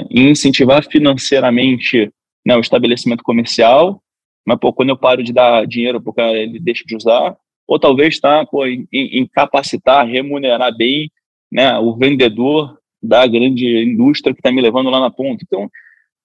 em 0.10 0.30
incentivar 0.30 0.86
financeiramente 0.86 2.12
né, 2.46 2.56
o 2.56 2.62
estabelecimento 2.62 3.24
comercial, 3.24 4.02
mas 4.46 4.58
pô, 4.60 4.72
quando 4.72 4.90
eu 4.90 4.98
paro 4.98 5.24
de 5.24 5.34
dar 5.34 5.66
dinheiro 5.68 6.02
para 6.02 6.12
o 6.12 6.14
cara, 6.14 6.38
ele 6.38 6.60
deixa 6.60 6.84
de 6.86 6.96
usar, 6.96 7.36
ou 7.68 7.78
talvez 7.78 8.14
está 8.14 8.48
em, 8.66 8.88
em, 8.94 9.28
capacitar, 9.28 10.08
remunerar 10.08 10.76
bem 10.76 11.12
né, 11.52 11.78
o 11.80 11.96
vendedor 11.98 12.78
da 13.04 13.28
grande 13.28 13.84
indústria 13.84 14.34
que 14.34 14.40
está 14.40 14.52
me 14.52 14.62
levando 14.62 14.90
lá 14.90 15.02
na 15.02 15.12
ponta. 15.12 15.44
Então, 15.46 15.70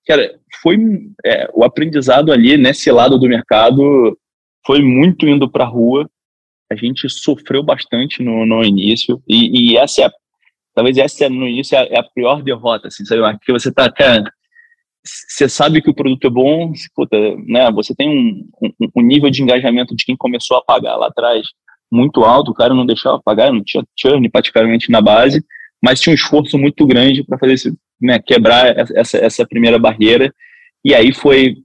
cara, 0.06 0.38
foi 0.62 0.78
é, 1.24 1.50
o 1.52 1.64
aprendizado 1.64 2.30
ali 2.30 2.56
nesse 2.56 2.90
lado 2.92 3.18
do 3.18 3.28
mercado 3.28 4.16
foi 4.64 4.82
muito 4.82 5.26
indo 5.28 5.48
para 5.50 5.64
a 5.64 5.68
rua. 5.68 6.08
A 6.70 6.76
gente 6.76 7.08
sofreu 7.08 7.62
bastante 7.62 8.22
no, 8.22 8.46
no 8.46 8.64
início 8.64 9.22
e, 9.28 9.72
e 9.72 9.76
essa 9.76 10.04
é 10.04 10.10
talvez 10.74 10.96
essa 10.96 11.28
no 11.28 11.46
início 11.46 11.76
é 11.76 11.80
a, 11.80 11.84
é 11.84 11.98
a 11.98 12.02
pior 12.02 12.42
derrota, 12.42 12.88
assim, 12.88 13.04
sabe? 13.04 13.20
Porque 13.38 13.52
você 13.52 13.70
tá, 13.72 13.92
você 15.04 15.48
sabe 15.48 15.82
que 15.82 15.90
o 15.90 15.94
produto 15.94 16.26
é 16.26 16.30
bom, 16.30 16.72
puta, 16.94 17.16
né? 17.46 17.70
Você 17.72 17.94
tem 17.94 18.08
um, 18.08 18.48
um, 18.62 18.88
um, 18.96 19.02
nível 19.02 19.30
de 19.30 19.42
engajamento 19.42 19.94
de 19.94 20.04
quem 20.04 20.16
começou 20.16 20.56
a 20.56 20.64
pagar 20.64 20.96
lá 20.96 21.08
atrás 21.08 21.46
muito 21.90 22.24
alto, 22.24 22.50
o 22.50 22.54
cara 22.54 22.72
não 22.72 22.86
deixava 22.86 23.20
pagar, 23.22 23.52
não 23.52 23.62
tinha 23.62 23.84
churn 23.94 24.26
praticamente 24.30 24.90
na 24.90 25.02
base, 25.02 25.44
mas 25.82 26.00
tinha 26.00 26.12
um 26.12 26.14
esforço 26.14 26.58
muito 26.58 26.86
grande 26.86 27.22
para 27.22 27.38
fazer 27.38 27.52
esse, 27.52 27.78
né, 28.00 28.18
quebrar 28.18 28.74
essa, 28.96 29.18
essa 29.18 29.46
primeira 29.46 29.78
barreira. 29.78 30.32
E 30.82 30.94
aí 30.94 31.12
foi, 31.12 31.56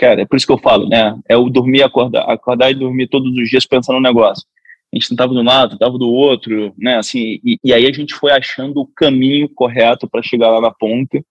cara, 0.00 0.22
é 0.22 0.24
por 0.24 0.36
isso 0.36 0.46
que 0.46 0.52
eu 0.52 0.58
falo, 0.58 0.88
né? 0.88 1.18
É 1.28 1.36
o 1.36 1.50
dormir, 1.50 1.82
acordar, 1.82 2.22
acordar 2.22 2.70
e 2.70 2.74
dormir 2.74 3.08
todos 3.08 3.30
os 3.36 3.48
dias 3.48 3.66
pensando 3.66 3.96
no 3.96 4.02
negócio 4.02 4.44
a 4.92 4.96
gente 4.96 5.08
tentava 5.08 5.32
de 5.32 5.38
um 5.38 5.44
lado, 5.44 5.72
tentava 5.72 5.96
do 5.96 6.10
outro, 6.10 6.74
né? 6.76 6.96
Assim, 6.96 7.40
e, 7.44 7.58
e 7.62 7.72
aí 7.72 7.86
a 7.86 7.92
gente 7.92 8.12
foi 8.12 8.32
achando 8.32 8.80
o 8.80 8.86
caminho 8.86 9.48
correto 9.48 10.08
para 10.08 10.22
chegar 10.22 10.50
lá 10.50 10.60
na 10.60 10.72
ponta. 10.72 11.24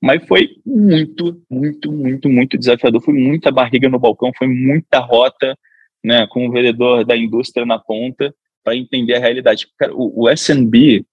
Mas 0.00 0.24
foi 0.26 0.50
muito, 0.64 1.42
muito, 1.50 1.90
muito, 1.90 2.28
muito 2.28 2.58
desafiador. 2.58 3.02
Foi 3.02 3.14
muita 3.14 3.50
barriga 3.50 3.88
no 3.88 3.98
balcão, 3.98 4.30
foi 4.36 4.46
muita 4.46 4.98
rota, 4.98 5.56
né? 6.04 6.26
Com 6.28 6.46
o 6.46 6.52
vendedor 6.52 7.04
da 7.04 7.16
indústria 7.16 7.64
na 7.64 7.78
ponta 7.78 8.32
para 8.62 8.76
entender 8.76 9.14
a 9.14 9.20
realidade. 9.20 9.66
Cara, 9.78 9.94
o, 9.94 10.24
o 10.24 10.30
SNB 10.30 11.04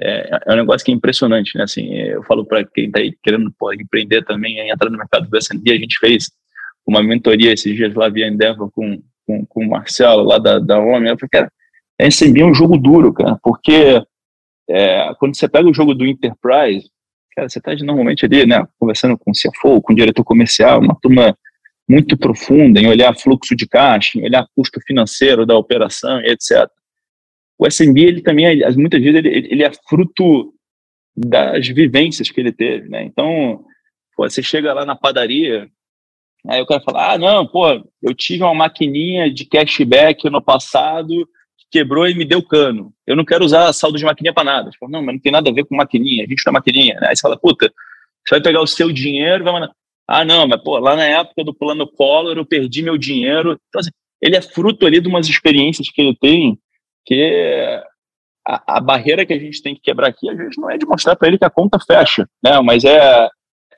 é, 0.00 0.40
é, 0.46 0.52
um 0.52 0.56
negócio 0.56 0.84
que 0.84 0.92
é 0.92 0.94
impressionante, 0.94 1.56
né? 1.56 1.64
Assim, 1.64 1.94
eu 1.94 2.22
falo 2.24 2.44
para 2.44 2.64
quem 2.64 2.86
está 2.86 3.00
aí 3.00 3.14
querendo 3.22 3.52
pô, 3.58 3.72
empreender 3.72 4.24
também, 4.24 4.58
entrar 4.70 4.90
no 4.90 4.98
mercado 4.98 5.28
do 5.28 5.38
SNB, 5.38 5.72
a 5.72 5.78
gente 5.78 5.98
fez 5.98 6.30
uma 6.86 7.02
mentoria 7.02 7.52
esses 7.52 7.74
dias 7.74 7.94
lá 7.94 8.08
via 8.08 8.28
Endeavor 8.28 8.70
com 8.70 9.00
com, 9.26 9.44
com 9.44 9.64
o 9.64 9.68
Marcelo 9.68 10.22
lá 10.22 10.38
da, 10.38 10.58
da 10.58 10.78
OMI, 10.78 11.08
eu 11.08 11.18
falei, 11.18 11.30
cara, 11.30 11.52
SMB 12.00 12.40
é 12.40 12.44
um 12.44 12.54
jogo 12.54 12.78
duro, 12.78 13.12
cara, 13.12 13.38
porque 13.42 14.00
é, 14.70 15.14
quando 15.18 15.36
você 15.36 15.48
pega 15.48 15.68
o 15.68 15.74
jogo 15.74 15.94
do 15.94 16.06
Enterprise, 16.06 16.88
cara, 17.34 17.48
você 17.48 17.58
está 17.58 17.74
normalmente 17.74 18.24
ali, 18.24 18.46
né, 18.46 18.64
conversando 18.78 19.18
com 19.18 19.30
o 19.30 19.34
CFO, 19.34 19.82
com 19.82 19.92
o 19.92 19.96
diretor 19.96 20.24
comercial, 20.24 20.80
uma 20.80 20.96
turma 21.00 21.36
muito 21.88 22.16
profunda 22.16 22.80
em 22.80 22.86
olhar 22.86 23.16
fluxo 23.16 23.54
de 23.54 23.66
caixa, 23.66 24.18
em 24.18 24.24
olhar 24.24 24.46
custo 24.54 24.80
financeiro 24.86 25.44
da 25.44 25.56
operação 25.56 26.20
e 26.20 26.30
etc. 26.30 26.68
O 27.58 27.66
SMB, 27.66 27.98
ele 27.98 28.22
também, 28.22 28.46
é, 28.46 28.70
muitas 28.72 29.00
vezes, 29.00 29.16
ele, 29.16 29.48
ele 29.50 29.62
é 29.62 29.70
fruto 29.88 30.52
das 31.16 31.66
vivências 31.68 32.30
que 32.30 32.40
ele 32.40 32.52
teve, 32.52 32.88
né? 32.88 33.02
Então, 33.04 33.64
pô, 34.14 34.28
você 34.28 34.42
chega 34.42 34.74
lá 34.74 34.84
na 34.84 34.94
padaria, 34.94 35.70
Aí 36.48 36.62
o 36.62 36.66
cara 36.66 36.80
fala: 36.80 37.12
ah, 37.12 37.18
não, 37.18 37.46
pô, 37.46 37.66
eu 38.02 38.14
tive 38.14 38.42
uma 38.42 38.54
maquininha 38.54 39.30
de 39.30 39.44
cashback 39.44 40.28
no 40.30 40.40
passado 40.40 41.26
que 41.58 41.78
quebrou 41.78 42.08
e 42.08 42.14
me 42.14 42.24
deu 42.24 42.42
cano. 42.42 42.92
Eu 43.06 43.16
não 43.16 43.24
quero 43.24 43.44
usar 43.44 43.72
saldo 43.72 43.98
de 43.98 44.04
maquininha 44.04 44.32
para 44.32 44.44
nada. 44.44 44.70
Falo, 44.78 44.92
não, 44.92 45.02
mas 45.02 45.14
não 45.16 45.20
tem 45.20 45.32
nada 45.32 45.50
a 45.50 45.52
ver 45.52 45.64
com 45.64 45.76
maquininha, 45.76 46.24
a 46.24 46.28
gente 46.28 46.44
não 46.46 46.50
é 46.50 46.54
maquininha. 46.54 46.98
Aí 47.02 47.16
você 47.16 47.22
fala: 47.22 47.36
puta, 47.36 47.72
você 48.26 48.36
vai 48.36 48.42
pegar 48.42 48.60
o 48.60 48.66
seu 48.66 48.92
dinheiro 48.92 49.44
vai 49.44 49.52
mandar. 49.52 49.72
Ah, 50.08 50.24
não, 50.24 50.46
mas 50.46 50.62
pô, 50.62 50.78
lá 50.78 50.94
na 50.94 51.04
época 51.04 51.42
do 51.42 51.54
plano 51.54 51.86
Collor 51.86 52.36
eu 52.36 52.46
perdi 52.46 52.82
meu 52.82 52.96
dinheiro. 52.96 53.58
Então, 53.68 53.80
assim, 53.80 53.90
ele 54.22 54.36
é 54.36 54.42
fruto 54.42 54.86
ali 54.86 55.00
de 55.00 55.08
umas 55.08 55.28
experiências 55.28 55.90
que 55.90 56.00
ele 56.00 56.16
tem 56.16 56.56
que 57.06 57.82
a, 58.46 58.76
a 58.76 58.80
barreira 58.80 59.24
que 59.24 59.32
a 59.32 59.38
gente 59.38 59.62
tem 59.62 59.74
que 59.74 59.80
quebrar 59.80 60.08
aqui, 60.08 60.28
a 60.28 60.34
gente 60.34 60.60
não 60.60 60.70
é 60.70 60.76
de 60.76 60.86
mostrar 60.86 61.16
para 61.16 61.28
ele 61.28 61.38
que 61.38 61.44
a 61.44 61.50
conta 61.50 61.78
fecha, 61.78 62.28
né? 62.42 62.60
Mas 62.60 62.84
é, 62.84 63.28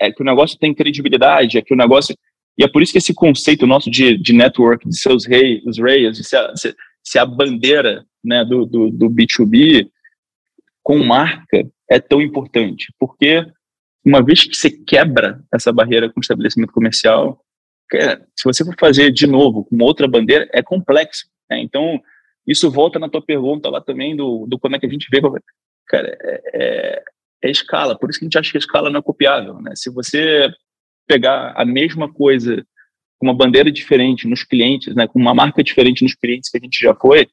é 0.01 0.11
que 0.11 0.23
o 0.23 0.27
negócio 0.27 0.59
tem 0.59 0.75
credibilidade, 0.75 1.59
é 1.59 1.63
que 1.63 1.75
o 1.75 1.77
negócio 1.77 2.15
e 2.59 2.65
é 2.65 2.69
por 2.69 2.83
isso 2.83 2.91
que 2.91 2.99
esse 2.99 3.15
conceito 3.15 3.69
nosso 3.69 3.89
de, 3.89 4.19
de 4.19 4.33
network, 4.33 4.87
de 4.89 4.99
seus 4.99 5.25
reis, 5.25 5.65
os 5.65 5.79
rails, 5.79 6.17
de 6.17 6.25
ser, 6.25 6.51
ser, 6.57 6.77
ser 7.05 7.21
a 7.21 7.25
bandeira 7.25 8.05
né, 8.23 8.45
do, 8.45 8.67
do, 8.67 8.91
do, 8.91 9.09
B2B 9.09 9.89
com 10.83 10.99
marca, 10.99 11.65
é 11.89 12.01
tão 12.01 12.21
importante? 12.21 12.93
Porque 12.99 13.47
uma 14.05 14.25
vez 14.25 14.43
que 14.43 14.57
você 14.57 14.71
quebra 14.71 15.41
essa 15.55 15.73
barreira 15.73 16.11
com 16.11 16.19
o 16.19 16.21
estabelecimento 16.21 16.73
comercial, 16.73 17.41
se 18.37 18.45
você 18.45 18.65
for 18.65 18.75
fazer 18.79 19.13
de 19.13 19.27
novo 19.29 19.65
com 19.65 19.81
outra 19.81 20.09
bandeira, 20.09 20.49
é 20.53 20.61
complexo. 20.61 21.27
Né? 21.49 21.61
Então, 21.61 22.01
isso 22.49 22.71
volta 22.71 22.99
na 22.99 23.09
tua 23.09 23.21
pergunta 23.21 23.69
lá 23.69 23.81
também 23.81 24.17
do, 24.17 24.47
do 24.49 24.59
como 24.59 24.75
é 24.75 24.79
que 24.79 24.87
a 24.87 24.89
gente 24.89 25.07
vê. 25.11 25.21
Cara, 25.87 26.17
é, 26.21 26.43
é, 26.55 27.03
é 27.45 27.51
escala, 27.51 27.97
por 27.97 28.09
isso 28.09 28.19
que 28.19 28.25
a 28.25 28.27
gente 28.27 28.39
acha 28.39 28.51
que 28.51 28.57
a 28.57 28.61
escala 28.61 28.89
não 28.89 29.01
é 29.01 29.03
copiável. 29.03 29.61
Né? 29.61 29.73
Se 29.77 29.93
você 29.93 30.51
pegar 31.07 31.53
a 31.55 31.65
mesma 31.65 32.13
coisa 32.13 32.65
com 33.19 33.27
uma 33.27 33.35
bandeira 33.35 33.71
diferente 33.71 34.27
nos 34.27 34.45
clientes, 34.45 34.95
né, 34.95 35.07
com 35.07 35.19
uma 35.19 35.35
marca 35.35 35.63
diferente 35.63 36.03
nos 36.03 36.15
clientes 36.15 36.51
que 36.51 36.57
a 36.57 36.61
gente 36.61 36.79
já 36.81 36.95
foi, 36.95 37.29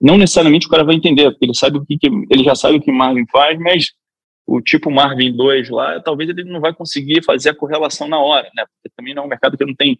não 0.00 0.16
necessariamente 0.18 0.66
o 0.66 0.70
cara 0.70 0.84
vai 0.84 0.94
entender, 0.94 1.30
porque 1.30 1.46
ele 1.46 1.54
sabe 1.54 1.78
o 1.78 1.84
que, 1.84 1.96
que 1.96 2.06
ele 2.06 2.44
já 2.44 2.54
sabe 2.54 2.76
o 2.76 2.80
que 2.80 2.92
Marvin 2.92 3.24
faz, 3.32 3.58
mas 3.58 3.92
o 4.46 4.60
tipo 4.60 4.90
Marvin 4.90 5.34
2 5.34 5.70
lá, 5.70 6.00
talvez 6.00 6.28
ele 6.30 6.44
não 6.44 6.60
vai 6.60 6.74
conseguir 6.74 7.24
fazer 7.24 7.50
a 7.50 7.54
correlação 7.54 8.06
na 8.06 8.18
hora, 8.18 8.50
né? 8.54 8.64
Porque 8.66 8.94
também 8.94 9.14
não 9.14 9.22
é 9.22 9.26
um 9.26 9.28
mercado 9.28 9.56
que 9.56 9.64
não 9.64 9.74
tem 9.74 9.98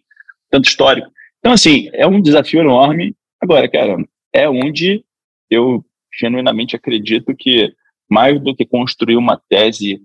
tanto 0.49 0.67
histórico. 0.69 1.09
Então, 1.39 1.51
assim, 1.51 1.89
é 1.93 2.05
um 2.05 2.21
desafio 2.21 2.61
enorme. 2.61 3.15
Agora, 3.41 3.69
cara, 3.69 3.97
é 4.35 4.49
onde 4.49 5.03
eu 5.49 5.83
genuinamente 6.13 6.75
acredito 6.75 7.33
que 7.33 7.73
mais 8.09 8.39
do 8.41 8.53
que 8.53 8.65
construir 8.65 9.15
uma 9.15 9.41
tese 9.49 10.01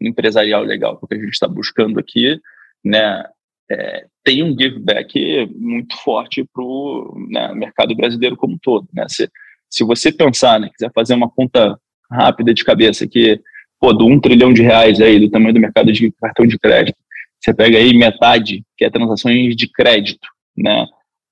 empresarial 0.00 0.62
legal, 0.64 0.96
porque 0.98 1.14
a 1.14 1.18
gente 1.18 1.32
está 1.32 1.46
buscando 1.46 2.00
aqui, 2.00 2.40
né, 2.84 3.24
é, 3.70 4.06
tem 4.24 4.42
um 4.42 4.50
give 4.58 4.78
back 4.78 5.46
muito 5.54 5.96
forte 5.98 6.44
para 6.52 6.62
o 6.62 7.14
né, 7.30 7.54
mercado 7.54 7.94
brasileiro 7.94 8.36
como 8.36 8.54
um 8.54 8.58
todo. 8.58 8.86
Né? 8.92 9.06
Se, 9.08 9.30
se 9.70 9.84
você 9.84 10.10
pensar, 10.12 10.58
né, 10.58 10.68
quiser 10.68 10.92
fazer 10.92 11.14
uma 11.14 11.30
conta 11.30 11.78
rápida 12.10 12.52
de 12.52 12.64
cabeça 12.64 13.06
que, 13.06 13.40
pô, 13.80 13.92
do 13.92 14.06
um 14.06 14.20
trilhão 14.20 14.52
de 14.52 14.62
reais 14.62 15.00
aí, 15.00 15.18
do 15.18 15.30
tamanho 15.30 15.54
do 15.54 15.60
mercado 15.60 15.92
de 15.92 16.10
cartão 16.12 16.46
de 16.46 16.58
crédito, 16.58 16.98
você 17.40 17.54
pega 17.54 17.78
aí 17.78 17.96
metade, 17.96 18.64
que 18.76 18.84
é 18.84 18.90
transações 18.90 19.54
de 19.54 19.68
crédito, 19.68 20.26
né? 20.56 20.86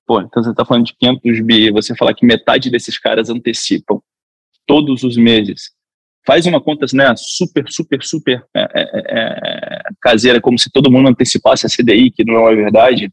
Pô, 0.05 0.21
então 0.21 0.43
você 0.43 0.51
está 0.51 0.65
falando 0.65 0.85
de 0.85 0.95
500 0.97 1.41
bi, 1.41 1.71
você 1.71 1.95
falar 1.95 2.13
que 2.13 2.25
metade 2.25 2.69
desses 2.69 2.97
caras 2.97 3.29
antecipam 3.29 4.01
todos 4.65 5.03
os 5.03 5.15
meses 5.15 5.71
faz 6.25 6.45
uma 6.45 6.61
conta 6.61 6.85
né, 6.93 7.13
super, 7.17 7.65
super, 7.69 8.03
super 8.03 8.43
é, 8.55 8.61
é, 8.61 8.81
é, 8.81 9.01
é, 9.05 9.81
caseira, 10.01 10.41
como 10.41 10.57
se 10.57 10.71
todo 10.71 10.91
mundo 10.91 11.09
antecipasse 11.09 11.65
a 11.65 11.69
CDI, 11.69 12.11
que 12.11 12.23
não 12.23 12.47
é 12.47 12.55
verdade. 12.55 13.11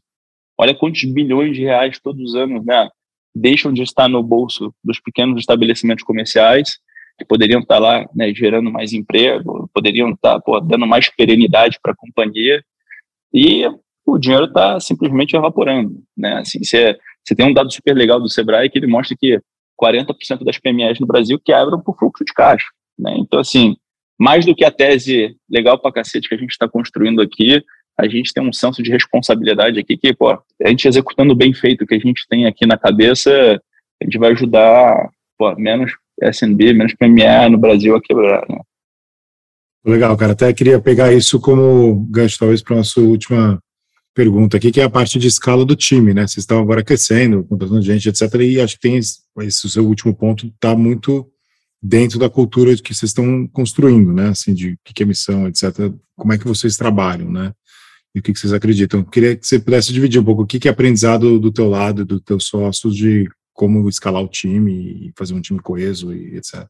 Olha 0.57 0.73
quantos 0.73 1.03
bilhões 1.03 1.55
de 1.55 1.63
reais 1.63 1.99
todos 1.99 2.21
os 2.29 2.35
anos 2.35 2.65
né, 2.65 2.89
deixam 3.35 3.73
de 3.73 3.81
estar 3.81 4.07
no 4.07 4.23
bolso 4.23 4.73
dos 4.83 4.99
pequenos 4.99 5.39
estabelecimentos 5.39 6.03
comerciais, 6.03 6.77
que 7.17 7.25
poderiam 7.25 7.61
estar 7.61 7.79
lá 7.79 8.07
né, 8.15 8.33
gerando 8.33 8.71
mais 8.71 8.93
emprego, 8.93 9.69
poderiam 9.73 10.11
estar 10.11 10.39
pô, 10.41 10.59
dando 10.59 10.87
mais 10.87 11.09
perenidade 11.09 11.77
para 11.81 11.91
a 11.91 11.95
companhia, 11.95 12.63
e 13.33 13.63
o 14.05 14.17
dinheiro 14.17 14.45
está 14.45 14.79
simplesmente 14.79 15.35
evaporando. 15.35 16.01
Né? 16.17 16.39
Assim, 16.39 16.63
você, 16.63 16.97
você 17.23 17.35
tem 17.35 17.45
um 17.45 17.53
dado 17.53 17.71
super 17.71 17.93
legal 17.93 18.19
do 18.19 18.29
Sebrae 18.29 18.69
que 18.69 18.77
ele 18.77 18.87
mostra 18.87 19.15
que 19.19 19.39
40% 19.81 20.43
das 20.43 20.57
PMEs 20.57 20.99
no 20.99 21.07
Brasil 21.07 21.39
quebram 21.43 21.79
por 21.79 21.97
fluxo 21.97 22.23
de 22.25 22.33
caixa. 22.33 22.67
Né? 22.97 23.15
Então, 23.17 23.39
assim, 23.39 23.75
mais 24.19 24.45
do 24.45 24.55
que 24.55 24.65
a 24.65 24.71
tese 24.71 25.35
legal 25.49 25.79
pra 25.79 25.91
cacete 25.91 26.29
que 26.29 26.35
a 26.35 26.37
gente 26.37 26.51
está 26.51 26.67
construindo 26.67 27.21
aqui, 27.21 27.63
a 27.99 28.07
gente 28.07 28.33
tem 28.33 28.47
um 28.47 28.53
senso 28.53 28.81
de 28.81 28.91
responsabilidade 28.91 29.79
aqui 29.79 29.97
que, 29.97 30.13
pô, 30.13 30.31
a 30.31 30.69
gente 30.69 30.87
executando 30.87 31.35
bem 31.35 31.53
feito 31.53 31.83
o 31.83 31.87
que 31.87 31.95
a 31.95 31.99
gente 31.99 32.27
tem 32.27 32.45
aqui 32.45 32.65
na 32.65 32.77
cabeça, 32.77 33.31
a 34.01 34.05
gente 34.05 34.17
vai 34.17 34.31
ajudar 34.31 35.09
pô, 35.37 35.55
menos 35.55 35.91
SNB, 36.21 36.73
menos 36.73 36.93
PME 36.93 37.49
no 37.49 37.57
Brasil 37.57 37.95
a 37.95 38.01
quebrar. 38.01 38.45
Né? 38.47 38.59
Legal, 39.85 40.15
cara. 40.15 40.33
Até 40.33 40.53
queria 40.53 40.79
pegar 40.79 41.11
isso 41.11 41.39
como 41.39 42.05
gancho, 42.09 42.37
talvez, 42.37 42.61
para 42.61 42.75
a 42.75 42.77
nossa 42.77 43.01
última 43.01 43.59
pergunta 44.13 44.57
aqui, 44.57 44.71
que 44.71 44.81
é 44.81 44.83
a 44.83 44.89
parte 44.89 45.17
de 45.17 45.27
escala 45.27 45.65
do 45.65 45.75
time, 45.75 46.13
né? 46.13 46.21
Vocês 46.27 46.43
estão 46.43 46.59
agora 46.59 46.83
crescendo, 46.83 47.43
contratando 47.43 47.81
gente, 47.81 48.09
etc. 48.09 48.21
E 48.41 48.59
acho 48.59 48.75
que 48.75 48.81
tem 48.81 48.97
esse, 48.97 49.21
o 49.37 49.69
seu 49.69 49.85
último 49.85 50.13
ponto 50.15 50.47
está 50.47 50.75
muito 50.75 51.29
dentro 51.81 52.19
da 52.19 52.29
cultura 52.29 52.75
que 52.75 52.93
vocês 52.93 53.09
estão 53.09 53.47
construindo, 53.47 54.13
né? 54.13 54.29
Assim, 54.29 54.53
de 54.53 54.73
o 54.73 54.77
que 54.83 55.03
é 55.03 55.05
missão, 55.05 55.47
etc. 55.47 55.91
Como 56.15 56.33
é 56.33 56.37
que 56.37 56.47
vocês 56.47 56.77
trabalham, 56.77 57.31
né? 57.31 57.53
E 58.13 58.19
o 58.19 58.21
que, 58.21 58.33
vocês 58.33 58.51
acreditam. 58.51 59.03
Queria 59.03 59.37
que 59.37 59.47
você 59.47 59.57
pudesse 59.59 59.93
dividir 59.93 60.19
um 60.19 60.25
pouco 60.25 60.43
o 60.43 60.47
que, 60.47 60.67
é 60.67 60.71
aprendizado 60.71 61.39
do 61.39 61.51
teu 61.51 61.69
lado, 61.69 62.05
do 62.05 62.19
teu 62.19 62.39
sócio, 62.39 62.91
de 62.91 63.29
como 63.53 63.87
escalar 63.87 64.21
o 64.21 64.27
time 64.27 65.07
e 65.07 65.13
fazer 65.17 65.33
um 65.33 65.41
time 65.41 65.59
coeso 65.59 66.13
e 66.13 66.35
etc. 66.35 66.67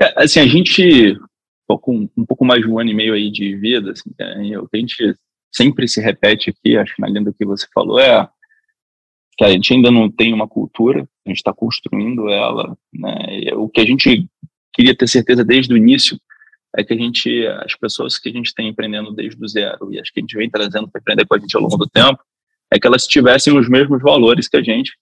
É, 0.00 0.22
assim, 0.22 0.40
a 0.40 0.46
gente, 0.46 1.18
com 1.66 2.08
um 2.16 2.24
pouco 2.24 2.44
mais 2.44 2.62
de 2.62 2.68
um 2.68 2.78
ano 2.78 2.90
e 2.90 2.94
meio 2.94 3.12
aí 3.12 3.30
de 3.30 3.56
vida, 3.56 3.90
assim, 3.90 4.10
é, 4.18 4.58
o 4.58 4.66
que 4.66 4.76
a 4.76 4.80
gente 4.80 5.14
sempre 5.52 5.88
se 5.88 6.00
repete 6.00 6.50
aqui, 6.50 6.76
acho 6.76 6.94
que 6.94 7.02
na 7.02 7.08
linha 7.08 7.24
do 7.24 7.34
que 7.34 7.44
você 7.44 7.66
falou, 7.74 7.98
é 7.98 8.28
que 9.36 9.44
a 9.44 9.50
gente 9.50 9.72
ainda 9.72 9.90
não 9.90 10.10
tem 10.10 10.32
uma 10.32 10.48
cultura, 10.48 11.08
a 11.24 11.30
gente 11.30 11.38
está 11.38 11.52
construindo 11.52 12.28
ela. 12.28 12.76
Né? 12.92 13.52
o 13.54 13.68
que 13.68 13.80
a 13.80 13.84
gente 13.84 14.28
queria 14.72 14.96
ter 14.96 15.06
certeza 15.06 15.44
desde 15.44 15.72
o 15.72 15.76
início 15.76 16.18
é 16.76 16.84
que 16.84 16.92
a 16.92 16.96
gente, 16.96 17.46
as 17.64 17.74
pessoas 17.74 18.18
que 18.18 18.28
a 18.28 18.32
gente 18.32 18.52
tem 18.54 18.68
empreendendo 18.68 19.12
desde 19.12 19.42
o 19.42 19.48
zero 19.48 19.92
e 19.92 20.00
as 20.00 20.10
que 20.10 20.20
a 20.20 20.22
gente 20.22 20.36
vem 20.36 20.50
trazendo 20.50 20.88
para 20.88 21.00
empreender 21.00 21.26
com 21.26 21.34
a 21.34 21.38
gente 21.38 21.56
ao 21.56 21.62
longo 21.62 21.76
do 21.76 21.88
tempo, 21.88 22.18
é 22.72 22.78
que 22.78 22.86
elas 22.86 23.06
tivessem 23.06 23.56
os 23.56 23.68
mesmos 23.68 24.02
valores 24.02 24.48
que 24.48 24.56
a 24.56 24.62
gente, 24.62 24.92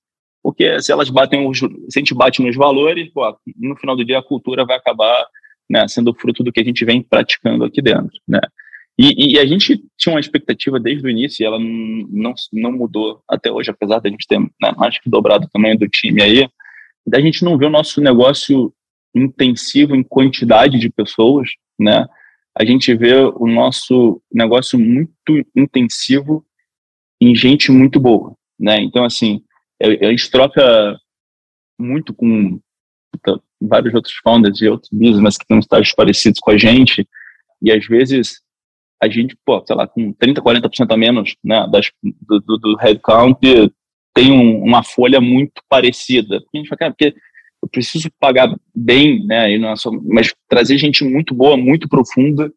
porque 0.43 0.81
se 0.81 0.93
elas 0.93 1.11
batem 1.11 1.49
os, 1.49 1.59
se 1.59 1.97
a 1.97 1.99
gente 1.99 2.15
bate 2.15 2.41
nos 2.41 2.55
valores, 2.55 3.11
pô, 3.13 3.37
no 3.57 3.77
final 3.77 3.97
do 3.97 4.05
dia 4.05 4.19
a 4.19 4.23
cultura 4.23 4.65
vai 4.65 4.77
acabar 4.77 5.27
né, 5.69 5.89
sendo 5.89 6.15
fruto 6.15 6.45
do 6.45 6.53
que 6.53 6.61
a 6.61 6.65
gente 6.65 6.85
vem 6.85 7.03
praticando 7.03 7.65
aqui 7.65 7.83
dentro, 7.83 8.17
né? 8.29 8.41
E, 8.99 9.35
e, 9.35 9.39
a 9.39 9.45
gente 9.45 9.85
tinha 9.97 10.15
uma 10.15 10.21
expectativa 10.21 10.81
desde 10.81 11.07
o 11.07 11.11
início 11.11 11.43
e 11.43 11.47
ela 11.47 11.59
não, 11.59 12.35
não 12.53 12.73
mudou 12.73 13.23
até 13.29 13.53
hoje, 13.53 13.71
apesar 13.71 14.01
da 14.01 14.09
gente 14.09 14.27
ter 14.27 14.41
né, 14.41 14.73
mais 14.77 14.99
que 14.99 15.11
dobrado 15.11 15.45
o 15.45 15.51
tamanho 15.51 15.79
do 15.79 15.87
time 15.87 16.23
aí, 16.23 16.49
da 17.07 17.21
gente 17.21 17.45
não 17.45 17.59
ver 17.59 17.67
o 17.67 17.71
nosso 17.71 18.01
negócio 18.01 18.73
intensivo 19.15 19.95
em 19.95 20.03
quantidade 20.03 20.79
de 20.79 20.91
pessoas, 20.91 21.51
né? 21.79 22.07
A 22.59 22.65
gente 22.65 22.95
vê 22.95 23.15
o 23.15 23.47
nosso 23.47 24.21
negócio 24.33 24.79
muito 24.79 25.45
intensivo 25.55 26.45
em 27.21 27.35
gente 27.35 27.71
muito 27.71 28.01
boa, 28.01 28.35
né? 28.59 28.81
Então, 28.81 29.05
assim, 29.05 29.43
a 29.81 30.11
gente 30.11 30.31
troca 30.31 30.99
muito 31.79 32.15
com 32.15 32.59
vários 33.61 33.95
outros 33.95 34.15
founders 34.23 34.61
e 34.61 34.69
outros 34.69 34.91
business 34.91 35.37
que 35.37 35.47
têm 35.47 35.59
estágios 35.59 35.95
parecidos 35.95 36.41
com 36.41 36.51
a 36.51 36.57
gente, 36.57 37.07
e 37.63 37.71
às 37.71 37.87
vezes 37.87 38.41
a 39.03 39.09
gente, 39.09 39.37
pô, 39.45 39.63
sei 39.67 39.77
lá, 39.77 39.87
com 39.87 40.13
30%, 40.15 40.41
40% 40.41 40.87
a 40.93 40.97
menos 40.97 41.37
né, 41.45 41.67
das, 41.71 41.91
do, 42.03 42.41
do, 42.41 42.59
do 42.59 42.77
headcount, 42.77 43.39
tem 44.15 44.33
um, 44.33 44.63
uma 44.63 44.83
folha 44.83 45.21
muito 45.21 45.63
parecida. 45.69 46.37
A 46.37 46.57
gente 46.57 46.69
fala, 46.69 46.79
cara, 46.79 46.93
porque 46.93 47.15
eu 47.63 47.69
preciso 47.69 48.09
pagar 48.19 48.55
bem, 48.75 49.25
né, 49.27 49.53
e 49.53 49.59
não 49.59 49.71
é 49.71 49.77
só, 49.77 49.91
mas 49.91 50.33
trazer 50.49 50.79
gente 50.79 51.05
muito 51.05 51.35
boa, 51.35 51.57
muito 51.57 51.89
profunda, 51.89 52.51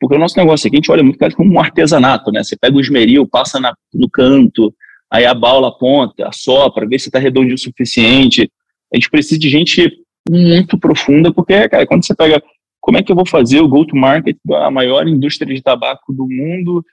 porque 0.00 0.16
o 0.16 0.18
nosso 0.18 0.36
negócio 0.36 0.66
aqui, 0.66 0.76
a 0.76 0.78
gente 0.78 0.90
olha 0.90 1.02
muito 1.02 1.18
como 1.36 1.54
um 1.54 1.60
artesanato, 1.60 2.32
né, 2.32 2.42
você 2.42 2.56
pega 2.56 2.76
o 2.76 2.80
esmeril, 2.80 3.26
passa 3.26 3.60
na, 3.60 3.72
no 3.94 4.10
canto, 4.10 4.74
aí 5.10 5.24
a 5.24 5.34
bala 5.34 5.68
aponta, 5.68 6.26
assopra, 6.26 6.88
vê 6.88 6.98
se 6.98 7.08
está 7.08 7.18
redondinho 7.18 7.54
o 7.54 7.58
suficiente, 7.58 8.50
a 8.92 8.96
gente 8.96 9.10
precisa 9.10 9.38
de 9.38 9.48
gente 9.48 9.92
muito 10.28 10.78
profunda, 10.78 11.32
porque, 11.32 11.68
cara, 11.68 11.86
quando 11.86 12.04
você 12.04 12.14
pega 12.14 12.42
como 12.82 12.98
é 12.98 13.02
que 13.02 13.12
eu 13.12 13.16
vou 13.16 13.26
fazer 13.26 13.60
o 13.60 13.68
go-to-market 13.68 14.36
da 14.44 14.68
maior 14.70 15.06
indústria 15.06 15.54
de 15.54 15.62
tabaco 15.62 16.12
do 16.12 16.26
mundo? 16.28 16.84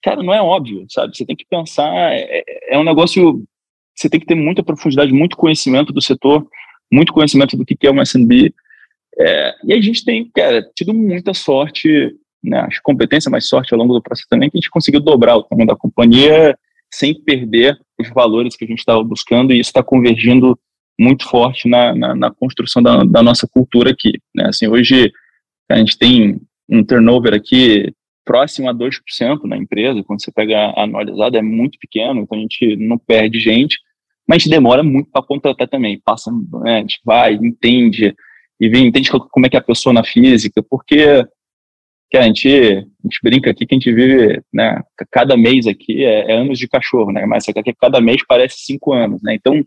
Cara, 0.00 0.22
não 0.22 0.32
é 0.32 0.40
óbvio, 0.40 0.86
sabe? 0.88 1.14
Você 1.14 1.26
tem 1.26 1.36
que 1.36 1.44
pensar, 1.44 1.92
é, 1.92 2.38
é, 2.38 2.74
é 2.74 2.78
um 2.78 2.84
negócio, 2.84 3.44
você 3.94 4.08
tem 4.08 4.20
que 4.20 4.24
ter 4.24 4.36
muita 4.36 4.62
profundidade, 4.62 5.12
muito 5.12 5.36
conhecimento 5.36 5.92
do 5.92 6.00
setor, 6.00 6.46
muito 6.90 7.12
conhecimento 7.12 7.56
do 7.56 7.66
que 7.66 7.76
é 7.86 7.90
um 7.90 8.00
S&B, 8.00 8.54
é, 9.18 9.54
e 9.64 9.72
a 9.74 9.80
gente 9.80 10.04
tem, 10.04 10.30
cara, 10.30 10.62
tido 10.74 10.94
muita 10.94 11.34
sorte, 11.34 12.14
né, 12.42 12.60
acho 12.60 12.80
competência, 12.82 13.30
mais 13.30 13.48
sorte 13.48 13.74
ao 13.74 13.80
longo 13.80 13.92
do 13.92 14.02
processo 14.02 14.28
também, 14.30 14.48
que 14.48 14.56
a 14.56 14.60
gente 14.60 14.70
conseguiu 14.70 15.00
dobrar 15.00 15.36
o 15.36 15.42
tamanho 15.42 15.68
da 15.68 15.76
companhia 15.76 16.56
sem 16.92 17.14
perder 17.14 17.78
os 17.98 18.08
valores 18.10 18.56
que 18.56 18.64
a 18.64 18.68
gente 18.68 18.78
estava 18.78 19.02
buscando, 19.02 19.52
e 19.52 19.58
isso 19.58 19.70
está 19.70 19.82
convergindo 19.82 20.58
muito 21.00 21.26
forte 21.26 21.66
na, 21.66 21.94
na, 21.94 22.14
na 22.14 22.30
construção 22.30 22.82
da, 22.82 23.02
da, 23.02 23.22
nossa 23.22 23.48
cultura 23.48 23.90
aqui. 23.90 24.12
Né? 24.34 24.48
Assim, 24.48 24.68
hoje 24.68 25.10
a 25.70 25.78
gente 25.78 25.96
tem 25.96 26.38
um 26.68 26.84
turnover 26.84 27.32
aqui 27.32 27.90
próximo 28.22 28.68
a 28.68 28.74
2% 28.74 29.44
na 29.44 29.56
empresa, 29.56 30.04
quando 30.04 30.22
você 30.22 30.30
pega 30.30 30.74
anualizado 30.76 31.38
é 31.38 31.42
muito 31.42 31.78
pequeno, 31.78 32.20
então 32.20 32.36
a 32.36 32.40
gente 32.40 32.76
não 32.76 32.98
perde 32.98 33.40
gente, 33.40 33.78
mas 34.28 34.36
a 34.36 34.38
gente 34.40 34.50
demora 34.50 34.82
muito 34.82 35.10
para 35.10 35.22
contratar 35.22 35.66
também, 35.66 36.00
passa, 36.04 36.30
né, 36.62 36.76
a 36.76 36.80
gente 36.80 37.00
vai, 37.02 37.32
entende, 37.34 38.14
e 38.60 38.68
vem, 38.68 38.86
entende 38.86 39.10
como 39.10 39.46
é 39.46 39.48
que 39.48 39.56
é 39.56 39.58
a 39.58 39.64
pessoa 39.64 39.92
na 39.92 40.04
física, 40.04 40.62
porque 40.62 41.24
que 42.10 42.16
a 42.16 42.22
gente, 42.22 42.48
a 42.48 43.04
gente 43.04 43.20
brinca 43.22 43.50
aqui 43.50 43.64
que 43.64 43.74
a 43.74 43.78
gente 43.78 43.92
vive, 43.92 44.42
né, 44.52 44.80
cada 45.10 45.36
mês 45.36 45.66
aqui 45.66 46.04
é, 46.04 46.30
é 46.30 46.36
anos 46.36 46.58
de 46.58 46.68
cachorro, 46.68 47.10
né, 47.10 47.24
mas 47.24 47.46
cada 47.80 48.00
mês 48.00 48.22
parece 48.28 48.58
cinco 48.58 48.92
anos, 48.92 49.22
né, 49.22 49.34
então 49.34 49.64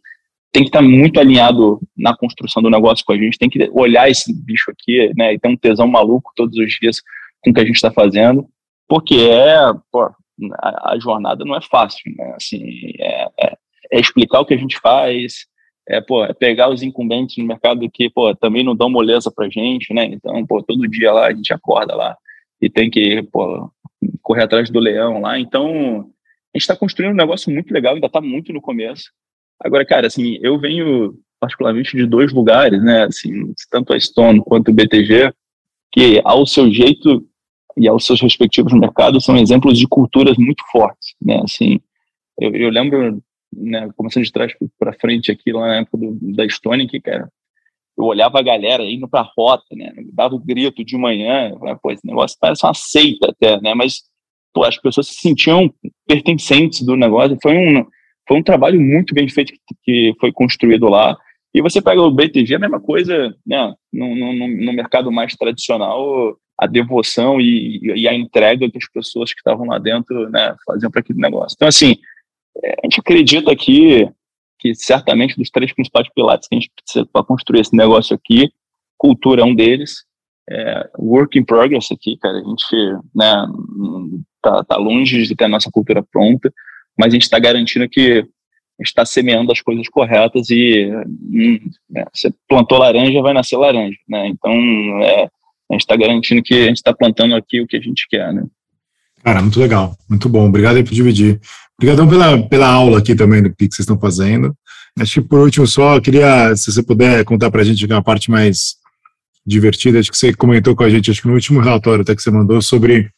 tem 0.54 0.62
que 0.62 0.70
estar 0.70 0.84
muito 0.84 1.20
alinhado 1.20 1.82
na 1.98 2.16
construção 2.16 2.62
do 2.62 2.70
negócio 2.70 3.04
com 3.04 3.12
a 3.12 3.18
gente, 3.18 3.40
tem 3.40 3.50
que 3.50 3.72
olhar 3.74 4.08
esse 4.08 4.32
bicho 4.32 4.70
aqui, 4.70 5.12
né, 5.18 5.34
e 5.34 5.40
ter 5.40 5.48
um 5.48 5.58
tesão 5.58 5.88
maluco 5.88 6.32
todos 6.36 6.56
os 6.60 6.72
dias 6.80 7.02
com 7.44 7.50
o 7.50 7.54
que 7.54 7.60
a 7.60 7.66
gente 7.66 7.76
está 7.76 7.92
fazendo, 7.92 8.48
porque 8.88 9.16
é, 9.16 9.58
pô, 9.92 10.04
a, 10.04 10.92
a, 10.94 11.00
jornada 11.00 11.44
não 11.44 11.56
é 11.56 11.62
fácil, 11.62 12.14
né, 12.16 12.34
assim, 12.36 12.94
é, 13.00 13.28
é, 13.42 13.58
é, 13.94 14.00
explicar 14.00 14.42
o 14.42 14.46
que 14.46 14.54
a 14.54 14.58
gente 14.58 14.80
faz, 14.80 15.48
é, 15.90 16.00
pô, 16.00 16.24
é 16.24 16.34
pegar 16.34 16.70
os 16.70 16.84
incumbentes 16.84 17.36
no 17.38 17.46
mercado 17.46 17.90
que, 17.92 18.08
pô, 18.12 18.36
também 18.36 18.64
não 18.64 18.76
dão 18.76 18.92
moleza 18.92 19.32
pra 19.36 19.50
gente, 19.50 19.92
né, 19.92 20.06
então, 20.06 20.46
pô, 20.46 20.62
todo 20.62 20.88
dia 20.88 21.12
lá 21.12 21.28
a 21.28 21.34
gente 21.34 21.52
acorda 21.52 21.96
lá 21.96 22.16
e 22.62 22.70
tem 22.70 22.92
que, 22.92 23.24
pô, 23.24 23.72
correr 24.22 24.44
atrás 24.44 24.70
do 24.70 24.80
leão 24.80 25.20
lá, 25.20 25.40
então 25.40 26.12
a 26.54 26.58
gente 26.60 26.62
está 26.62 26.76
construindo 26.76 27.14
um 27.14 27.18
negócio 27.18 27.52
muito 27.52 27.74
legal, 27.74 27.96
ainda 27.96 28.06
está 28.06 28.22
muito 28.22 28.54
no 28.54 28.62
começo. 28.62 29.06
Agora, 29.64 29.86
cara, 29.86 30.08
assim, 30.08 30.38
eu 30.42 30.60
venho 30.60 31.14
particularmente 31.40 31.96
de 31.96 32.06
dois 32.06 32.32
lugares, 32.32 32.82
né, 32.84 33.04
assim, 33.04 33.54
tanto 33.70 33.94
a 33.94 34.00
Stone 34.00 34.42
quanto 34.42 34.70
o 34.70 34.74
BTG, 34.74 35.34
que 35.92 36.22
ao 36.24 36.46
seu 36.46 36.72
jeito 36.72 37.26
e 37.76 37.88
aos 37.88 38.06
seus 38.06 38.22
respectivos 38.22 38.72
mercados 38.74 39.26
são 39.26 39.36
exemplos 39.36 39.78
de 39.78 39.88
culturas 39.88 40.38
muito 40.38 40.64
fortes, 40.72 41.16
né, 41.22 41.42
assim, 41.44 41.80
eu, 42.40 42.56
eu 42.56 42.70
lembro, 42.70 43.22
né, 43.54 43.90
começando 43.98 44.24
de 44.24 44.32
trás 44.32 44.54
para 44.80 44.94
frente 44.94 45.32
aqui, 45.32 45.52
lá 45.52 45.68
na 45.68 45.76
época 45.78 45.98
do, 45.98 46.18
da 46.34 46.48
Stone, 46.48 46.88
que, 46.88 47.02
cara, 47.02 47.30
eu 47.98 48.06
olhava 48.06 48.40
a 48.40 48.44
galera 48.44 48.84
indo 48.84 49.08
para 49.08 49.20
a 49.20 49.30
rota, 49.38 49.66
né, 49.74 49.92
dava 50.14 50.36
o 50.36 50.40
grito 50.40 50.84
de 50.84 50.98
manhã, 50.98 51.54
falava, 51.60 51.80
pô, 51.82 51.92
esse 51.92 52.08
negócio 52.08 52.38
parece 52.40 52.66
uma 52.66 52.74
seita 52.74 53.32
até, 53.32 53.60
né, 53.60 53.74
mas 53.74 54.04
pô, 54.54 54.64
as 54.64 54.78
pessoas 54.78 55.08
se 55.08 55.16
sentiam 55.16 55.74
pertencentes 56.08 56.82
do 56.86 56.96
negócio. 56.96 57.38
Foi 57.42 57.58
um, 57.58 57.86
foi 58.28 58.38
um 58.38 58.44
trabalho 58.44 58.80
muito 58.80 59.14
bem 59.14 59.28
feito 59.30 59.54
que, 59.84 60.14
foi 60.20 60.32
construído 60.32 60.88
lá. 60.88 61.18
E 61.54 61.62
você 61.62 61.82
pega 61.82 62.02
o 62.02 62.12
BTG, 62.12 62.56
a 62.56 62.60
mesma 62.60 62.80
coisa, 62.80 63.36
né, 63.46 63.74
no, 63.92 64.16
no, 64.16 64.34
no 64.34 64.74
mercado 64.74 65.12
mais 65.12 65.36
tradicional, 65.36 66.36
a 66.60 66.66
devoção 66.66 67.40
e, 67.40 67.80
e, 67.96 68.08
a 68.08 68.14
entrega 68.14 68.70
que 68.70 68.78
as 68.78 68.90
pessoas 68.90 69.32
que 69.34 69.40
estavam 69.40 69.68
lá 69.68 69.78
dentro 69.78 70.30
né, 70.30 70.56
faziam 70.66 70.90
para 70.90 71.02
aquele 71.02 71.20
negócio. 71.20 71.56
Então, 71.56 71.68
assim, 71.68 71.96
é, 72.64 72.72
a 72.72 72.86
gente 72.86 73.00
acredita 73.00 73.56
que, 73.56 74.08
que 74.60 74.74
certamente 74.74 75.36
dos 75.38 75.50
três 75.50 75.74
principais 75.74 76.08
pilares 76.14 76.48
que 76.48 76.56
a 76.56 76.60
gente 76.60 76.72
precisa 76.76 77.06
para 77.12 77.24
construir 77.24 77.62
esse 77.62 77.76
negócio 77.76 78.16
aqui, 78.16 78.50
cultura 78.98 79.42
é 79.42 79.46
um 79.46 79.54
deles, 79.54 80.06
é, 80.50 80.90
work 80.98 81.38
in 81.38 81.44
progress 81.44 81.92
aqui, 81.92 82.18
cara. 82.18 82.38
A 82.38 82.44
gente 82.44 82.76
né, 83.14 83.46
tá, 84.42 84.64
tá 84.64 84.78
longe 84.78 85.24
de 85.24 85.36
ter 85.36 85.46
a 85.46 85.50
nossa 85.50 85.70
cultura 85.72 86.04
pronta, 86.04 86.54
mas 86.98 87.08
a 87.08 87.16
gente 87.16 87.24
está 87.24 87.40
garantindo 87.40 87.90
que 87.90 88.26
está 88.80 89.06
semeando 89.06 89.52
as 89.52 89.62
coisas 89.62 89.88
corretas 89.88 90.50
e 90.50 90.90
hum, 91.06 91.60
né, 91.90 92.06
você 92.14 92.32
plantou 92.48 92.78
laranja, 92.78 93.22
vai 93.22 93.34
nascer 93.34 93.58
laranja, 93.58 93.98
né? 94.08 94.28
Então, 94.28 94.52
é, 95.02 95.24
a 95.24 95.74
gente 95.74 95.82
está 95.82 95.96
garantindo 95.96 96.42
que 96.44 96.56
a 96.56 96.68
gente 96.68 96.78
está 96.78 96.94
plantando 96.94 97.36
aqui 97.36 97.62
o 97.62 97.68
que 97.68 97.78
a 97.78 97.82
gente 97.82 98.08
quer, 98.10 98.34
né? 98.34 98.44
Cara, 99.24 99.42
muito 99.42 99.60
legal, 99.60 99.96
muito 100.10 100.28
bom. 100.28 100.48
Obrigado 100.48 100.76
aí 100.76 100.84
por 100.84 100.94
dividir. 100.94 101.40
Obrigadão 101.78 102.08
pela, 102.08 102.48
pela 102.48 102.68
aula 102.68 103.00
aqui 103.00 103.16
também 103.16 103.42
do 103.42 103.50
que, 103.56 103.66
vocês 103.66 103.80
estão 103.80 103.98
fazendo. 103.98 104.54
Acho 105.00 105.22
que 105.22 105.28
por 105.28 105.40
último 105.40 105.66
só, 105.66 106.00
queria, 106.00 106.56
se 106.56 106.72
você 106.72 106.84
puder 106.84 107.24
contar 107.24 107.50
para 107.50 107.62
a 107.62 107.64
gente 107.64 107.86
uma 107.86 108.04
parte 108.04 108.30
mais 108.30 108.76
divertida, 109.46 110.00
acho 110.00 110.12
que 110.12 110.18
você 110.18 110.34
comentou 110.34 110.76
com 110.76 110.84
a 110.84 110.90
gente, 110.90 111.10
acho 111.10 111.22
que 111.22 111.28
no 111.28 111.34
último 111.34 111.60
relatório 111.62 112.02
até 112.02 112.16
que 112.16 112.22
você 112.22 112.30
mandou, 112.30 112.62
sobre 112.62 113.10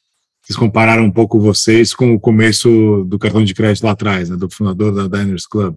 eles 0.48 0.58
compararam 0.58 1.04
um 1.04 1.12
pouco 1.12 1.39
vocês 1.39 1.93
com 1.93 2.14
o 2.14 2.20
começo 2.20 3.04
do 3.06 3.18
cartão 3.18 3.43
de 3.43 3.54
crédito 3.54 3.84
lá 3.84 3.91
atrás, 3.91 4.30
né, 4.30 4.38
do 4.38 4.50
fundador 4.50 4.93
da 4.93 5.18
Diners 5.18 5.48
Club. 5.48 5.76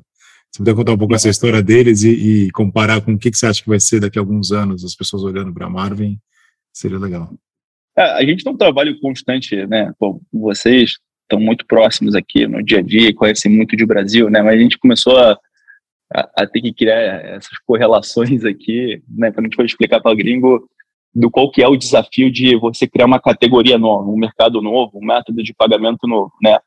Você 0.51 0.59
puder 0.59 0.75
contar 0.75 0.93
um 0.93 0.99
pouco 0.99 1.15
essa 1.15 1.29
história 1.29 1.63
deles 1.63 2.03
e, 2.03 2.47
e 2.47 2.51
comparar 2.51 3.01
com 3.01 3.13
o 3.13 3.19
que, 3.19 3.31
que, 3.31 3.37
você 3.37 3.47
acha 3.47 3.63
que 3.63 3.69
vai 3.69 3.81
ser 3.81 4.01
daqui 4.01 4.19
a 4.19 4.23
alguns 4.23 4.51
anos, 4.51 4.85
as 4.85 4.95
pessoas 4.95 5.23
olhando 5.23 5.53
para 5.53 5.67
a 5.67 5.71
Marvin, 5.71 6.19
seria 6.73 6.99
legal. 6.99 7.33
É, 7.97 8.03
a 8.03 8.23
gente 8.25 8.45
tem 8.45 8.53
um 8.53 8.57
trabalho 8.57 8.99
constante, 9.01 9.67
né? 9.67 9.93
Bom, 9.99 10.21
vocês 10.33 10.99
estão 11.23 11.41
muito 11.41 11.67
próximos 11.67 12.15
aqui 12.15 12.47
no 12.47 12.63
dia 12.63 12.79
a 12.79 12.83
dia, 12.83 13.15
conhecem 13.15 13.51
muito 13.51 13.77
de 13.77 13.85
Brasil, 13.85 14.31
né? 14.31 14.41
Mas 14.41 14.55
a 14.55 14.63
gente 14.63 14.79
começou 14.79 15.19
a, 15.19 15.39
a, 16.15 16.43
a 16.43 16.47
ter 16.47 16.61
que 16.61 16.73
criar 16.73 16.97
essas 16.97 17.59
correlações 17.67 18.45
aqui, 18.45 19.03
né? 19.09 19.31
Quando 19.31 19.47
a 19.47 19.49
gente 19.49 19.57
foi 19.57 19.67
explicar 19.67 20.01
para 20.01 20.13
o 20.13 20.17
gringo, 20.17 20.69
do 21.19 21.31
qual 21.31 21.51
que 21.51 21.63
é 21.63 21.69
o 21.69 21.77
desafio 21.77 22.31
de 22.31 22.57
você 22.57 22.87
criar 22.87 23.07
uma 23.07 23.19
categoria 23.19 23.77
nova, 23.77 24.09
um 24.09 24.17
mercado 24.17 24.63
novo, 24.63 24.99
um 24.99 25.05
método 25.05 25.43
de 25.43 25.53
pagamento 25.53 26.07
novo, 26.07 26.33
né? 26.41 26.59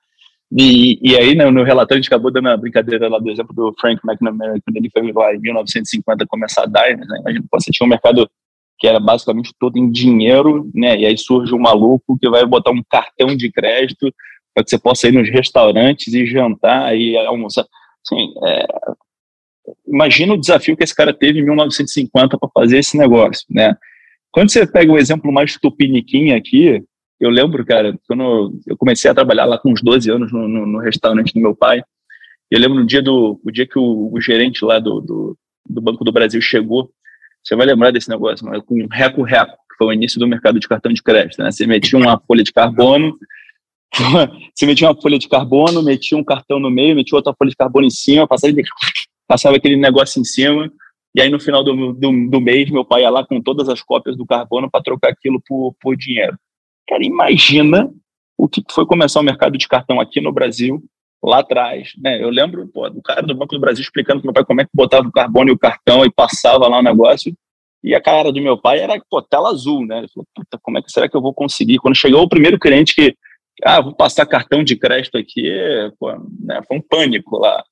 E, 0.51 0.99
e 1.01 1.15
aí, 1.15 1.33
né, 1.33 1.49
no 1.49 1.63
relatório, 1.63 1.99
a 1.99 2.01
gente 2.01 2.13
acabou 2.13 2.29
dando 2.29 2.49
a 2.49 2.57
brincadeira 2.57 3.07
lá 3.07 3.17
do 3.17 3.29
exemplo 3.29 3.55
do 3.55 3.73
Frank 3.79 4.01
McNamara, 4.05 4.59
quando 4.65 4.75
ele 4.75 4.89
foi 4.91 5.09
lá 5.13 5.33
em 5.33 5.39
1950 5.39 6.25
começar 6.27 6.63
a 6.63 6.65
Diners, 6.65 7.07
né? 7.07 7.19
Imagina, 7.21 7.45
você 7.49 7.71
tinha 7.71 7.87
um 7.87 7.89
mercado 7.89 8.29
que 8.77 8.87
era 8.87 8.99
basicamente 8.99 9.53
todo 9.57 9.77
em 9.77 9.89
dinheiro, 9.89 10.69
né? 10.75 10.99
E 10.99 11.05
aí 11.05 11.17
surge 11.17 11.53
um 11.55 11.59
maluco 11.59 12.17
que 12.19 12.29
vai 12.29 12.45
botar 12.45 12.71
um 12.71 12.83
cartão 12.89 13.27
de 13.37 13.49
crédito 13.49 14.13
para 14.53 14.65
que 14.65 14.69
você 14.69 14.77
possa 14.77 15.07
ir 15.07 15.13
nos 15.13 15.29
restaurantes 15.29 16.13
e 16.13 16.25
jantar 16.25 16.93
e 16.97 17.15
almoçar. 17.15 17.65
Assim, 18.05 18.33
é, 18.43 18.65
imagina 19.87 20.33
o 20.33 20.39
desafio 20.39 20.75
que 20.75 20.83
esse 20.83 20.95
cara 20.95 21.13
teve 21.13 21.39
em 21.39 21.45
1950 21.45 22.37
para 22.37 22.49
fazer 22.53 22.79
esse 22.79 22.97
negócio, 22.97 23.45
né? 23.49 23.77
Quando 24.31 24.49
você 24.49 24.65
pega 24.65 24.91
o 24.91 24.97
exemplo 24.97 25.31
mais 25.31 25.57
tupiniquim 25.57 26.31
aqui, 26.31 26.83
eu 27.19 27.29
lembro, 27.29 27.63
cara, 27.65 27.97
quando 28.07 28.59
eu 28.65 28.77
comecei 28.77 29.11
a 29.11 29.13
trabalhar 29.13 29.45
lá 29.45 29.57
com 29.57 29.71
uns 29.71 29.81
12 29.81 30.09
anos 30.09 30.31
no, 30.31 30.47
no, 30.47 30.65
no 30.65 30.79
restaurante 30.79 31.33
do 31.33 31.39
meu 31.39 31.55
pai, 31.55 31.83
eu 32.49 32.59
lembro 32.59 32.79
no 32.79 32.85
dia 32.85 33.01
do 33.01 33.39
o 33.43 33.51
dia 33.51 33.67
que 33.67 33.77
o, 33.77 34.09
o 34.11 34.19
gerente 34.19 34.65
lá 34.65 34.79
do, 34.79 34.99
do, 34.99 35.37
do, 35.69 35.81
Banco 35.81 36.03
do 36.03 36.11
Brasil 36.11 36.41
chegou, 36.41 36.89
você 37.43 37.55
vai 37.55 37.65
lembrar 37.65 37.91
desse 37.91 38.09
negócio, 38.09 38.45
mas 38.45 38.63
com 38.63 38.87
reco-reco, 38.87 39.51
que 39.69 39.77
foi 39.77 39.87
o 39.87 39.93
início 39.93 40.19
do 40.19 40.27
mercado 40.27 40.59
de 40.59 40.67
cartão 40.67 40.91
de 40.91 41.01
crédito, 41.03 41.41
né? 41.41 41.51
Você 41.51 41.67
metia 41.67 41.97
uma 41.97 42.19
folha 42.19 42.43
de 42.43 42.51
carbono, 42.51 43.17
você 44.53 44.65
metia 44.65 44.87
uma 44.87 44.99
folha 44.99 45.19
de 45.19 45.29
carbono, 45.29 45.83
metia 45.83 46.17
um 46.17 46.23
cartão 46.23 46.59
no 46.59 46.71
meio, 46.71 46.95
metia 46.95 47.15
outra 47.15 47.33
folha 47.37 47.51
de 47.51 47.55
carbono 47.57 47.85
em 47.85 47.91
cima, 47.91 48.27
passava, 48.27 48.53
passava 49.27 49.55
aquele 49.57 49.75
negócio 49.75 50.19
em 50.19 50.25
cima, 50.25 50.71
e 51.13 51.21
aí, 51.21 51.29
no 51.29 51.39
final 51.39 51.63
do, 51.63 51.93
do, 51.93 52.29
do 52.29 52.41
mês, 52.41 52.69
meu 52.69 52.85
pai 52.85 53.01
ia 53.01 53.09
lá 53.09 53.25
com 53.25 53.41
todas 53.41 53.67
as 53.67 53.81
cópias 53.81 54.15
do 54.15 54.25
carbono 54.25 54.69
para 54.69 54.83
trocar 54.83 55.09
aquilo 55.09 55.41
por, 55.45 55.75
por 55.81 55.95
dinheiro. 55.97 56.37
Cara, 56.87 57.03
imagina 57.03 57.91
o 58.37 58.47
que 58.47 58.63
foi 58.71 58.85
começar 58.85 59.19
o 59.19 59.23
mercado 59.23 59.57
de 59.57 59.67
cartão 59.67 59.99
aqui 59.99 60.21
no 60.21 60.31
Brasil, 60.31 60.81
lá 61.23 61.39
atrás. 61.39 61.91
Né? 61.97 62.21
Eu 62.21 62.29
lembro 62.29 62.67
pô, 62.67 62.89
do 62.89 63.01
cara 63.01 63.21
do 63.21 63.35
Banco 63.35 63.53
do 63.53 63.61
Brasil 63.61 63.81
explicando 63.81 64.21
para 64.21 64.27
meu 64.27 64.33
pai 64.33 64.45
como 64.45 64.61
é 64.61 64.63
que 64.63 64.71
botava 64.73 65.07
o 65.07 65.11
carbono 65.11 65.49
e 65.49 65.53
o 65.53 65.59
cartão 65.59 66.05
e 66.05 66.11
passava 66.11 66.67
lá 66.67 66.79
o 66.79 66.83
negócio. 66.83 67.33
E 67.83 67.93
a 67.93 68.01
cara 68.01 68.31
do 68.31 68.41
meu 68.41 68.57
pai 68.57 68.79
era 68.79 68.99
pô, 69.09 69.21
tela 69.21 69.49
azul, 69.49 69.85
né? 69.85 69.99
Ele 69.99 70.07
falou, 70.07 70.25
puta, 70.35 70.59
como 70.61 70.77
é 70.77 70.81
que 70.81 70.91
será 70.91 71.09
que 71.09 71.15
eu 71.15 71.21
vou 71.21 71.33
conseguir? 71.33 71.77
Quando 71.79 71.95
chegou 71.95 72.21
o 72.23 72.29
primeiro 72.29 72.59
cliente 72.59 72.95
que, 72.95 73.15
ah, 73.63 73.81
vou 73.81 73.93
passar 73.93 74.25
cartão 74.25 74.63
de 74.63 74.75
crédito 74.75 75.17
aqui, 75.17 75.51
pô, 75.99 76.11
né, 76.39 76.61
foi 76.67 76.77
um 76.77 76.81
pânico 76.81 77.37
lá. 77.37 77.63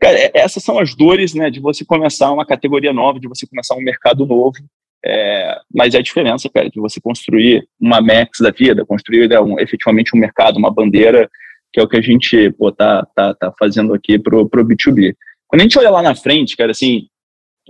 Cara, 0.00 0.18
é, 0.18 0.30
essas 0.34 0.62
são 0.62 0.78
as 0.78 0.94
dores 0.94 1.34
né, 1.34 1.50
de 1.50 1.60
você 1.60 1.84
começar 1.84 2.30
uma 2.32 2.46
categoria 2.46 2.92
nova, 2.92 3.18
de 3.18 3.28
você 3.28 3.46
começar 3.46 3.74
um 3.74 3.80
mercado 3.80 4.26
novo. 4.26 4.58
É, 5.04 5.56
mas 5.72 5.94
é 5.94 5.98
a 5.98 6.02
diferença, 6.02 6.48
cara, 6.48 6.68
de 6.68 6.80
você 6.80 7.00
construir 7.00 7.66
uma 7.80 8.00
Max 8.00 8.38
da 8.40 8.50
vida, 8.50 8.84
construir 8.84 9.28
né, 9.28 9.38
um, 9.40 9.58
efetivamente 9.60 10.16
um 10.16 10.18
mercado, 10.18 10.56
uma 10.56 10.72
bandeira, 10.72 11.30
que 11.72 11.78
é 11.78 11.82
o 11.82 11.88
que 11.88 11.96
a 11.96 12.00
gente 12.00 12.50
pô, 12.52 12.72
tá, 12.72 13.06
tá, 13.14 13.34
tá 13.34 13.52
fazendo 13.58 13.94
aqui 13.94 14.18
pro, 14.18 14.48
pro 14.48 14.64
B2B. 14.64 15.14
Quando 15.46 15.60
a 15.60 15.62
gente 15.62 15.78
olha 15.78 15.90
lá 15.90 16.02
na 16.02 16.14
frente, 16.14 16.56
cara, 16.56 16.72
assim, 16.72 17.06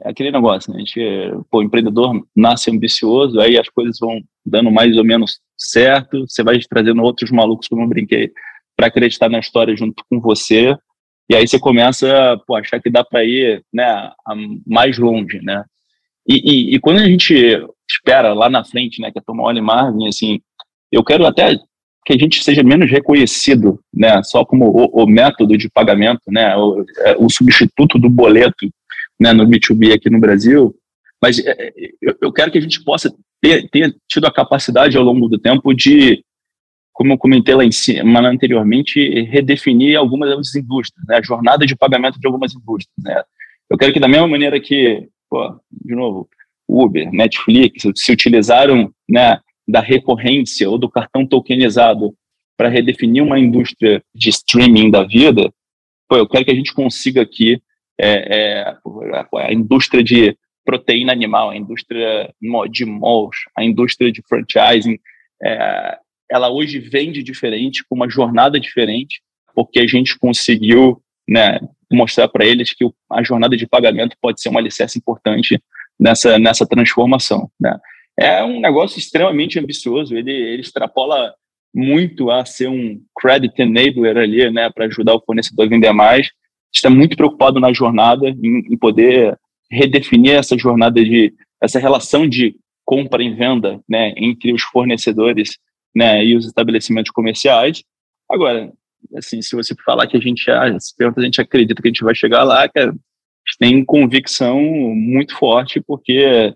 é 0.03 0.11
aquele 0.11 0.31
negócio, 0.31 0.71
né? 0.73 0.77
A 0.77 0.81
gente, 0.81 1.01
pô, 1.51 1.63
empreendedor 1.63 2.27
nasce 2.35 2.71
ambicioso, 2.71 3.41
aí 3.41 3.59
as 3.59 3.69
coisas 3.69 3.99
vão 3.99 4.21
dando 4.45 4.71
mais 4.71 4.97
ou 4.97 5.05
menos 5.05 5.41
certo, 5.57 6.27
você 6.27 6.43
vai 6.43 6.59
trazendo 6.69 7.03
outros 7.03 7.31
malucos, 7.31 7.69
como 7.69 7.83
eu 7.83 7.89
brinquei, 7.89 8.31
para 8.77 8.87
acreditar 8.87 9.29
na 9.29 9.39
história 9.39 9.77
junto 9.77 10.05
com 10.09 10.21
você, 10.21 10.77
e 11.29 11.35
aí 11.35 11.47
você 11.47 11.59
começa 11.59 12.09
a 12.09 12.59
achar 12.59 12.81
que 12.81 12.91
dá 12.91 13.05
para 13.05 13.25
ir 13.25 13.63
né, 13.73 14.13
mais 14.67 14.97
longe, 14.99 15.41
né? 15.43 15.65
E, 16.29 16.35
e, 16.35 16.75
e, 16.75 16.81
quando 16.81 16.99
a 16.99 17.05
gente 17.05 17.35
espera 17.89 18.33
lá 18.33 18.51
na 18.51 18.65
frente, 18.65 19.01
né, 19.01 19.13
que 19.13 19.19
é 19.19 19.23
tomar 19.25 19.55
o 19.55 19.63
Marvin, 19.63 20.09
assim, 20.09 20.41
eu 20.91 21.05
quero 21.05 21.25
até 21.25 21.57
que 22.05 22.13
a 22.13 22.19
gente 22.19 22.43
seja 22.43 22.63
menos 22.63 22.91
reconhecido, 22.91 23.81
né, 23.95 24.23
só 24.25 24.45
como 24.45 24.67
o, 24.67 25.05
o 25.05 25.07
método 25.07 25.57
de 25.57 25.69
pagamento, 25.69 26.23
né, 26.29 26.57
o, 26.57 26.85
é, 26.99 27.17
o, 27.17 27.31
substituto 27.31 27.99
do 27.99 28.11
boleto, 28.11 28.69
né, 29.21 29.33
no 29.33 29.47
B2B 29.47 29.93
aqui 29.93 30.11
no 30.11 30.21
Brasil, 30.21 30.75
mas 31.23 31.39
é, 31.39 31.73
eu, 32.03 32.17
eu 32.23 32.33
quero 32.33 32.51
que 32.51 32.59
a 32.59 32.61
gente 32.61 32.83
possa 32.83 33.13
ter, 33.41 33.69
ter 33.71 33.97
tido 34.09 34.27
a 34.27 34.33
capacidade 34.33 34.97
ao 34.97 35.05
longo 35.05 35.29
do 35.29 35.39
tempo 35.39 35.73
de 35.73 36.25
como 36.97 37.13
eu 37.13 37.19
comentei 37.19 37.55
lá 37.55 37.63
em 37.63 37.71
cima 37.71 38.21
anteriormente, 38.21 38.99
redefinir 39.25 39.99
algumas 39.99 40.35
das 40.35 40.55
indústrias, 40.55 41.07
né? 41.07 41.19
a 41.19 41.23
jornada 41.23 41.67
de 41.67 41.77
pagamento 41.77 42.19
de 42.19 42.27
algumas 42.27 42.55
indústrias. 42.55 43.05
Né? 43.05 43.23
Eu 43.69 43.77
quero 43.77 43.93
que, 43.93 44.01
da 44.01 44.09
mesma 44.09 44.27
maneira 44.27 44.59
que, 44.59 45.07
pô, 45.29 45.61
de 45.71 45.95
novo, 45.95 46.27
Uber, 46.67 47.13
Netflix, 47.13 47.83
se 47.95 48.13
utilizaram 48.13 48.91
né, 49.07 49.39
da 49.69 49.81
recorrência 49.81 50.71
ou 50.71 50.79
do 50.79 50.89
cartão 50.89 51.27
tokenizado 51.27 52.15
para 52.57 52.71
redefinir 52.71 53.23
uma 53.23 53.39
indústria 53.39 54.03
de 54.15 54.31
streaming 54.31 54.91
da 54.91 55.03
vida, 55.03 55.53
pô, 56.09 56.17
eu 56.17 56.27
quero 56.27 56.47
que 56.47 56.51
a 56.51 56.57
gente 56.57 56.73
consiga 56.73 57.21
aqui 57.21 57.61
é, 58.01 58.65
é, 58.65 58.77
a 59.35 59.53
indústria 59.53 60.03
de 60.03 60.35
proteína 60.65 61.13
animal, 61.13 61.51
a 61.51 61.57
indústria 61.59 62.33
de 62.71 62.87
malls, 62.87 63.37
a 63.55 63.63
indústria 63.63 64.11
de 64.11 64.23
franchising, 64.27 64.99
é, 65.43 65.99
ela 66.31 66.51
hoje 66.51 66.79
vende 66.79 67.23
diferente, 67.23 67.85
com 67.89 67.95
uma 67.95 68.09
jornada 68.09 68.59
diferente, 68.59 69.21
porque 69.55 69.81
a 69.81 69.87
gente 69.87 70.19
conseguiu 70.19 71.01
né, 71.29 71.59
mostrar 71.91 72.29
para 72.29 72.45
eles 72.45 72.73
que 72.73 72.85
a 73.11 73.23
jornada 73.23 73.57
de 73.57 73.67
pagamento 73.67 74.17
pode 74.21 74.41
ser 74.41 74.49
um 74.49 74.59
alicerce 74.59 74.99
importante 74.99 75.61
nessa, 75.99 76.39
nessa 76.39 76.67
transformação. 76.67 77.51
Né? 77.61 77.77
É 78.19 78.45
um 78.45 78.61
negócio 78.61 78.99
extremamente 78.99 79.59
ambicioso, 79.59 80.17
ele, 80.17 80.33
ele 80.33 80.63
extrapola 80.63 81.35
muito 81.75 82.31
a 82.31 82.45
ser 82.45 82.69
um 82.69 82.99
credit 83.19 83.61
enabler 83.61 84.17
ali, 84.17 84.51
né, 84.51 84.71
para 84.71 84.87
ajudar 84.87 85.15
o 85.15 85.21
fornecedor 85.21 85.67
a 85.67 85.69
vender 85.69 85.93
mais. 85.93 86.31
Está 86.75 86.89
muito 86.89 87.17
preocupado 87.17 87.61
na 87.61 87.73
jornada, 87.73 88.29
em, 88.29 88.63
em 88.73 88.77
poder 88.79 89.39
redefinir 89.71 90.33
essa 90.33 90.57
jornada 90.57 91.05
de 91.05 91.35
essa 91.61 91.79
relação 91.79 92.27
de 92.27 92.57
compra 92.85 93.23
e 93.23 93.31
venda, 93.31 93.81
né, 93.89 94.15
entre 94.17 94.53
os 94.53 94.63
fornecedores, 94.63 95.59
né, 95.97 96.23
e 96.23 96.37
os 96.37 96.45
estabelecimentos 96.45 97.11
comerciais. 97.11 97.83
Agora, 98.31 98.71
assim, 99.17 99.41
se 99.41 99.57
você 99.57 99.75
falar 99.83 100.07
que 100.07 100.19
a 100.19 100.21
gente, 100.21 100.45
se 100.79 100.95
pergunta, 100.95 101.23
a 101.23 101.25
gente 101.25 101.41
acredita 101.41 101.81
que 101.81 101.89
a 101.89 101.91
gente 101.91 102.05
vai 102.05 102.15
chegar 102.15 102.45
lá, 102.45 102.69
cara, 102.69 102.91
a 102.91 102.93
gente 102.93 103.59
tem 103.59 103.83
convicção 103.83 104.61
muito 104.61 105.35
forte, 105.35 105.81
porque 105.81 106.53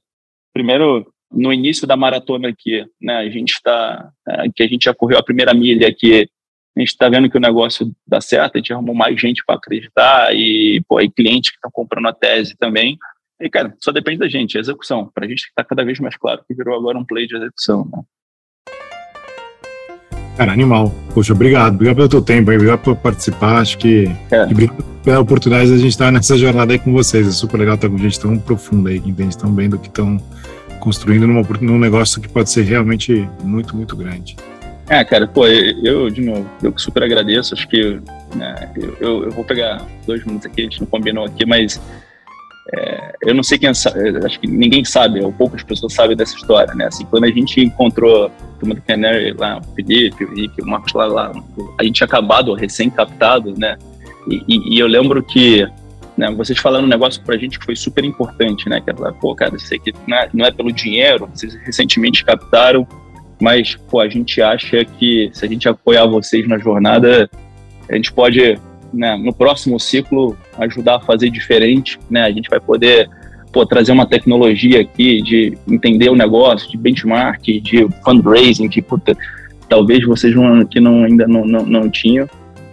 primeiro 0.53 1.11
no 1.32 1.53
início 1.53 1.86
da 1.86 1.97
maratona 1.97 2.49
aqui, 2.49 2.84
né, 3.01 3.18
a 3.18 3.30
gente 3.30 3.53
está, 3.53 4.11
é, 4.28 4.51
que 4.55 4.62
a 4.62 4.66
gente 4.66 4.84
já 4.84 4.95
correu 4.95 5.16
a 5.16 5.22
primeira 5.22 5.55
milha 5.55 5.88
aqui, 5.88 6.28
a 6.76 6.80
gente 6.80 6.88
está 6.88 7.09
vendo 7.09 7.30
que 7.30 7.38
o 7.38 7.41
negócio 7.41 7.91
dá 8.07 8.20
certo, 8.20 8.57
a 8.57 8.59
gente 8.59 8.72
arrumou 8.72 8.95
mais 8.95 9.18
gente 9.18 9.43
para 9.47 9.55
acreditar 9.55 10.34
e, 10.34 10.82
pô, 10.86 11.01
e 11.01 11.11
clientes 11.11 11.51
que 11.51 11.57
estão 11.57 11.70
comprando 11.70 12.09
a 12.09 12.12
tese 12.12 12.57
também. 12.59 12.99
E, 13.41 13.49
cara, 13.49 13.74
só 13.80 13.91
depende 13.91 14.18
da 14.18 14.28
gente, 14.28 14.59
a 14.59 14.61
execução. 14.61 15.11
Para 15.14 15.24
a 15.24 15.28
gente 15.28 15.47
está 15.47 15.64
cada 15.64 15.84
vez 15.84 15.99
mais 15.99 16.16
claro 16.16 16.45
que 16.47 16.55
virou 16.55 16.76
agora 16.76 16.99
um 16.99 17.05
play 17.05 17.26
de 17.26 17.36
execução. 17.36 17.88
Né? 17.91 18.03
Cara, 20.41 20.53
animal. 20.53 20.91
Poxa, 21.12 21.34
obrigado. 21.34 21.74
Obrigado 21.74 21.97
pelo 21.97 22.09
teu 22.09 22.22
tempo 22.22 22.51
aí, 22.51 22.57
obrigado 22.57 22.78
por 22.78 22.97
participar. 22.97 23.59
Acho 23.59 23.76
que. 23.76 24.11
É. 24.30 24.45
Obrigado 24.45 24.82
pela 25.05 25.20
oportunidade 25.20 25.68
de 25.68 25.74
a 25.74 25.76
gente 25.76 25.91
estar 25.91 26.11
nessa 26.11 26.38
jornada 26.38 26.72
aí 26.72 26.78
com 26.78 26.95
vocês. 26.95 27.28
É 27.28 27.30
super 27.30 27.59
legal 27.59 27.74
estar 27.74 27.91
com 27.91 27.99
gente 27.99 28.18
tão 28.18 28.38
profunda 28.38 28.88
aí, 28.88 28.99
que 28.99 29.11
entende 29.11 29.36
tão 29.36 29.53
bem 29.53 29.68
do 29.68 29.78
que 29.78 29.88
estão 29.88 30.16
construindo 30.78 31.26
numa, 31.26 31.43
num 31.61 31.78
negócio 31.78 32.22
que 32.22 32.26
pode 32.26 32.49
ser 32.49 32.62
realmente 32.62 33.28
muito, 33.45 33.76
muito 33.76 33.95
grande. 33.95 34.34
É, 34.88 35.05
cara, 35.05 35.28
pô, 35.28 35.47
eu, 35.47 36.09
de 36.09 36.22
novo, 36.22 36.49
eu 36.62 36.72
super 36.78 37.03
agradeço. 37.03 37.53
Acho 37.53 37.68
que 37.68 38.01
né, 38.34 38.70
eu, 38.99 39.24
eu, 39.24 39.30
vou 39.32 39.45
pegar 39.45 39.86
dois 40.07 40.24
minutos 40.24 40.47
aqui, 40.47 40.62
a 40.62 40.64
gente 40.64 40.80
não 40.80 40.86
combinou 40.86 41.26
aqui, 41.26 41.45
mas 41.45 41.78
é, 42.72 43.14
eu 43.22 43.34
não 43.34 43.42
sei 43.42 43.58
quem 43.58 43.68
acho 43.68 44.40
que 44.40 44.46
ninguém 44.46 44.84
sabe, 44.84 45.22
ou 45.22 45.32
poucas 45.32 45.62
pessoas 45.62 45.92
sabem 45.92 46.16
dessa 46.16 46.36
história, 46.36 46.74
né? 46.74 46.86
Assim, 46.86 47.04
quando 47.06 47.24
a 47.24 47.30
gente 47.30 47.60
encontrou 47.60 48.26
a 48.26 48.30
turma 48.58 48.74
do 48.74 48.82
Canary 48.82 49.32
lá, 49.32 49.58
o 49.58 49.74
Felipe, 49.74 50.24
o 50.24 50.34
Rick, 50.34 50.62
o 50.62 50.66
Marcos 50.66 50.92
lá, 50.92 51.06
lá, 51.06 51.32
a 51.78 51.84
gente 51.84 51.96
tinha 51.96 52.06
acabado, 52.06 52.54
recém-captado, 52.54 53.54
né? 53.58 53.76
E, 54.28 54.42
e, 54.46 54.76
e, 54.76 54.78
eu 54.78 54.86
lembro 54.86 55.22
que 55.22 55.66
né, 56.16 56.30
vocês 56.32 56.58
falaram 56.58 56.84
um 56.84 56.88
negócio 56.88 57.22
pra 57.24 57.36
gente 57.36 57.58
que 57.58 57.64
foi 57.64 57.74
super 57.74 58.04
importante, 58.04 58.68
né? 58.68 58.80
Que 58.80 58.90
ela, 58.90 59.12
pô, 59.12 59.34
cara, 59.34 59.56
isso 59.56 59.74
aqui 59.74 59.92
não 60.06 60.16
é, 60.16 60.30
não 60.32 60.46
é 60.46 60.50
pelo 60.50 60.70
dinheiro, 60.70 61.28
vocês 61.34 61.54
recentemente 61.64 62.24
captaram, 62.24 62.86
mas, 63.40 63.74
pô, 63.90 64.00
a 64.00 64.08
gente 64.08 64.40
acha 64.40 64.84
que 64.84 65.30
se 65.32 65.44
a 65.44 65.48
gente 65.48 65.68
apoiar 65.68 66.06
vocês 66.06 66.46
na 66.46 66.58
jornada, 66.58 67.28
a 67.88 67.96
gente 67.96 68.12
pode, 68.12 68.58
né, 68.93 69.16
no 69.16 69.32
próximo 69.32 69.78
ciclo, 69.78 70.36
ajudar 70.59 70.97
a 70.97 71.01
fazer 71.01 71.30
diferente, 71.30 71.99
né? 72.09 72.22
A 72.22 72.30
gente 72.30 72.49
vai 72.49 72.61
poder 72.61 73.09
pô, 73.53 73.66
trazer 73.66 73.93
uma 73.93 74.07
tecnologia 74.07 74.80
aqui 74.80 75.22
de 75.22 75.57
entender 75.68 76.09
o 76.11 76.16
negócio, 76.16 76.70
de 76.70 76.76
benchmark, 76.76 77.43
de 77.43 77.88
fundraising, 78.05 78.68
que 78.68 78.80
puta, 78.80 79.16
talvez 79.68 80.05
vocês 80.05 80.34
não, 80.34 80.64
que 80.64 80.80
não, 80.80 81.05
ainda 81.05 81.26
não, 81.26 81.45
não, 81.45 81.66
não 81.66 81.91
tinham. 81.91 82.28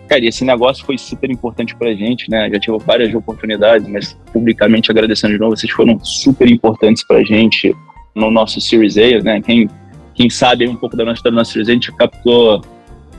Cara, 0.08 0.26
esse 0.26 0.46
negócio 0.46 0.86
foi 0.86 0.98
super 0.98 1.30
importante 1.30 1.76
pra 1.76 1.94
gente, 1.94 2.30
né? 2.30 2.50
Já 2.50 2.60
tive 2.60 2.78
várias 2.80 3.14
oportunidades, 3.14 3.88
mas 3.88 4.18
publicamente 4.32 4.90
agradecendo 4.90 5.34
de 5.34 5.40
novo, 5.40 5.56
vocês 5.56 5.72
foram 5.72 6.00
super 6.04 6.50
importantes 6.50 7.06
pra 7.06 7.24
gente 7.24 7.76
no 8.16 8.32
nosso 8.32 8.62
Series 8.62 8.98
A, 8.98 9.20
né? 9.22 9.42
Quem, 9.42 9.70
quem 10.16 10.30
sabe 10.30 10.68
um 10.68 10.76
pouco 10.76 10.96
da 10.96 11.04
nossa 11.04 11.20
história 11.20 11.38
do 11.38 11.46
Series 11.46 11.68
A, 11.68 11.72
a 11.72 11.74
gente 11.74 11.92
captou, 11.94 12.62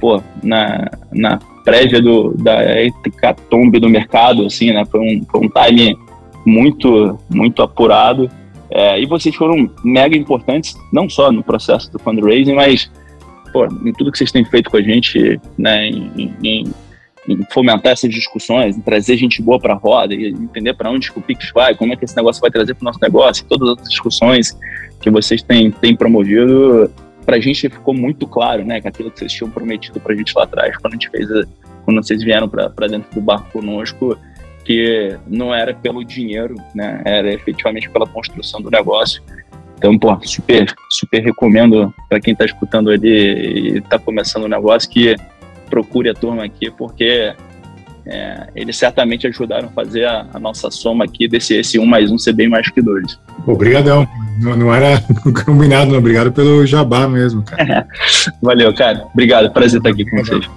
pô, 0.01 0.22
na, 0.42 0.90
na 1.12 1.38
prévia 1.64 2.00
do, 2.00 2.34
da 2.34 2.82
hecatombe 2.82 3.78
do 3.78 3.88
mercado, 3.88 4.46
assim, 4.46 4.72
né? 4.72 4.84
Foi 4.84 5.00
um, 5.00 5.24
foi 5.30 5.40
um 5.40 5.48
time 5.48 5.96
muito, 6.44 7.18
muito 7.28 7.62
apurado. 7.62 8.30
É, 8.70 9.00
e 9.00 9.06
vocês 9.06 9.34
foram 9.34 9.70
mega 9.82 10.16
importantes, 10.16 10.76
não 10.92 11.09
só 11.09 11.32
no 11.32 11.42
processo 11.42 11.90
do 11.90 11.98
fundraising, 11.98 12.54
mas 12.54 12.90
pô, 13.52 13.66
em 13.66 13.92
tudo 13.92 14.12
que 14.12 14.18
vocês 14.18 14.30
têm 14.30 14.44
feito 14.44 14.70
com 14.70 14.76
a 14.76 14.82
gente, 14.82 15.40
né, 15.56 15.88
em, 15.88 16.34
em, 16.42 16.64
em 17.28 17.46
fomentar 17.50 17.92
essas 17.92 18.11
discussões, 18.11 18.76
em 18.76 18.80
trazer 18.80 19.16
gente 19.16 19.42
boa 19.42 19.59
para 19.59 19.74
a 19.74 19.76
roda 19.76 20.14
e 20.14 20.28
entender 20.28 20.74
para 20.74 20.90
onde 20.90 21.11
que 21.11 21.18
o 21.18 21.22
Pix 21.22 21.50
vai, 21.52 21.74
como 21.74 21.92
é 21.92 21.96
que 21.96 22.04
esse 22.04 22.16
negócio 22.16 22.40
vai 22.40 22.50
trazer 22.50 22.74
para 22.74 22.82
o 22.82 22.84
nosso 22.84 23.00
negócio, 23.00 23.44
todas 23.48 23.78
as 23.78 23.88
discussões 23.88 24.59
que 25.00 25.11
vocês 25.11 25.42
têm, 25.42 25.70
têm 25.70 25.96
promovido, 25.96 26.90
para 27.28 27.36
a 27.36 27.40
gente 27.40 27.68
ficou 27.68 27.92
muito 27.92 28.26
claro, 28.26 28.64
né, 28.64 28.80
que 28.80 28.88
aquilo 28.88 29.10
que 29.10 29.18
vocês 29.18 29.30
tinham 29.30 29.50
prometido 29.50 30.00
para 30.00 30.14
a 30.14 30.16
gente 30.16 30.32
lá 30.34 30.44
atrás, 30.44 30.74
quando 30.78 30.94
a 30.94 30.96
gente 30.96 31.10
fez, 31.10 31.30
a, 31.30 31.44
quando 31.84 32.02
vocês 32.02 32.22
vieram 32.22 32.48
para 32.48 32.88
dentro 32.88 33.14
do 33.14 33.20
barco 33.20 33.52
conosco, 33.52 34.18
que 34.64 35.14
não 35.26 35.54
era 35.54 35.74
pelo 35.74 36.02
dinheiro, 36.02 36.54
né, 36.74 37.02
era 37.04 37.30
efetivamente 37.30 37.90
pela 37.90 38.06
construção 38.06 38.62
do 38.62 38.70
negócio. 38.70 39.22
Então, 39.76 39.98
pô, 39.98 40.18
super, 40.24 40.74
super 40.88 41.22
recomendo 41.22 41.92
para 42.08 42.18
quem 42.18 42.32
está 42.32 42.46
escutando 42.46 42.88
ali 42.88 43.74
e 43.74 43.78
está 43.80 43.98
começando 43.98 44.44
o 44.44 44.48
negócio 44.48 44.88
que 44.88 45.14
procure 45.68 46.08
a 46.08 46.14
turma 46.14 46.46
aqui, 46.46 46.70
porque 46.70 47.34
é, 48.09 48.46
eles 48.56 48.76
certamente 48.76 49.26
ajudaram 49.26 49.68
a 49.68 49.70
fazer 49.70 50.06
a, 50.06 50.26
a, 50.32 50.38
nossa 50.38 50.70
soma 50.70 51.04
aqui 51.04 51.28
desse 51.28 51.54
esse 51.54 51.78
1 51.78 51.84
mais 51.84 52.11
1 52.11 52.18
ser 52.18 52.32
bem 52.32 52.48
mais 52.48 52.70
que 52.70 52.80
2. 52.80 53.18
Obrigadão. 53.46 54.09
Não, 54.40 54.56
não, 54.56 54.74
era 54.74 55.02
combinado, 55.44 55.90
não. 55.90 55.98
Obrigado 55.98 56.32
pelo 56.32 56.66
jabá 56.66 57.06
mesmo, 57.06 57.42
cara. 57.42 57.86
Valeu, 58.40 58.72
cara. 58.74 59.04
Obrigado. 59.12 59.52
Prazer 59.52 59.78
estar 59.78 59.90
aqui 59.90 60.09
com 60.09 60.16
vocês. 60.16 60.48